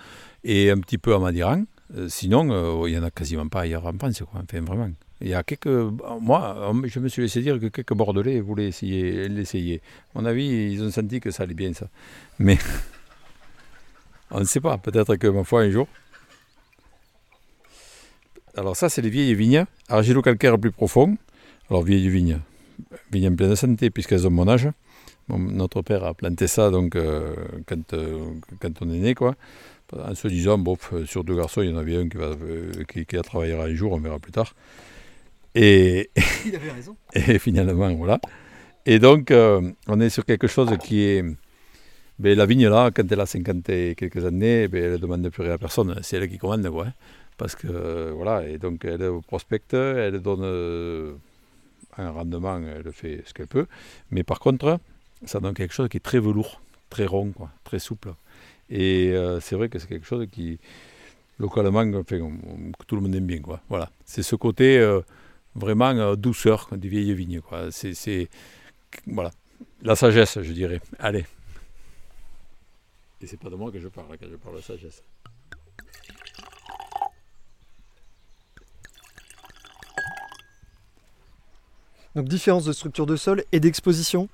et 0.43 0.71
un 0.71 0.79
petit 0.79 0.97
peu 0.97 1.13
à 1.13 1.19
Madiran. 1.19 1.65
Sinon, 2.07 2.88
il 2.88 2.93
n'y 2.93 2.99
en 2.99 3.03
a 3.03 3.12
quasiment 3.12 3.47
pas 3.47 3.62
ailleurs 3.62 3.85
en 3.85 3.93
France, 3.93 4.23
quoi. 4.31 4.41
Enfin, 4.41 4.62
vraiment. 4.62 4.89
Il 5.21 5.27
y 5.27 5.34
a 5.34 5.43
quelques. 5.43 5.67
Moi, 5.67 6.73
je 6.86 6.99
me 6.99 7.10
suis 7.10 7.21
laissé 7.21 7.41
dire 7.41 7.60
que 7.60 7.67
quelques 7.67 7.93
Bordelais 7.93 8.39
voulaient 8.39 8.69
essayer, 8.69 9.27
l'essayer. 9.27 9.82
À 10.15 10.19
mon 10.19 10.25
avis, 10.25 10.47
ils 10.73 10.84
ont 10.84 10.91
senti 10.91 11.19
que 11.19 11.29
ça 11.29 11.43
allait 11.43 11.53
bien, 11.53 11.73
ça. 11.73 11.88
Mais 12.39 12.58
on 14.32 14.39
ne 14.39 14.45
sait 14.45 14.62
pas. 14.62 14.77
Peut-être 14.77 15.17
que, 15.17 15.27
ma 15.27 15.43
foi, 15.43 15.63
un 15.63 15.69
jour. 15.71 15.88
Alors, 18.55 18.77
ça, 18.77 18.88
c'est 18.88 19.01
les 19.01 19.10
vieilles 19.10 19.36
vignes. 19.36 19.65
Argilo-calcaire 19.89 20.58
plus 20.58 20.71
profond. 20.71 21.17
Alors, 21.69 21.84
vieilles 21.84 22.10
vignes. 22.10 22.39
Vignes 23.12 23.29
en 23.29 23.36
pleine 23.36 23.55
santé, 23.58 23.89
puisqu'elles 23.89 24.25
ont 24.25 24.32
mon 24.32 24.47
âge. 24.47 24.69
Notre 25.27 25.82
père 25.82 26.05
a 26.05 26.13
planté 26.13 26.47
ça 26.47 26.71
donc, 26.71 26.95
euh, 26.95 27.36
quand, 27.67 27.93
euh, 27.93 28.17
quand 28.60 28.82
on 28.82 28.89
est 28.89 28.97
né, 28.97 29.13
quoi. 29.13 29.36
En 29.93 30.15
se 30.15 30.27
disant, 30.27 30.58
bon, 30.58 30.75
pff, 30.75 31.05
sur 31.05 31.23
deux 31.23 31.36
garçons, 31.36 31.62
il 31.62 31.69
y 31.69 31.73
en 31.73 31.77
avait 31.77 31.97
un 31.97 32.08
qui, 32.08 32.17
va, 32.17 32.25
euh, 32.25 32.71
qui, 32.88 33.05
qui 33.05 33.17
a 33.17 33.21
travaillé 33.21 33.53
un 33.53 33.73
jour, 33.75 33.91
on 33.91 33.99
verra 33.99 34.19
plus 34.19 34.32
tard. 34.32 34.55
Et, 35.55 36.09
Il 36.45 36.55
avait 36.55 36.71
raison. 36.71 36.95
et 37.13 37.39
finalement, 37.39 37.93
voilà. 37.95 38.19
Et 38.85 38.99
donc, 38.99 39.31
euh, 39.31 39.62
on 39.88 39.99
est 39.99 40.09
sur 40.09 40.25
quelque 40.25 40.47
chose 40.47 40.69
qui 40.83 41.01
est. 41.01 41.23
Ben, 42.19 42.38
la 42.38 42.45
vigne, 42.45 42.67
là, 42.67 42.91
quand 42.93 43.09
elle 43.09 43.19
a 43.21 43.25
50 43.25 43.69
et 43.69 43.95
quelques 43.95 44.25
années, 44.25 44.67
ben, 44.67 44.83
elle 44.83 44.91
ne 44.93 44.97
demande 44.97 45.29
plus 45.29 45.43
rien 45.43 45.53
à 45.53 45.57
personne. 45.57 45.97
C'est 46.03 46.17
elle 46.17 46.29
qui 46.29 46.38
commande, 46.38 46.69
quoi. 46.69 46.88
hein. 46.88 46.93
Parce 47.38 47.55
que, 47.55 47.67
euh, 47.69 48.12
voilà, 48.13 48.45
et 48.45 48.57
donc 48.57 48.83
elle 48.83 49.09
prospecte, 49.25 49.73
elle 49.73 50.19
donne 50.19 50.41
euh, 50.43 51.13
un 51.97 52.09
rendement, 52.12 52.59
elle 52.59 52.91
fait 52.91 53.23
ce 53.25 53.33
qu'elle 53.33 53.47
peut. 53.47 53.65
Mais 54.12 54.23
par 54.23 54.39
contre, 54.41 54.77
ça 55.25 55.39
donne 55.39 55.53
quelque 55.53 55.73
chose 55.73 55.88
qui 55.88 55.95
est 55.97 56.01
très 56.01 56.19
velours, 56.19 56.59
très 56.89 57.05
rond, 57.05 57.31
quoi, 57.31 57.49
très 57.63 57.79
souple. 57.79 58.09
Et 58.69 59.12
euh, 59.13 59.39
c'est 59.39 59.55
vrai 59.55 59.69
que 59.69 59.79
c'est 59.79 59.88
quelque 59.88 60.05
chose 60.05 60.27
qui, 60.29 60.59
localement, 61.39 61.79
enfin, 61.97 62.17
on- 62.19 62.25
on- 62.49 62.71
que 62.77 62.83
tout 62.85 62.95
le 62.97 63.01
monde 63.01 63.15
aime 63.15 63.25
bien, 63.25 63.39
quoi. 63.39 63.62
Voilà. 63.69 63.89
C'est 64.05 64.23
ce 64.23 64.35
côté. 64.35 64.77
Vraiment 65.55 66.15
douceur 66.15 66.67
des 66.71 66.88
vieilles 66.88 67.13
vignes. 67.13 67.41
Quoi. 67.41 67.71
C'est, 67.71 67.93
c'est- 67.93 68.29
voilà, 69.07 69.31
la 69.81 69.95
sagesse, 69.95 70.41
je 70.41 70.51
dirais. 70.53 70.81
Allez. 70.99 71.25
Et 73.21 73.27
c'est 73.27 73.38
pas 73.39 73.49
de 73.49 73.55
moi 73.55 73.71
que 73.71 73.79
je 73.79 73.88
parle 73.89 74.17
quand 74.17 74.27
je 74.29 74.35
parle 74.38 74.55
de 74.57 74.62
sagesse. 74.62 75.03
Donc 82.15 82.27
différence 82.27 82.65
de 82.65 82.73
structure 82.73 83.05
de 83.05 83.15
sol 83.15 83.43
et 83.51 83.59
d'exposition? 83.59 84.29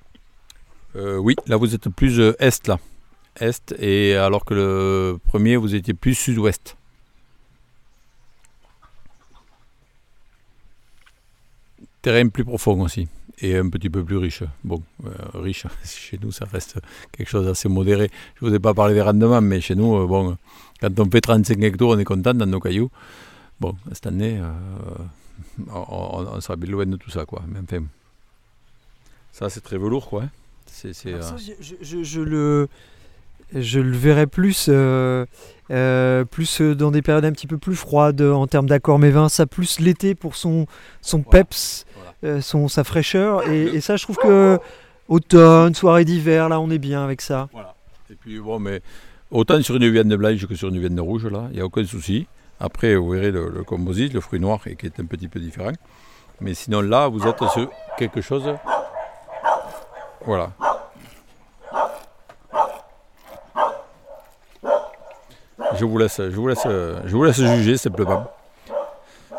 Euh, 0.94 1.18
oui, 1.18 1.36
là 1.46 1.56
vous 1.56 1.74
êtes 1.74 1.88
plus 1.90 2.18
euh, 2.20 2.34
est 2.38 2.66
là, 2.68 2.78
est, 3.38 3.74
et 3.78 4.14
alors 4.16 4.44
que 4.44 4.54
le 4.54 5.18
premier 5.24 5.56
vous 5.56 5.74
étiez 5.74 5.92
plus 5.92 6.14
sud-ouest. 6.14 6.76
Terrain 12.06 12.28
plus 12.28 12.44
profond 12.44 12.80
aussi 12.82 13.08
et 13.40 13.56
un 13.56 13.68
petit 13.68 13.90
peu 13.90 14.04
plus 14.04 14.16
riche. 14.16 14.44
Bon, 14.62 14.80
euh, 15.04 15.10
riche, 15.34 15.66
chez 15.84 16.20
nous 16.22 16.30
ça 16.30 16.44
reste 16.44 16.78
quelque 17.10 17.28
chose 17.28 17.46
d'assez 17.46 17.68
modéré. 17.68 18.12
Je 18.38 18.44
ne 18.44 18.50
vous 18.50 18.54
ai 18.54 18.60
pas 18.60 18.74
parlé 18.74 18.94
des 18.94 19.02
rendements, 19.02 19.40
mais 19.40 19.60
chez 19.60 19.74
nous, 19.74 19.96
euh, 19.96 20.06
bon, 20.06 20.36
quand 20.80 21.00
on 21.00 21.10
fait 21.10 21.20
35 21.20 21.60
hectares, 21.64 21.88
on 21.88 21.98
est 21.98 22.04
content 22.04 22.32
dans 22.32 22.46
nos 22.46 22.60
cailloux. 22.60 22.90
Bon, 23.58 23.74
cette 23.90 24.06
année, 24.06 24.38
euh, 24.40 25.74
on, 25.74 26.40
sera 26.40 26.54
bien 26.54 26.70
loin 26.70 26.86
de 26.86 26.94
tout 26.96 27.10
ça, 27.10 27.24
quoi. 27.24 27.42
Mais 27.48 27.58
enfin, 27.58 27.84
ça 29.32 29.50
c'est 29.50 29.62
très 29.62 29.76
velours, 29.78 30.08
quoi. 30.08 30.22
hein. 30.22 30.30
C'est, 30.66 30.92
c'est, 30.92 31.12
Alors 31.14 31.24
ça, 31.24 31.36
je, 31.38 31.54
je- 31.60 31.74
je- 31.80 32.04
je 32.04 32.20
le, 32.20 32.68
je 33.52 33.80
le 33.80 33.96
verrais 33.96 34.28
plus, 34.28 34.70
plus 36.30 36.60
dans 36.60 36.90
des 36.92 37.02
périodes 37.02 37.24
un 37.24 37.32
petit 37.32 37.48
peu 37.48 37.58
plus 37.58 37.74
froides 37.74 38.22
en 38.22 38.46
termes 38.46 38.68
d'accord 38.68 39.00
mévin. 39.00 39.28
Ça 39.28 39.46
plus 39.46 39.80
l'été 39.80 40.14
pour 40.14 40.36
son, 40.36 40.66
son 41.00 41.22
peps, 41.22 41.85
son, 42.40 42.68
sa 42.68 42.84
fraîcheur. 42.84 43.48
Et, 43.48 43.64
et 43.64 43.80
ça, 43.80 43.96
je 43.96 44.04
trouve 44.04 44.16
que 44.16 44.58
automne, 45.08 45.74
soirée 45.74 46.04
d'hiver, 46.04 46.48
là, 46.48 46.60
on 46.60 46.70
est 46.70 46.78
bien 46.78 47.04
avec 47.04 47.20
ça. 47.20 47.48
Voilà. 47.52 47.74
Et 48.10 48.14
puis 48.14 48.38
bon, 48.38 48.58
mais 48.58 48.82
autant 49.30 49.60
sur 49.62 49.76
une 49.76 49.90
viande 49.90 50.14
blanche 50.14 50.46
que 50.46 50.54
sur 50.54 50.68
une 50.68 50.78
viande 50.78 50.98
rouge, 51.00 51.26
là, 51.26 51.44
il 51.50 51.56
n'y 51.56 51.60
a 51.60 51.64
aucun 51.64 51.84
souci. 51.84 52.26
Après, 52.60 52.94
vous 52.94 53.10
verrez 53.10 53.30
le, 53.30 53.50
le 53.50 53.64
composite, 53.64 54.14
le 54.14 54.20
fruit 54.20 54.40
noir, 54.40 54.60
qui 54.62 54.86
est 54.86 55.00
un 55.00 55.04
petit 55.04 55.28
peu 55.28 55.38
différent. 55.40 55.72
Mais 56.40 56.54
sinon, 56.54 56.80
là, 56.80 57.08
vous 57.08 57.26
êtes 57.26 57.42
sur 57.48 57.70
quelque 57.98 58.20
chose. 58.20 58.44
Voilà. 60.24 60.50
Je 65.78 65.84
vous 65.84 65.98
laisse, 65.98 66.16
je 66.18 66.36
vous 66.36 66.48
laisse, 66.48 66.62
je 66.64 67.16
vous 67.16 67.24
laisse 67.24 67.40
juger 67.40 67.76
simplement. 67.76 68.30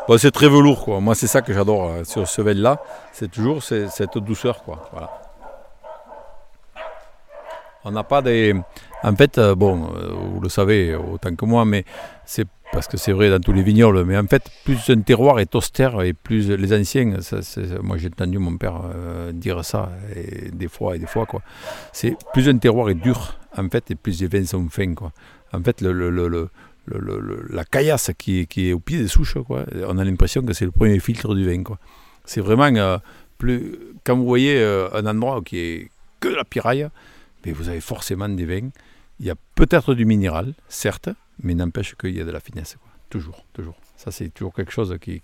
Bon, 0.08 0.16
c'est 0.16 0.30
très 0.30 0.48
velours, 0.48 0.84
quoi. 0.84 1.00
Moi, 1.00 1.14
c'est 1.14 1.26
ça 1.26 1.42
que 1.42 1.52
j'adore 1.52 1.84
euh, 1.90 2.04
sur 2.04 2.26
ce 2.26 2.40
vin-là. 2.40 2.80
C'est 3.12 3.30
toujours 3.30 3.62
cette 3.62 4.16
douceur, 4.18 4.62
quoi. 4.64 4.88
Voilà. 4.90 5.10
On 7.84 7.90
n'a 7.90 8.04
pas 8.04 8.22
des. 8.22 8.54
En 9.02 9.14
fait, 9.14 9.36
euh, 9.38 9.54
bon, 9.54 9.90
euh, 9.94 10.08
vous 10.32 10.40
le 10.40 10.48
savez 10.48 10.94
autant 10.96 11.34
que 11.34 11.44
moi, 11.44 11.64
mais 11.66 11.84
c'est 12.24 12.46
parce 12.72 12.86
que 12.88 12.96
c'est 12.96 13.12
vrai 13.12 13.28
dans 13.30 13.38
tous 13.38 13.52
les 13.52 13.62
vignobles. 13.62 14.04
Mais 14.04 14.16
en 14.16 14.26
fait, 14.26 14.42
plus 14.64 14.78
un 14.90 15.00
terroir 15.02 15.40
est 15.40 15.54
austère 15.54 16.00
et 16.02 16.14
plus 16.14 16.48
les 16.50 16.78
anciens, 16.78 17.14
moi 17.82 17.96
j'ai 17.96 18.08
entendu 18.08 18.38
mon 18.38 18.58
père 18.58 18.80
dire 19.32 19.64
ça 19.64 19.88
des 20.52 20.68
fois 20.68 20.96
et 20.96 20.98
des 20.98 21.06
fois 21.06 21.24
quoi. 21.24 21.40
C'est 21.94 22.14
plus 22.34 22.46
un 22.50 22.58
terroir 22.58 22.90
est 22.90 22.94
dur 22.94 23.38
en 23.56 23.70
fait 23.70 23.90
et 23.90 23.94
plus 23.94 24.20
les 24.20 24.26
vins 24.26 24.44
sont 24.44 24.68
fins 24.68 24.92
quoi. 24.94 25.12
En 25.54 25.62
fait, 25.62 25.80
le- 25.80 26.50
la 27.50 27.64
caillasse 27.64 28.10
qui 28.16 28.46
est, 28.56 28.72
au 28.72 28.80
pied 28.80 28.98
des 28.98 29.08
souches 29.08 29.38
quoi. 29.46 29.64
On 29.86 29.98
a 29.98 30.04
l'impression 30.04 30.42
que 30.42 30.52
c'est 30.52 30.64
le 30.64 30.70
premier 30.70 30.98
filtre 31.00 31.34
du 31.34 31.44
vin. 31.44 31.62
C'est 32.24 32.40
vraiment 32.40 32.64
euh, 32.64 32.98
plus 33.38 33.78
quand 34.04 34.16
vous 34.16 34.26
voyez 34.26 34.58
euh, 34.58 34.88
un 34.92 35.06
endroit 35.06 35.40
qui 35.42 35.58
est 35.58 35.90
que 36.20 36.28
la 36.28 36.44
piraille, 36.44 36.88
mais 37.44 37.52
vous 37.52 37.68
avez 37.68 37.80
forcément 37.80 38.28
des 38.28 38.44
vins. 38.44 38.68
Il 39.20 39.26
y 39.26 39.30
a 39.30 39.34
peut-être 39.54 39.94
du 39.94 40.04
minéral, 40.04 40.52
certes, 40.68 41.08
mais 41.42 41.54
n'empêche 41.54 41.94
qu'il 41.94 42.16
y 42.16 42.20
a 42.20 42.24
de 42.24 42.30
la 42.30 42.40
finesse. 42.40 42.76
Toujours, 43.10 43.44
toujours. 43.52 43.76
Ça, 43.96 44.10
c'est 44.10 44.28
toujours 44.28 44.54
quelque 44.54 44.70
chose 44.70 44.96
qui. 45.00 45.20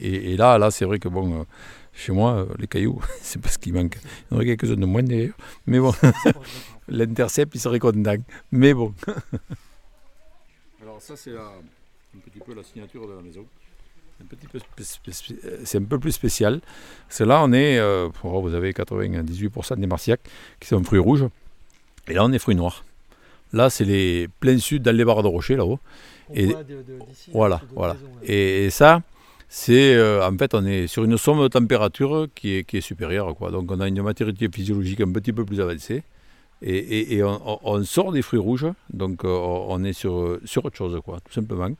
Et, 0.00 0.36
là, 0.36 0.58
là, 0.58 0.70
c'est 0.70 0.84
vrai 0.84 0.98
que 0.98 1.08
bon, 1.08 1.40
euh, 1.40 1.44
chez 1.92 2.12
moi, 2.12 2.46
les 2.58 2.66
cailloux, 2.66 3.00
c'est 3.22 3.40
parce 3.40 3.56
qu'il 3.56 3.72
manque. 3.72 3.96
Il 4.02 4.08
y 4.08 4.34
en 4.34 4.36
aurait 4.36 4.56
quelques-uns 4.56 4.76
de 4.76 4.86
moins 4.86 5.02
d'ailleurs. 5.02 5.36
Mais 5.66 5.78
bon, 5.78 5.94
l'intercept, 6.88 7.54
il 7.54 7.60
serait 7.60 7.78
content. 7.78 8.16
Mais 8.50 8.74
bon. 8.74 8.94
Alors, 10.98 11.02
ça, 11.06 11.16
c'est 11.16 11.30
un 11.36 12.18
petit 12.24 12.40
peu 12.44 12.54
la 12.54 12.64
signature 12.64 13.06
de 13.06 13.12
la 13.12 13.22
maison. 13.22 13.44
Un 14.20 14.24
petit 14.26 14.48
peu 14.48 14.58
spé- 14.58 15.12
spé- 15.12 15.36
c'est 15.64 15.78
un 15.78 15.84
peu 15.84 15.98
plus 16.00 16.10
spécial. 16.10 16.60
C'est 17.08 17.24
là, 17.24 17.40
on 17.44 17.52
est. 17.52 17.78
euh, 17.78 18.08
oh, 18.24 18.40
vous 18.42 18.52
avez 18.54 18.72
98% 18.72 19.76
des 19.78 19.86
marciacs 19.86 20.20
qui 20.58 20.66
sont 20.66 20.82
fruits 20.82 20.98
rouges. 20.98 21.26
Et 22.08 22.14
là, 22.14 22.24
on 22.24 22.32
est 22.32 22.40
fruits 22.40 22.56
noirs. 22.56 22.84
Là, 23.52 23.70
c'est 23.70 23.84
les 23.84 24.26
pleins 24.40 24.58
sud 24.58 24.82
dans 24.82 24.94
les 24.96 25.04
barres 25.04 25.22
de 25.22 25.28
rocher, 25.28 25.54
là-haut. 25.54 25.78
Et- 26.34 26.46
Voilà, 27.32 27.60
voilà. 27.76 27.96
Et, 28.24 28.64
et 28.66 28.70
ça, 28.70 29.00
c'est 29.48 29.94
euh, 29.94 30.26
en 30.28 30.36
fait, 30.36 30.52
on 30.54 30.66
est 30.66 30.88
sur 30.88 31.04
une 31.04 31.16
somme 31.16 31.40
de 31.40 31.46
température 31.48 32.26
qui 32.34 32.56
est, 32.56 32.64
qui 32.64 32.78
est 32.78 32.80
supérieure. 32.80 33.36
Quoi. 33.36 33.52
Donc, 33.52 33.70
on 33.70 33.78
a 33.78 33.86
une 33.86 34.02
maturité 34.02 34.48
physiologique 34.52 35.00
un 35.00 35.12
petit 35.12 35.32
peu 35.32 35.44
plus 35.44 35.60
avancée. 35.60 36.02
Et, 36.62 37.22
on 37.22 37.84
sort 37.84 38.12
des 38.12 38.22
fruits 38.22 38.40
rouges. 38.40 38.66
Donc, 38.92 39.24
euh, 39.24 39.28
on 39.28 39.84
est 39.84 39.92
sur, 39.92 40.38
sur 40.44 40.64
autre 40.64 40.76
chose, 40.76 41.00
quoi, 41.04 41.18
tout 41.20 41.32
simplement. 41.32 41.70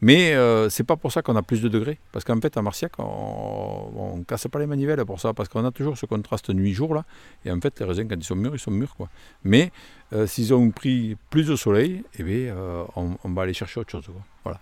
Mais 0.00 0.34
euh, 0.34 0.68
c'est 0.68 0.84
pas 0.84 0.96
pour 0.96 1.12
ça 1.12 1.22
qu'on 1.22 1.34
a 1.34 1.42
plus 1.42 1.62
de 1.62 1.68
degrés. 1.68 1.98
Parce 2.12 2.26
qu'en 2.26 2.38
fait, 2.38 2.54
à 2.58 2.62
Marciac, 2.62 2.92
on 2.98 4.16
ne 4.18 4.24
casse 4.24 4.46
pas 4.48 4.58
les 4.58 4.66
manivelles 4.66 5.02
pour 5.06 5.18
ça. 5.18 5.32
Parce 5.32 5.48
qu'on 5.48 5.64
a 5.64 5.70
toujours 5.70 5.96
ce 5.96 6.04
contraste 6.04 6.50
nuit-jour. 6.50 6.94
là. 6.94 7.04
Et 7.46 7.50
en 7.50 7.58
fait, 7.58 7.80
les 7.80 7.86
raisins, 7.86 8.06
quand 8.06 8.16
ils 8.16 8.24
sont 8.24 8.36
mûrs, 8.36 8.54
ils 8.54 8.58
sont 8.58 8.70
mûrs. 8.70 8.94
Quoi. 8.96 9.08
Mais 9.44 9.72
euh, 10.12 10.26
s'ils 10.26 10.52
ont 10.52 10.70
pris 10.70 11.16
plus 11.30 11.46
de 11.46 11.56
soleil, 11.56 12.02
eh 12.18 12.22
bien, 12.22 12.54
euh, 12.54 12.84
on, 12.96 13.16
on 13.24 13.30
va 13.30 13.42
aller 13.42 13.54
chercher 13.54 13.80
autre 13.80 13.92
chose. 13.92 14.04
Quoi. 14.04 14.22
Voilà. 14.44 14.60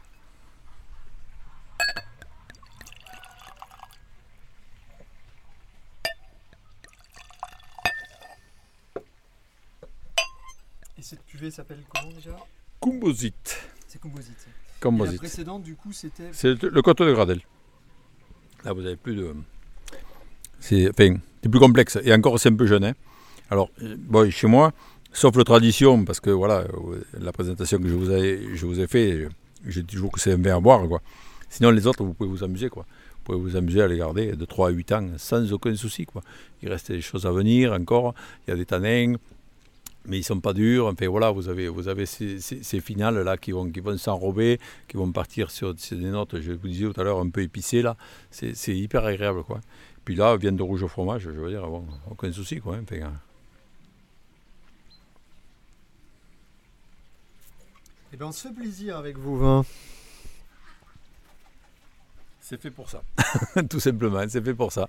Et 11.03 11.05
cette 11.05 11.27
cuvée 11.27 11.51
s'appelle 11.51 11.81
comment 11.93 12.13
déjà 12.15 12.31
Composite. 12.79 13.59
C'est 13.89 14.01
composite. 14.01 14.37
Et 14.47 14.51
la 14.51 14.79
Composite. 14.81 15.19
précédente, 15.19 15.65
du 15.65 15.75
coup, 15.75 15.93
c'était. 15.93 16.29
C'est 16.31 16.63
le, 16.63 16.69
le 16.69 16.81
coteau 16.83 17.05
de 17.05 17.13
Gradel. 17.13 17.41
Là, 18.65 18.73
vous 18.73 18.87
avez 18.87 18.95
plus 18.95 19.17
de. 19.17 19.35
C'est 20.61 20.89
enfin, 20.91 21.17
plus 21.43 21.59
complexe. 21.59 21.99
Et 22.05 22.15
encore, 22.15 22.39
c'est 22.39 22.51
un 22.51 22.55
peu 22.55 22.67
jeune. 22.67 22.85
hein. 22.85 22.93
Alors, 23.51 23.69
euh, 23.83 23.97
bon, 23.99 24.31
chez 24.31 24.47
moi, 24.47 24.73
sauf 25.13 25.35
le 25.35 25.43
tradition, 25.43 26.05
parce 26.05 26.21
que 26.21 26.31
voilà, 26.31 26.59
euh, 26.73 27.05
la 27.19 27.33
présentation 27.33 27.79
que 27.81 27.89
je 27.89 27.95
vous 27.95 28.13
ai, 28.13 28.55
je 28.55 28.65
vous 28.65 28.79
ai 28.79 28.87
fait, 28.87 29.27
dis 29.65 29.83
toujours 29.85 30.13
que 30.13 30.21
c'est 30.21 30.33
un 30.35 30.37
vin 30.41 30.57
à 30.57 30.61
boire. 30.61 30.87
Quoi. 30.87 31.03
Sinon, 31.51 31.73
les 31.73 31.85
autres, 31.89 32.05
vous 32.05 32.15
pouvez 32.15 32.31
vous 32.31 32.45
amuser. 32.45 32.69
Quoi. 32.69 32.87
Vous 33.17 33.23
pouvez 33.25 33.39
vous 33.41 33.57
amuser 33.57 33.83
à 33.83 33.89
les 33.89 33.99
garder 33.99 34.37
de 34.37 34.45
3 34.45 34.69
à 34.69 34.71
8 34.71 34.93
ans 34.93 35.09
sans 35.17 35.53
aucun 35.53 35.75
souci. 35.75 36.07
Quoi. 36.07 36.23
Il 36.63 36.69
reste 36.69 36.93
des 36.93 37.01
choses 37.01 37.27
à 37.27 37.33
venir 37.33 37.73
encore. 37.73 38.15
Il 38.47 38.51
y 38.53 38.55
a 38.55 38.57
des 38.57 38.67
tanins. 38.67 39.15
Mais 40.07 40.19
ils 40.19 40.23
sont 40.25 40.41
pas 40.41 40.53
durs. 40.53 40.87
Enfin 40.87 41.09
voilà, 41.09 41.31
vous 41.31 41.49
avez, 41.49 41.69
vous 41.69 41.87
avez 41.89 42.07
ces, 42.07 42.41
ces- 42.41 42.63
ces 42.63 42.81
finales 42.81 43.19
là 43.23 43.37
qui 43.37 43.53
vont, 43.53 43.71
qui 43.71 43.81
vont 43.81 43.97
s'enrober, 43.97 44.59
qui 44.89 44.97
vont 44.97 45.13
partir 45.13 45.51
sur, 45.51 45.79
sur 45.79 45.97
des 45.97 46.11
notes, 46.11 46.41
je 46.41 46.53
vous 46.53 46.69
disais 46.69 46.91
tout 46.93 47.01
à 47.01 47.05
l'heure, 47.05 47.21
un 47.21 47.31
peu 47.31 47.43
épicées 47.43 47.83
là. 47.83 47.97
C'est 48.31 48.55
c'est 48.55 48.77
hyper 48.77 49.05
agréable 49.05 49.45
quoi. 49.45 49.61
Puis 50.05 50.17
là, 50.17 50.37
viande 50.37 50.57
de 50.57 50.63
rouge 50.65 50.83
au 50.83 50.89
fromage, 50.89 51.23
je 51.23 51.31
veux 51.31 51.51
dire, 51.51 51.67
bon, 51.69 51.85
aucun 52.11 52.33
souci 52.33 52.59
quoi. 52.61 52.75
hein. 52.77 52.81
Enfin, 52.83 53.03
hein. 53.07 53.13
Eh 58.13 58.17
ben, 58.17 58.27
on 58.27 58.33
se 58.33 58.49
fait 58.49 58.55
plaisir 58.55 58.97
avec 58.99 59.17
vos 59.19 59.37
vins. 59.37 59.65
C'est 62.41 62.61
fait 62.61 62.71
pour 62.71 62.91
ça. 62.91 63.03
Tout 63.71 63.81
simplement, 63.81 64.25
c'est 64.29 64.45
fait 64.45 64.53
pour 64.55 64.73
ça. 64.73 64.89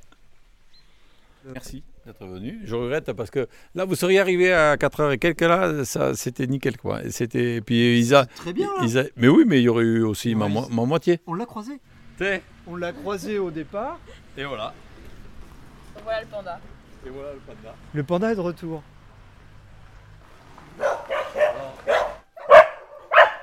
Merci 1.46 1.84
d'être 2.06 2.26
venu. 2.26 2.62
Je 2.64 2.76
regrette 2.76 3.12
parce 3.14 3.30
que 3.30 3.48
là, 3.76 3.86
vous 3.86 3.96
seriez 3.96 4.20
arrivé 4.20 4.54
à 4.54 4.76
4h 4.78 5.12
et 5.14 5.18
quelques 5.18 5.42
là, 5.42 5.84
ça, 5.84 6.14
c'était 6.16 6.48
nickel 6.48 6.78
quoi. 6.78 7.04
Et 7.04 7.12
C'était, 7.12 7.60
puis 7.62 7.98
Isa, 8.00 8.26
Très 8.28 8.54
bien, 8.54 8.68
là. 8.80 8.86
Isa- 8.86 9.10
mais 9.18 9.28
oui, 9.28 9.44
mais 9.46 9.60
il 9.60 9.64
y 9.64 9.70
aurait 9.70 9.84
eu 9.84 10.04
aussi 10.04 10.36
ma, 10.36 10.48
mo- 10.48 10.68
moitié. 10.70 11.20
On 11.28 11.34
l'a 11.34 11.46
croisé. 11.46 11.80
Et 12.22 12.42
On 12.68 12.76
l'a 12.76 12.94
croisé 12.94 13.40
au 13.40 13.52
départ. 13.52 14.00
voilà. 14.38 14.74
Voilà 16.04 16.22
le 16.22 16.28
panda. 16.28 16.60
Et 17.06 17.10
voilà 17.10 17.34
le 17.34 17.40
panda. 17.40 17.76
Le 17.94 18.04
panda 18.04 18.32
est 18.32 18.36
de 18.36 18.42
retour. 18.42 18.84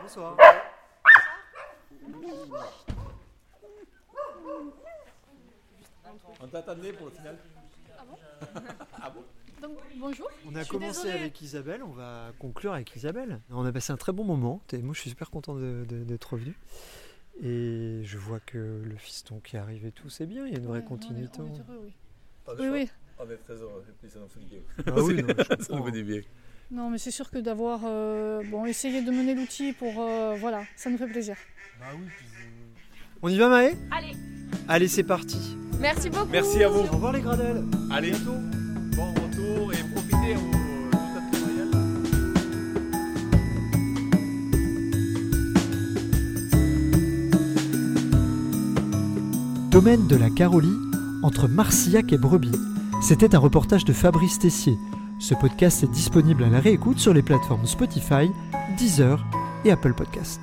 Bonsoir. 0.03 0.37
On 6.43 6.47
t'attendait 6.47 6.93
pour 6.93 7.07
le 7.07 7.13
final. 7.13 7.37
Donc, 9.63 9.73
bonjour. 9.97 10.29
On 10.47 10.55
a 10.55 10.65
commencé 10.65 11.03
désolée. 11.03 11.21
avec 11.21 11.43
Isabelle, 11.43 11.83
on 11.83 11.91
va 11.91 12.33
conclure 12.39 12.73
avec 12.73 12.95
Isabelle. 12.97 13.41
On 13.51 13.65
a 13.67 13.73
passé 13.73 13.93
un 13.93 13.97
très 13.99 14.13
bon 14.13 14.25
moment. 14.25 14.63
Et 14.73 14.79
moi, 14.79 14.95
je 14.95 15.01
suis 15.01 15.11
super 15.11 15.31
content 15.31 15.55
d'être 15.57 16.33
revenu. 16.33 16.55
Et 17.43 18.01
je 18.05 18.17
vois 18.19 18.41
que 18.41 18.83
le 18.85 18.97
fiston 18.97 19.41
qui 19.41 19.57
arrive 19.59 19.85
et 19.87 19.93
tout, 19.93 20.09
c'est 20.09 20.27
bien. 20.27 20.47
Il 20.47 20.53
y 20.53 20.57
a 20.57 20.59
une 20.59 20.65
vraie 20.67 20.79
Ouais, 20.79 20.85
on 20.85 20.87
est- 20.87 20.89
continuité. 20.89 21.41
on 21.41 21.47
est 21.47 21.59
heureux, 21.59 21.81
oui. 21.85 21.93
Pas 22.45 22.55
Oui, 22.59 22.69
oui. 22.69 22.91
On 23.19 23.31
est 23.31 23.37
très 23.37 23.55
heureux, 23.55 23.85
et 23.87 23.93
puis 24.01 24.11
ça 24.11 24.19
nous 24.19 24.29
fait 24.29 24.41
du 24.41 24.47
bien. 24.47 24.61
Ah 24.87 25.03
oui, 25.03 25.23
non, 25.23 25.35
Ça 25.61 25.75
nous 25.77 25.85
fait 25.85 25.93
du 25.93 26.05
bien. 26.05 26.21
Non, 26.71 26.89
mais 26.89 26.97
c'est 26.97 27.11
sûr 27.11 27.31
que 27.31 27.37
d'avoir 27.39 27.81
euh, 27.85 28.43
bon, 28.51 28.65
essayé 28.65 29.03
de 29.03 29.11
mener 29.11 29.35
l'outil 29.35 29.75
pour. 29.75 30.01
euh, 30.01 30.37
voilà, 30.37 30.63
ça 30.75 30.89
nous 30.89 30.97
fait 30.97 31.07
plaisir. 31.07 31.37
On 33.23 33.29
y 33.29 33.37
va, 33.39 33.49
Maë 33.49 33.77
Allez, 33.91 34.17
Allez, 34.69 34.89
c'est 34.89 35.03
parti. 35.03 35.39
merci 35.81 36.09
beaucoup. 36.11 36.29
Merci 36.31 36.63
à 36.63 36.69
vous. 36.69 36.81
Au 36.81 36.93
revoir, 36.93 37.13
les 37.13 37.21
Gradelles. 37.21 37.65
Allez, 37.91 38.13
bon 38.97 39.13
retour 39.13 39.73
et 39.73 39.79
profitez 39.93 40.37
au. 40.37 40.51
Domaine 49.71 50.07
de 50.09 50.17
la 50.17 50.31
Carolie, 50.31 50.77
entre 51.23 51.49
Marcillac 51.49 52.13
et 52.13 52.19
Brebis. 52.19 52.51
C'était 53.03 53.35
un 53.35 53.39
reportage 53.39 53.85
de 53.85 53.93
Fabrice 53.93 54.39
Tessier. 54.39 54.77
Ce 55.19 55.35
podcast 55.35 55.83
est 55.85 55.91
disponible 55.91 56.45
à 56.45 56.49
la 56.49 56.61
réécoute 56.61 56.99
sur 56.99 57.15
les 57.15 57.23
plateformes 57.23 57.67
Spotify, 57.67 58.31
Deezer 58.79 59.25
et 59.65 59.71
Apple 59.71 59.95
Podcast. 59.95 60.41